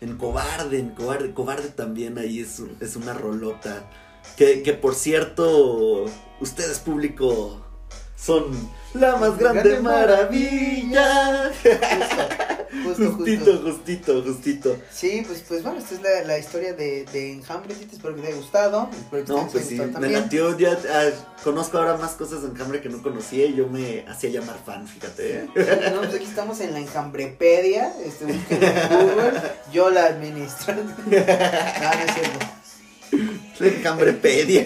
[0.00, 3.90] En Cobarde, en Cobarde, Cobarde también ahí es, es una rolota.
[4.36, 6.06] Que, que por cierto,
[6.40, 7.63] ustedes público
[8.24, 8.44] son
[8.94, 11.50] la más grande Grande maravilla.
[12.84, 13.70] Justo, justo, Justito, justo.
[13.70, 14.76] justito, justito.
[14.92, 18.36] Sí, pues, pues bueno, esta es la, la historia de, de espero que te haya
[18.36, 18.88] gustado.
[18.92, 21.10] Espero que No, te pues sí, me latió, ya ah,
[21.42, 24.86] conozco ahora más cosas de Enjambre que no conocía y yo me hacía llamar fan,
[24.88, 25.38] fíjate.
[25.38, 25.48] ¿eh?
[25.92, 28.40] No, pues aquí estamos en la Enjambrepedia, este, en
[28.90, 29.40] Google,
[29.72, 30.74] yo la administro.
[30.74, 32.46] No, no es cierto.
[33.60, 34.64] La Enjambrepedia.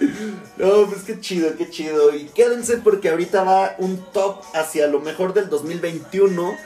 [0.56, 2.14] No, pues qué chido, qué chido.
[2.14, 6.56] Y quédense porque ahorita va un top hacia lo mejor del 2021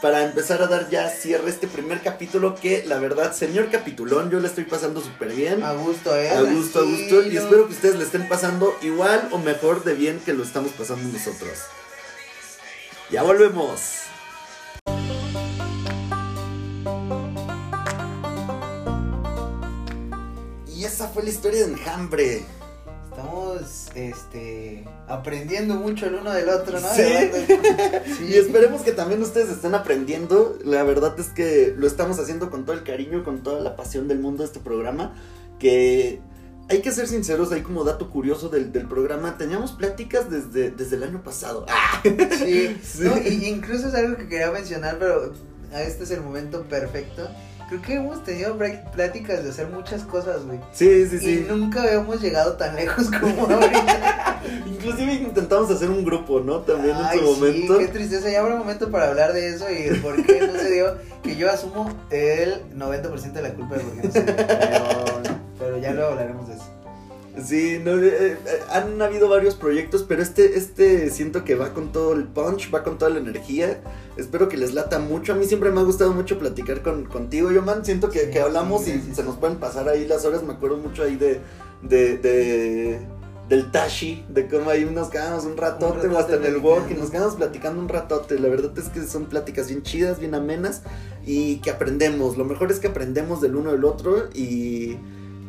[0.00, 4.40] para empezar a dar ya cierre este primer capítulo que la verdad, señor capitulón, yo
[4.40, 5.62] le estoy pasando súper bien.
[5.62, 6.30] A gusto, ¿eh?
[6.30, 7.22] A gusto, a gusto.
[7.22, 10.72] Y espero que ustedes le estén pasando igual o mejor de bien que lo estamos
[10.72, 11.58] pasando nosotros.
[13.10, 13.80] Ya volvemos.
[20.74, 22.44] Y esa fue la historia de Enjambre.
[23.22, 26.88] Estamos, este, aprendiendo mucho el uno del otro, ¿no?
[26.92, 27.02] Sí.
[28.16, 28.24] Sí.
[28.28, 30.58] Y esperemos que también ustedes estén aprendiendo.
[30.64, 34.08] La verdad es que lo estamos haciendo con todo el cariño, con toda la pasión
[34.08, 35.14] del mundo este programa.
[35.58, 36.20] Que
[36.68, 40.96] hay que ser sinceros, ahí como dato curioso del, del programa, teníamos pláticas desde, desde
[40.96, 41.66] el año pasado.
[41.68, 42.02] ¡Ah!
[42.02, 43.02] Sí, Sí.
[43.02, 45.32] No, y incluso es algo que quería mencionar, pero
[45.72, 47.28] este es el momento perfecto.
[47.72, 50.58] Creo que hemos tenido break- pláticas de hacer muchas cosas, güey.
[50.72, 51.46] Sí, sí, Y sí.
[51.48, 54.40] nunca habíamos llegado tan lejos como ahorita.
[54.66, 56.58] Inclusive intentamos hacer un grupo, ¿no?
[56.60, 57.78] También Ay, en su momento.
[57.78, 58.28] Sí, qué tristeza.
[58.30, 60.98] Ya habrá momento para hablar de eso y por qué no se dio.
[61.22, 64.34] Que yo asumo el 90% de la culpa de por qué no se dio.
[64.46, 66.64] Pero, pero ya luego hablaremos de eso.
[67.42, 68.38] Sí, no, eh, eh,
[68.70, 72.82] han habido varios proyectos, pero este, este siento que va con todo el punch, va
[72.82, 73.80] con toda la energía.
[74.18, 75.32] Espero que les lata mucho.
[75.32, 77.86] A mí siempre me ha gustado mucho platicar con, contigo, yo man.
[77.86, 80.42] Siento que, Sí, que hablamos sí, y se nos pueden pasar ahí las horas.
[80.42, 81.40] Me acuerdo mucho ahí de,
[81.82, 83.00] de, de-
[83.48, 86.62] del Tashi, de cómo ahí nos quedamos un ratote, Un o hasta en ratote el
[86.64, 88.38] walk y nos quedamos platicando un ratote.
[88.38, 90.82] La verdad es que son pláticas bien chidas, bien amenas
[91.24, 92.36] y que aprendemos.
[92.36, 94.98] Lo mejor es que aprendemos del uno del otro y.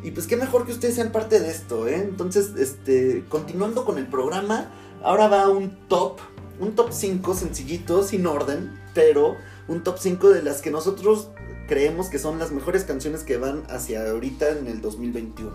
[0.03, 1.95] Y pues qué mejor que ustedes sean parte de esto, ¿eh?
[1.95, 4.69] Entonces, este, continuando con el programa,
[5.01, 6.19] ahora va un top,
[6.59, 11.29] un top 5 sencillito, sin orden, pero un top 5 de las que nosotros
[11.67, 15.51] creemos que son las mejores canciones que van hacia ahorita en el 2021,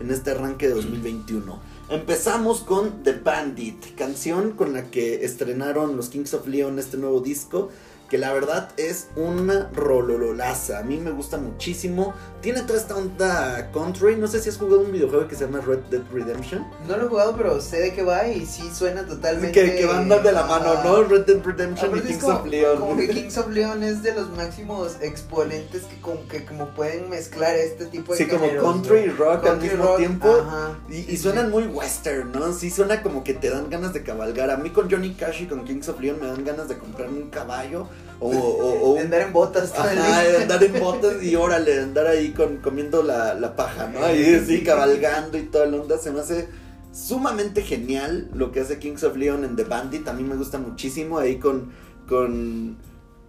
[0.00, 1.60] en este arranque de 2021.
[1.90, 7.20] Empezamos con The Bandit, canción con la que estrenaron los Kings of Leon este nuevo
[7.20, 7.68] disco,
[8.10, 10.80] que la verdad es una rolololaza.
[10.80, 12.12] A mí me gusta muchísimo.
[12.40, 14.16] Tiene toda esta onda country.
[14.16, 16.66] No sé si has jugado un videojuego que se llama Red Dead Redemption.
[16.88, 19.52] No lo he jugado, pero sé de qué va y sí suena totalmente.
[19.52, 20.82] Que, que van de la mano.
[20.82, 21.04] ¿no?
[21.04, 22.80] Red Dead Redemption y Kings como, of Leon.
[22.80, 27.08] como que Kings of Leon es de los máximos exponentes que como, que como pueden
[27.10, 30.28] mezclar este tipo de Sí, como country y rock al mismo rock, tiempo.
[30.28, 30.78] Ajá.
[30.88, 31.16] Y, Sí, y sí.
[31.18, 32.52] suenan muy western, ¿no?
[32.52, 34.50] Sí, suena como que te dan ganas de cabalgar.
[34.50, 37.18] A mí con Johnny Cash y con Kings of Leon me dan ganas de comprarme
[37.20, 37.86] un caballo
[38.20, 40.42] o, andar en botas todo el Ajá, día.
[40.42, 44.04] andar en botas y órale, andar ahí con, comiendo la, la paja, ¿no?
[44.04, 45.98] Ahí sí, cabalgando y toda la onda.
[45.98, 46.48] Se me hace
[46.92, 50.08] sumamente genial lo que hace Kings of Leon en The Bandit.
[50.08, 51.72] A mí me gusta muchísimo ahí con,
[52.08, 52.76] con,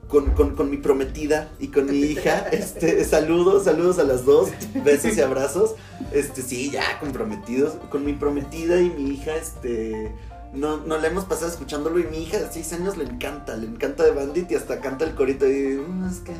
[0.07, 2.47] con, con, con mi prometida y con mi hija.
[2.51, 4.49] Este, saludos, saludos a las dos,
[4.83, 5.75] besos y abrazos.
[6.11, 7.75] Este, sí, ya comprometidos.
[7.89, 10.11] Con mi prometida y mi hija, este...
[10.53, 13.67] No, no la hemos pasado escuchándolo y mi hija de 6 años le encanta, le
[13.67, 15.79] encanta de Bandit y hasta canta el corito ahí,
[16.09, 16.35] Oscar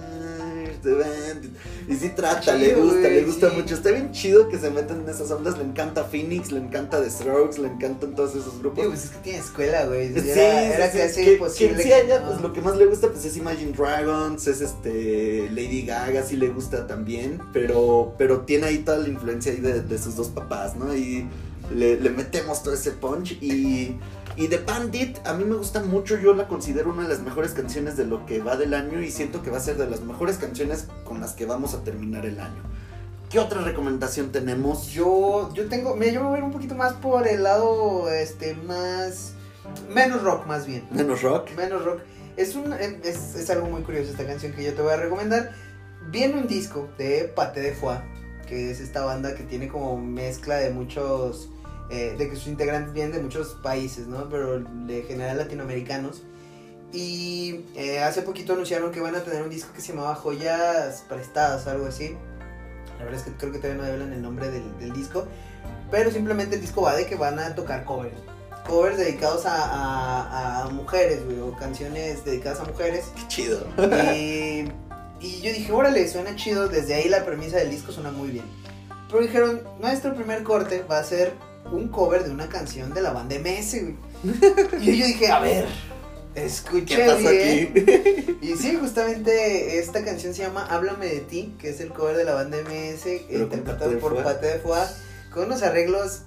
[0.84, 1.52] de Bandit.
[1.88, 3.56] Y sí trata, le gusta, le gusta sí.
[3.56, 3.74] mucho.
[3.76, 7.10] Está bien chido que se meten en esas ondas, le encanta Phoenix, le encanta The
[7.10, 8.78] Strokes, le encantan todos esos grupos.
[8.80, 10.14] Digo, pues es que tiene escuela, güey.
[10.14, 11.76] Sí, Era, sí, era sí, que- imposible.
[11.78, 12.28] que sí, que a ella, no.
[12.28, 16.36] pues lo que más le gusta pues es Imagine Dragons, es este Lady Gaga, sí
[16.36, 20.28] le gusta también, pero, pero tiene ahí toda la influencia ahí de, de sus dos
[20.30, 20.94] papás, ¿no?
[20.96, 21.28] Y
[21.76, 23.98] le, le metemos todo ese punch y,
[24.36, 27.52] y The Bandit a mí me gusta mucho, yo la considero una de las mejores
[27.52, 30.02] canciones de lo que va del año y siento que va a ser de las
[30.02, 32.62] mejores canciones con las que vamos a terminar el año.
[33.30, 34.88] ¿Qué otra recomendación tenemos?
[34.88, 38.10] Yo, yo tengo, mira, yo me voy a ir un poquito más por el lado,
[38.12, 39.34] este, más,
[39.90, 40.86] menos rock más bien.
[40.92, 41.50] Menos rock.
[41.56, 42.02] Menos rock.
[42.36, 45.54] Es, un, es, es algo muy curioso esta canción que yo te voy a recomendar.
[46.10, 48.02] Viene un disco de Pate de Foix,
[48.48, 51.50] que es esta banda que tiene como mezcla de muchos,
[51.92, 54.30] eh, de que sus integrantes vienen de muchos países, ¿no?
[54.30, 56.24] Pero de general latinoamericanos.
[56.94, 61.04] Y eh, hace poquito anunciaron que van a tener un disco que se llamaba Joyas
[61.08, 62.18] Prestadas, algo así.
[62.98, 65.26] La verdad es que creo que todavía no hablan el nombre del, del disco.
[65.90, 68.16] Pero simplemente el disco va de que van a tocar covers.
[68.68, 73.06] Covers dedicados a, a- a mujeres, güey, o canciones dedicadas a mujeres.
[73.16, 73.66] Qué chido.
[74.14, 74.66] Y,
[75.20, 76.68] y yo dije, órale, suena chido.
[76.68, 78.46] Desde ahí la premisa del disco suena muy bien.
[79.10, 81.34] Pero dijeron, nuestro primer corte va a ser
[81.72, 83.96] un cover de una canción de la banda MS, güey.
[84.82, 85.66] Y yo dije, a ver,
[86.36, 87.72] escuché ¿Qué pasa bien.
[87.72, 88.38] aquí?
[88.42, 92.24] Y sí, justamente esta canción se llama Háblame de ti, que es el cover de
[92.24, 94.22] la banda MS, interpretado por.
[94.24, 94.98] Pate de Foix,
[95.32, 96.22] con unos arreglos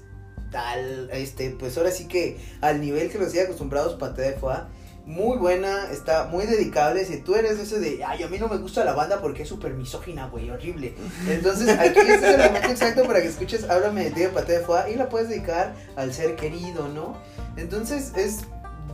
[0.51, 4.61] tal, este, pues ahora sí que al nivel que los hacía acostumbrados Pate de Foix.
[5.07, 7.05] Muy buena, está muy dedicable.
[7.05, 9.49] Si tú eres ese de, ay, a mí no me gusta la banda porque es
[9.49, 10.95] súper misógina, güey, horrible.
[11.29, 14.61] Entonces, aquí este es el momento exacto para que escuches Háblame de ti de Pate
[14.61, 17.19] de Foix y la puedes dedicar al ser querido, ¿no?
[17.57, 18.45] Entonces, es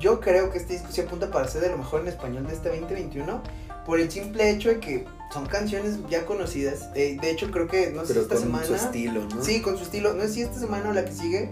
[0.00, 2.54] yo creo que este disco se apunta para ser de lo mejor en español de
[2.54, 3.42] este 2021
[3.84, 6.88] por el simple hecho de que son canciones ya conocidas.
[6.94, 8.66] Eh, de hecho, creo que no sé si esta con semana.
[8.66, 9.44] su estilo, ¿no?
[9.44, 10.14] Sí, con su estilo.
[10.14, 11.50] No sé si esta semana o la que sigue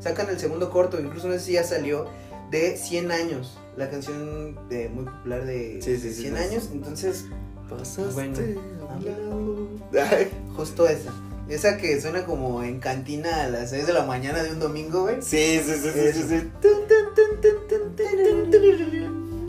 [0.00, 2.06] sacan el segundo corto, incluso no sé si ya salió
[2.50, 6.42] de 100 años, la canción de, muy popular de Sí, sí, sí, 100 sí.
[6.42, 6.68] años.
[6.72, 7.26] Entonces,
[7.70, 8.38] Pasaste Bueno.
[8.90, 9.68] a lado.
[10.56, 11.12] Justo esa.
[11.48, 15.02] Esa que suena como en cantina a las 6 de la mañana de un domingo,
[15.02, 15.16] güey.
[15.20, 16.48] Sí, sí, sí, sí, sí,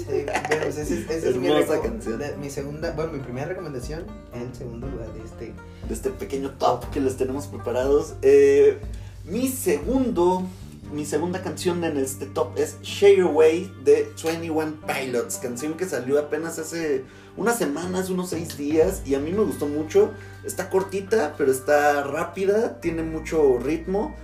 [0.07, 2.19] bueno, pues ese, es- es mi, canción.
[2.41, 5.53] mi segunda, bueno, mi primera recomendación en segundo lugar de este.
[5.87, 8.15] de este pequeño top que les tenemos preparados.
[8.21, 8.77] Eh,
[9.25, 10.43] mi segundo,
[10.91, 16.19] mi segunda canción en este top es Share Away de 21 Pilots, canción que salió
[16.19, 17.03] apenas hace
[17.37, 20.11] unas semanas, unos seis días y a mí me gustó mucho.
[20.43, 24.15] Está cortita, pero está rápida, tiene mucho ritmo.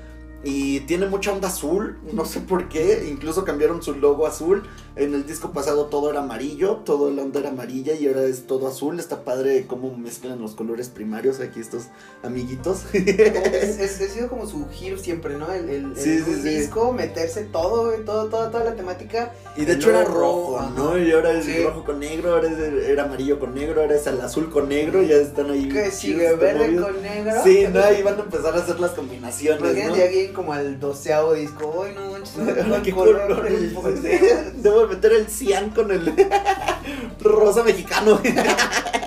[0.43, 4.63] Y tiene mucha onda azul, no sé por qué, incluso cambiaron su logo azul.
[4.95, 8.45] En el disco pasado todo era amarillo, todo la onda era amarilla y ahora es
[8.45, 8.99] todo azul.
[8.99, 11.85] Está padre cómo mezclan los colores primarios aquí estos
[12.23, 12.83] amiguitos.
[12.93, 15.51] es, ha sido como su giro siempre, ¿no?
[15.51, 16.49] El, el, el Sí, sí, un sí.
[16.49, 19.33] disco, meterse todo, todo, toda, toda la temática.
[19.57, 20.61] Y de hecho era rojo.
[20.75, 20.97] ¿no?
[20.97, 24.21] Y ahora es rojo con negro, ahora es, era amarillo con negro, ahora es el
[24.21, 25.69] azul con negro, ya están ahí.
[25.69, 27.33] Que sigue verde con negro.
[27.43, 29.95] Sí, no, ahí van a empezar a hacer las combinaciones, ¿no?
[30.35, 31.83] Como al doceavo disco.
[31.85, 32.35] Ay, no, manches,
[32.67, 33.47] no, ¿Qué color, color?
[33.47, 33.73] el-
[34.61, 36.13] Debo meter el cian con el
[37.21, 38.19] rosa mexicano.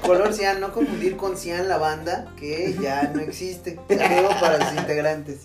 [0.04, 3.78] color cian, no confundir con cian la banda, que ya no existe.
[3.88, 5.40] Saludo para sus integrantes.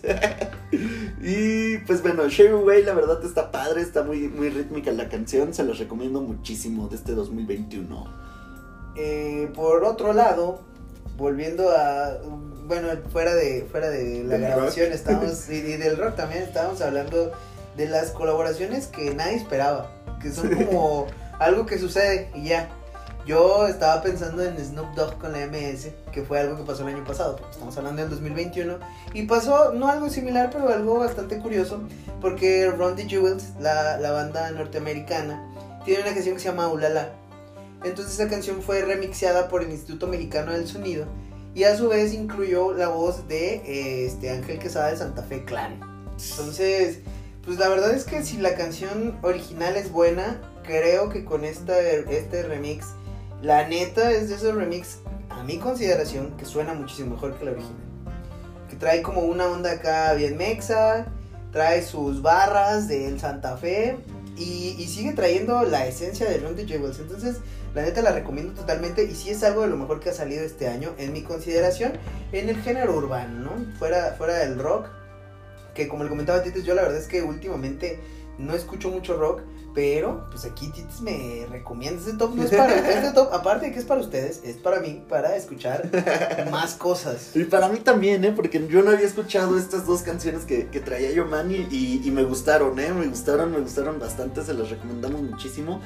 [1.21, 5.53] Y pues bueno, Share Away la verdad está padre, está muy, muy rítmica la canción,
[5.53, 8.23] se los recomiendo muchísimo de este 2021.
[8.95, 10.61] Eh, por otro lado,
[11.17, 12.17] volviendo a.
[12.73, 14.95] Bueno, fuera de, fuera de la grabación, rock.
[14.95, 15.47] estamos.
[15.47, 17.31] Y, y del rock también estábamos hablando
[17.77, 19.91] de las colaboraciones que nadie esperaba.
[20.19, 21.05] Que son como
[21.37, 22.69] algo que sucede y ya.
[23.27, 26.95] Yo estaba pensando en Snoop Dogg con la MS, que fue algo que pasó el
[26.95, 28.79] año pasado, estamos hablando del 2021.
[29.13, 31.79] Y pasó, no algo similar, pero algo bastante curioso,
[32.21, 35.47] porque Ron the Jewels, la, la banda norteamericana,
[35.85, 37.11] tiene una canción que se llama Ulala.
[37.83, 41.05] Entonces esa canción fue remixeada por el Instituto Mexicano del Sonido
[41.55, 45.43] y a su vez incluyó la voz de eh, este Ángel Quesada de Santa Fe
[45.45, 45.79] Clan.
[46.29, 46.99] Entonces,
[47.45, 51.79] pues la verdad es que si la canción original es buena, creo que con esta,
[51.79, 52.87] este remix,
[53.41, 54.99] la neta es de esos remix,
[55.29, 57.77] a mi consideración, que suena muchísimo mejor que la original.
[58.69, 61.05] Que trae como una onda acá bien mexa,
[61.51, 63.97] trae sus barras del Santa Fe
[64.37, 66.99] y, sigue trayendo la esencia de Ron de Jewels.
[66.99, 67.37] Entonces,
[67.73, 70.43] la neta la recomiendo totalmente y sí es algo de lo mejor que ha salido
[70.43, 71.93] este año, en mi consideración,
[72.31, 73.77] en el género urbano, ¿no?
[73.79, 74.87] Fuera, fuera del rock,
[75.73, 77.99] que como le comentaba Tites, yo la verdad es que últimamente
[78.37, 79.41] no escucho mucho rock,
[79.73, 83.71] pero pues aquí Tites me recomienda este top, no es para este top, aparte de
[83.71, 85.89] que es para ustedes, es para mí, para escuchar
[86.51, 87.35] más cosas.
[87.35, 88.33] Y para mí también, ¿eh?
[88.35, 92.23] Porque yo no había escuchado estas dos canciones que, que traía Yomani y, y me
[92.23, 92.91] gustaron, ¿eh?
[92.93, 95.81] Me gustaron, me gustaron bastante, se las recomendamos muchísimo.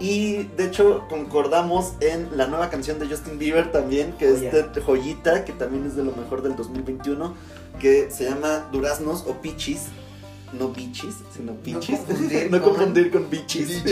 [0.00, 4.80] Y de hecho concordamos en la nueva canción de Justin Bieber también, que es de
[4.80, 7.34] Joyita, que también es de lo mejor del 2021,
[7.78, 9.88] que se llama Duraznos o Pichis.
[10.52, 12.00] No Bichis, sino Pichis.
[12.50, 13.82] No confundir, con, Bichis.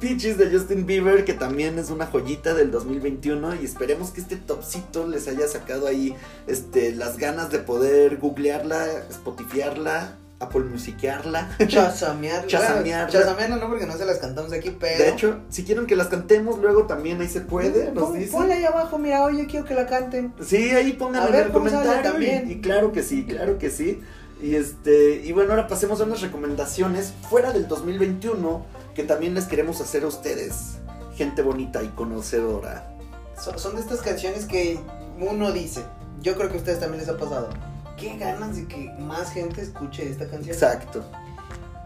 [0.00, 4.36] Peaches de Justin Bieber, que también es una joyita del 2021 y esperemos que este
[4.36, 6.14] topcito les haya sacado ahí
[6.46, 11.56] este, las ganas de poder googlearla, spotifiarla Apple Musicearla.
[11.66, 12.46] Chasamearla.
[12.46, 13.08] Chasamearla.
[13.10, 15.02] Chasamearla no porque no se las cantamos aquí, pero.
[15.02, 17.92] De hecho, si quieren que las cantemos, luego también ahí se puede.
[17.92, 20.34] Nos Pon, Ponle ahí abajo, mira, oye, quiero que la canten.
[20.42, 22.02] Sí, ahí pongan en el comentario.
[22.02, 22.50] También.
[22.50, 24.00] Y, claro que sí, claro que sí.
[24.40, 28.64] Y este, y bueno, ahora pasemos a unas recomendaciones fuera del 2021
[28.94, 30.78] que también les queremos hacer a ustedes,
[31.14, 32.96] gente bonita y conocedora.
[33.42, 34.78] Son, son de estas canciones que
[35.20, 35.82] uno dice,
[36.20, 37.48] yo creo que a ustedes también les ha pasado
[37.96, 40.54] qué ganas de que más gente escuche esta canción.
[40.54, 41.04] Exacto.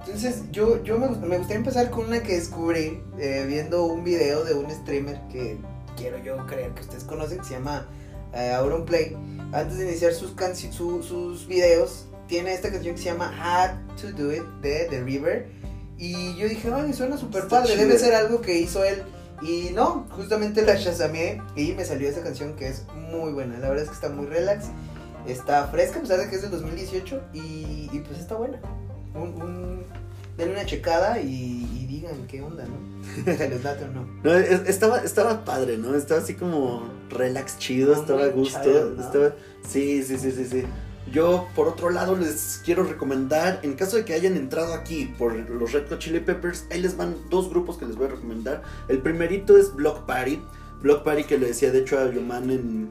[0.01, 4.45] Entonces, yo, yo me, me gustaría empezar con una que descubrí eh, viendo un video
[4.45, 5.59] de un streamer que
[5.97, 7.87] quiero yo creer que ustedes conocen, que se llama
[8.33, 9.17] eh, Auron Play.
[9.53, 10.35] Antes de iniciar sus,
[10.73, 15.03] su, sus videos, tiene esta canción que se llama Had to Do It de The
[15.03, 15.49] River.
[15.99, 19.03] Y yo dije, ay, suena súper padre, debe ser algo que hizo él.
[19.43, 23.59] Y no, justamente la shazameé y me salió esa canción que es muy buena.
[23.59, 24.67] La verdad es que está muy relax
[25.27, 28.59] está fresca, a pesar de que es del 2018, y, y pues está buena.
[29.15, 29.83] Un, un,
[30.37, 33.05] denle una checada y, digan qué onda, ¿no?
[33.15, 34.07] Si les date o no.
[34.23, 35.95] no estaba, estaba padre, ¿no?
[35.95, 38.97] Estaba así como relax chido, estaba a gusto.
[38.99, 39.35] estaba,
[39.69, 40.65] sí, sí, sí, sí, sí.
[41.13, 45.35] Yo, por otro lado, les quiero recomendar, en caso de que hayan entrado aquí por
[45.35, 48.63] los Red Hot Chili Peppers, ahí les van dos grupos que les voy a recomendar.
[48.89, 50.41] El primerito es Block Party.
[50.83, 52.89] Block Party que le decía, de hecho, a Yoman en,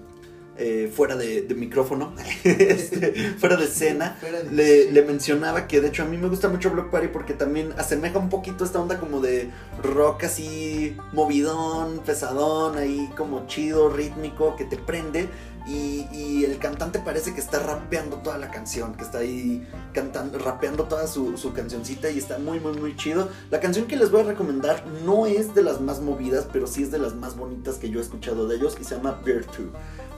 [0.61, 2.13] eh, fuera de, micrófono,
[2.43, 4.19] este, fuera de escena,
[4.51, 7.73] le, le, mencionaba que de hecho a mí me gusta mucho Block Party porque también
[7.77, 9.49] asemeja un poquito esta onda como de
[9.81, 15.29] rock así movidón, pesadón, ahí como chido, rítmico, que te prende.
[15.69, 20.85] Y, el cantante parece que está rapeando toda la canción, que está ahí cantando, rapeando
[20.85, 23.29] toda su, su, cancioncita y está muy, muy, muy chido.
[23.51, 26.81] La canción que les voy a recomendar no es de las más movidas, pero sí
[26.81, 29.45] es de las más bonitas que yo he escuchado de ellos y se llama 2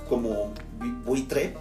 [0.08, 0.54] como
[1.06, 1.58] buitre.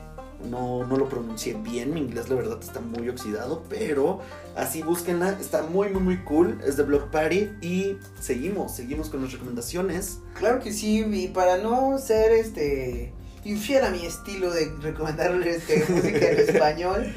[0.49, 4.21] No, no lo pronuncié bien, mi inglés la verdad está muy oxidado, pero
[4.57, 9.23] así búsquenla, está muy muy muy cool, es de Block Party y seguimos, seguimos con
[9.23, 10.21] las recomendaciones.
[10.35, 13.13] Claro que sí, y para no ser este
[13.45, 17.15] infiel a mi estilo de recomendarles este, música en español,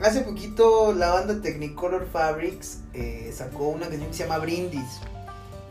[0.00, 5.00] hace poquito la banda Technicolor Fabrics eh, sacó una canción que se llama Brindis.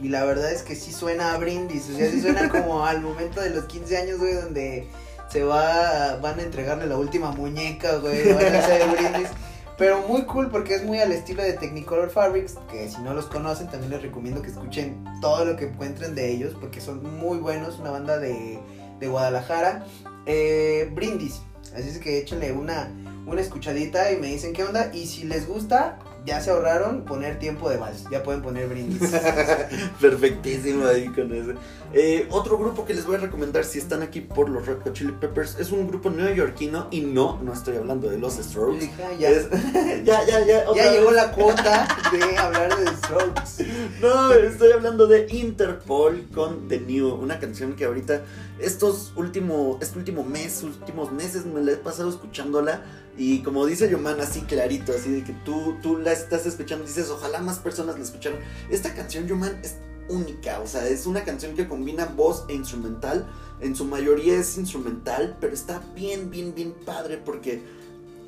[0.02, 1.90] Y la verdad es que sí suena a brindis.
[1.90, 4.88] O sea, sí suena como al momento de los 15 años, güey, donde
[5.30, 9.30] se va, van a entregarle la última muñeca, güey, van a hacer brindis.
[9.76, 13.26] Pero muy cool porque es muy al estilo de Technicolor Fabrics, que si no los
[13.26, 17.38] conocen también les recomiendo que escuchen todo lo que encuentren de ellos, porque son muy
[17.38, 18.60] buenos, una banda de,
[19.00, 19.86] de Guadalajara.
[20.26, 21.42] Eh, brindis,
[21.76, 22.92] así es que échenle una,
[23.26, 24.92] una escuchadita y me dicen qué onda.
[24.94, 29.12] Y si les gusta, ya se ahorraron poner tiempo de vals, ya pueden poner brindis.
[30.02, 31.54] Perfectísimo ahí con eso.
[31.94, 34.94] Eh, otro grupo que les voy a recomendar si están aquí por los Red Hot
[34.94, 38.90] Chili Peppers es un grupo neoyorquino y no, no estoy hablando de los Strokes.
[39.20, 43.66] Ya, ya, ya, ya, ya llegó la cuota de hablar de Strokes.
[44.02, 48.22] No, estoy hablando de Interpol con The New, una canción que ahorita
[48.60, 52.82] estos últimos, este último mes, últimos meses me la he pasado escuchándola
[53.18, 57.10] y como dice Yoman así clarito, así de que tú, tú la estás escuchando dices,
[57.10, 58.40] ojalá más personas la escucharan.
[58.70, 59.78] Esta canción, Yuman, es
[60.10, 63.28] única, o sea, es una canción que combina voz e instrumental.
[63.60, 67.64] En su mayoría es instrumental, pero está bien, bien, bien padre porque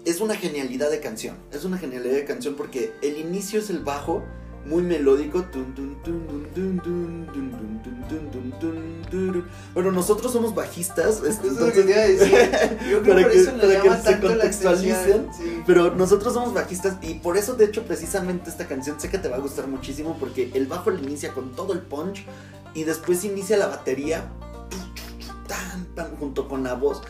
[0.06, 1.38] es una genialidad de canción.
[1.52, 4.24] Es una genialidad de canción porque el inicio es el bajo
[4.66, 5.46] muy melódico.
[9.74, 11.22] Bueno, nosotros somos bajistas.
[11.26, 15.28] Entonces, creo para que, eso para que se contextualicen.
[15.66, 19.30] Pero nosotros somos bajistas y por eso, de hecho, precisamente esta canción sé que te
[19.30, 22.26] va a gustar muchísimo porque el bajo le inicia con todo el punch
[22.74, 24.30] y después inicia la batería
[26.20, 27.02] junto con la voz.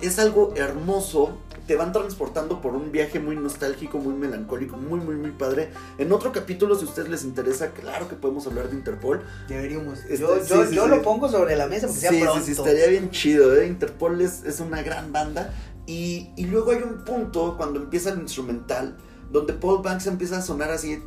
[0.00, 5.16] Es algo hermoso te van transportando por un viaje muy nostálgico, muy melancólico, muy, muy,
[5.16, 5.70] muy padre.
[5.98, 9.22] En otro capítulo, si a ustedes les interesa, claro que podemos hablar de Interpol.
[9.48, 9.98] Deberíamos.
[10.08, 12.38] Este, yo yo, lo pongo sobre la mesa porque sea pronto.
[12.38, 13.66] Sí, sí, estaría bien chido, ¿eh?
[13.66, 15.52] Interpol es, es una gran banda.
[15.86, 18.96] Y, y luego hay un punto cuando empieza el instrumental
[19.30, 21.02] donde Paul Banks empieza a sonar así.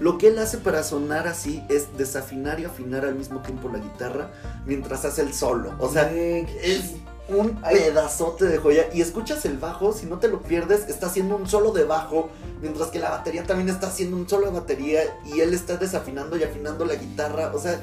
[0.00, 3.78] Lo que él hace para sonar así es desafinar y afinar al mismo tiempo la
[3.78, 4.30] guitarra
[4.66, 5.74] mientras hace el solo.
[5.78, 6.94] O sea, es
[7.28, 8.86] un pedazote de joya.
[8.92, 12.30] Y escuchas el bajo, si no te lo pierdes, está haciendo un solo de bajo,
[12.60, 16.36] mientras que la batería también está haciendo un solo de batería y él está desafinando
[16.36, 17.52] y afinando la guitarra.
[17.54, 17.80] O sea,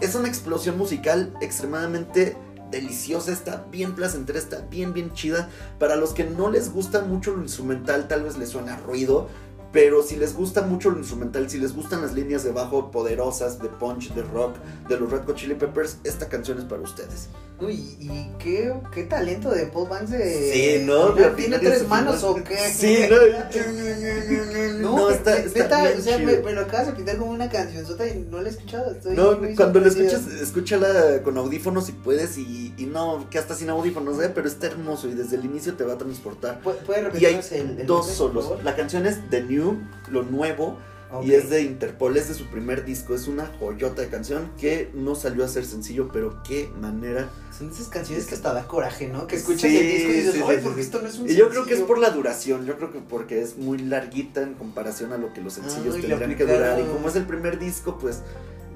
[0.00, 2.36] es una explosión musical extremadamente
[2.70, 5.48] deliciosa, está bien placentera, está bien, bien chida.
[5.78, 9.28] Para los que no les gusta mucho lo instrumental, tal vez les suena ruido.
[9.72, 13.60] Pero si les gusta mucho lo instrumental, si les gustan las líneas de bajo poderosas,
[13.60, 14.56] de punch, de rock,
[14.88, 17.28] de los Red Hot Chili Peppers, esta canción es para ustedes.
[17.58, 20.52] Uy, y qué, qué talento de Paul Banks de...
[20.52, 21.14] Sí, ¿no?
[21.34, 22.54] ¿Tiene tres manos o qué?
[22.54, 23.06] Sí,
[24.80, 24.96] no.
[24.96, 27.86] no, está, está bien o sea, me, me, lo acabas de pintar como una canción
[27.86, 28.92] y no la he escuchado.
[28.92, 33.54] Estoy no, cuando la escuchas, escúchala con audífonos si puedes y, y, no, que hasta
[33.54, 34.30] sin audífonos, ¿eh?
[34.34, 36.60] pero está hermoso y desde el inicio te va a transportar.
[36.60, 38.52] ¿Puede repetirnos el, el dos solos.
[38.64, 39.55] La canción es The New,
[40.10, 40.78] lo nuevo
[41.22, 44.90] y es de Interpol, es de su primer disco, es una joyota de canción que
[44.92, 47.28] no salió a ser sencillo, pero qué manera.
[47.56, 49.26] Son esas canciones que hasta da coraje, ¿no?
[49.26, 51.64] Que escuchas el disco y dices, ay, porque esto no es un Y yo creo
[51.64, 55.16] que es por la duración, yo creo que porque es muy larguita en comparación a
[55.16, 56.80] lo que los sencillos tendrían que durar.
[56.80, 58.22] Y como es el primer disco, pues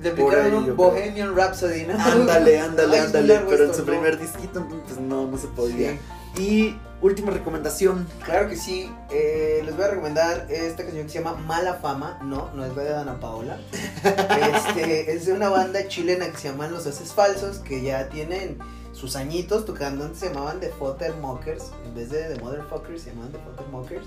[0.01, 1.99] le aplicaron un Bohemian Rhapsody, ¿no?
[1.99, 3.41] Ándale, ándale, ándale.
[3.49, 5.99] Pero en su primer disquito, pues no, no se podía.
[6.39, 8.07] Y última recomendación.
[8.25, 8.91] Claro que sí.
[9.11, 12.19] Eh, les voy a recomendar esta canción que se llama Mala Fama.
[12.23, 13.59] No, no es de Dana Paola.
[14.03, 18.59] este, es de una banda chilena que se llaman Los Haces Falsos, que ya tienen
[18.93, 20.05] sus añitos tocando.
[20.05, 20.73] Antes se llamaban The
[21.21, 21.73] Mockers.
[21.85, 24.07] En vez de The Motherfuckers, se llamaban The Mockers.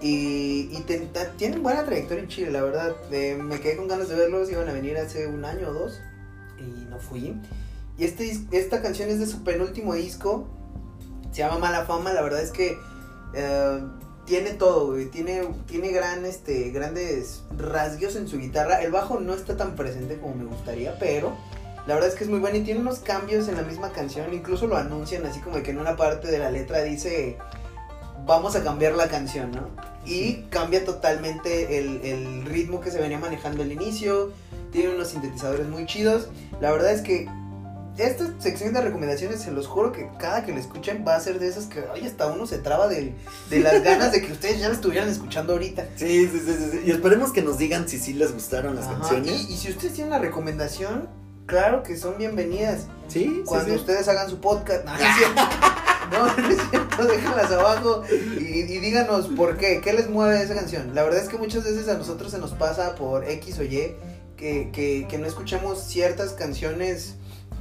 [0.00, 0.84] Y, y
[1.36, 2.96] tienen buena trayectoria en Chile, la verdad.
[3.10, 4.50] Eh, me quedé con ganas de verlos.
[4.50, 6.00] Iban a venir hace un año o dos.
[6.58, 7.36] Y no fui.
[7.96, 10.46] Y este, esta canción es de su penúltimo disco
[11.32, 12.78] se llama Mala Fama, la verdad es que
[13.34, 13.80] eh,
[14.24, 18.82] tiene todo, Tiene, tiene gran, este, grandes rasguios en su guitarra.
[18.82, 21.34] El bajo no está tan presente como me gustaría, pero
[21.86, 24.34] la verdad es que es muy bueno y tiene unos cambios en la misma canción.
[24.34, 27.38] Incluso lo anuncian así como que en una parte de la letra dice,
[28.26, 29.70] vamos a cambiar la canción, ¿no?
[30.04, 34.32] Y cambia totalmente el, el ritmo que se venía manejando al inicio.
[34.70, 36.28] Tiene unos sintetizadores muy chidos.
[36.60, 37.26] La verdad es que
[37.98, 41.40] esta sección de recomendaciones, se los juro que cada que la escuchen va a ser
[41.40, 43.14] de esas que, ay, hasta uno se traba de,
[43.50, 45.86] las ganas de que ustedes ya la estuvieran escuchando ahorita.
[45.96, 49.48] Sí, sí, sí, sí, Y esperemos que nos digan si sí les gustaron las canciones.
[49.50, 51.08] Y, si ustedes tienen una recomendación,
[51.46, 52.86] claro que son bienvenidas.
[53.08, 54.84] Sí, Cuando ustedes hagan su podcast.
[54.84, 55.42] No, no es cierto.
[56.08, 60.54] No, no es cierto, déjenlas abajo y, y, díganos por qué, qué les mueve esa
[60.54, 60.94] canción.
[60.94, 63.94] La verdad es que muchas veces a nosotros se nos pasa por X o Y
[64.38, 67.16] que, que, que no escuchamos ciertas canciones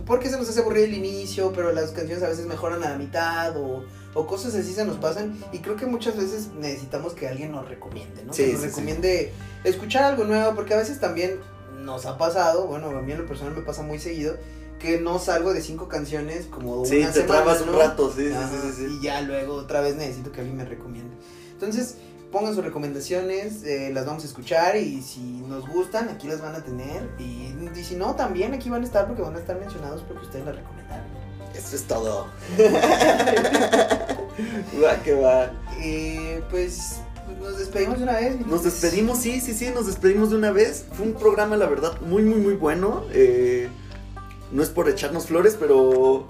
[0.08, 2.98] porque se nos hace aburrido el inicio, pero las canciones a veces mejoran a la
[2.98, 3.86] mitad o,
[4.26, 5.38] cosas así se nos pasan.
[5.52, 8.34] Y creo que muchas veces necesitamos que alguien nos recomiende, ¿no?
[8.34, 9.32] que nos recomiende
[9.64, 11.40] escuchar algo nuevo, porque a veces también
[11.84, 14.38] nos ha pasado, bueno, a mí en lo personal me pasa muy seguido,
[14.80, 18.72] que no salgo de cinco canciones como sí, una te trabas un rato, sí, sí,
[18.76, 21.16] sí, Y ya luego otra vez necesito que alguien me recomiende.
[21.52, 21.98] Entonces,
[22.38, 26.54] pongan sus recomendaciones, eh, las vamos a escuchar y si nos gustan, aquí las van
[26.54, 27.10] a tener.
[27.18, 30.46] Y, si no, también aquí van a estar porque van a estar mencionados porque ustedes
[30.46, 31.08] las recomendaron.
[31.56, 32.28] Eso es todo.
[34.84, 35.52] va que va.
[35.82, 36.98] Eh, pues
[37.42, 38.46] nos despedimos de una vez.
[38.46, 40.86] Nos despedimos, sí, sí, sí, nos despedimos de una vez.
[40.94, 43.06] Fue un programa, la verdad, muy, muy, muy bueno.
[43.14, 43.68] Eh,
[44.52, 46.28] no es por echarnos flores, pero,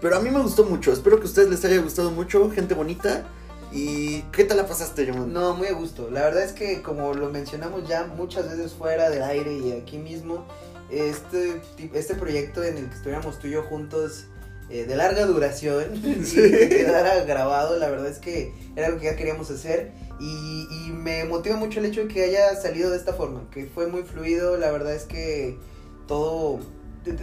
[0.00, 0.92] pero a mí me gustó mucho.
[0.92, 3.26] Espero que a ustedes les haya gustado mucho, gente bonita.
[3.70, 5.32] ¿Y qué tal la pasaste, John?
[5.32, 6.10] No, muy a gusto.
[6.10, 9.98] La verdad es que, como lo mencionamos ya muchas veces fuera del aire y aquí
[9.98, 10.46] mismo,
[10.90, 11.60] este,
[11.92, 14.24] este proyecto en el que estuviéramos tú y yo juntos
[14.70, 17.78] eh, de larga duración y que quedara grabado.
[17.78, 19.92] La verdad es que era lo que ya queríamos hacer.
[20.18, 23.66] Y, y me motiva mucho el hecho de que haya salido de esta forma, que
[23.66, 24.56] fue muy fluido.
[24.56, 25.58] La verdad es que
[26.06, 26.58] todo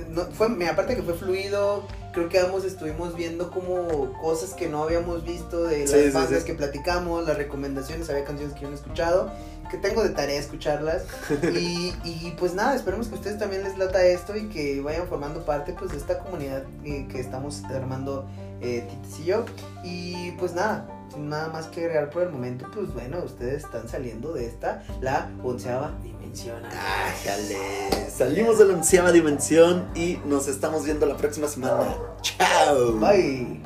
[0.09, 1.83] no, fue, aparte que fue fluido,
[2.13, 6.09] creo que ambos estuvimos viendo como cosas que no habíamos visto de las Sí, sí,
[6.11, 6.45] bandas sí.
[6.45, 9.31] que platicamos, las recomendaciones, había canciones que yo no he escuchado,
[9.69, 11.03] que tengo de tarea escucharlas.
[11.53, 15.07] y, y pues nada, esperemos que a ustedes también les lata esto y que vayan
[15.07, 18.27] formando parte pues de esta comunidad eh, que estamos armando
[18.61, 19.45] eh, Titis y yo.
[19.83, 20.87] Y pues nada.
[21.13, 24.83] Sin nada más que agregar por el momento, pues bueno, ustedes están saliendo de esta,
[25.01, 25.93] la onceava
[26.35, 26.61] dimensión.
[26.65, 31.95] Ájale, salimos de la onceava dimensión y nos estamos viendo la próxima semana.
[32.21, 32.93] Chao.
[32.99, 33.63] Bye.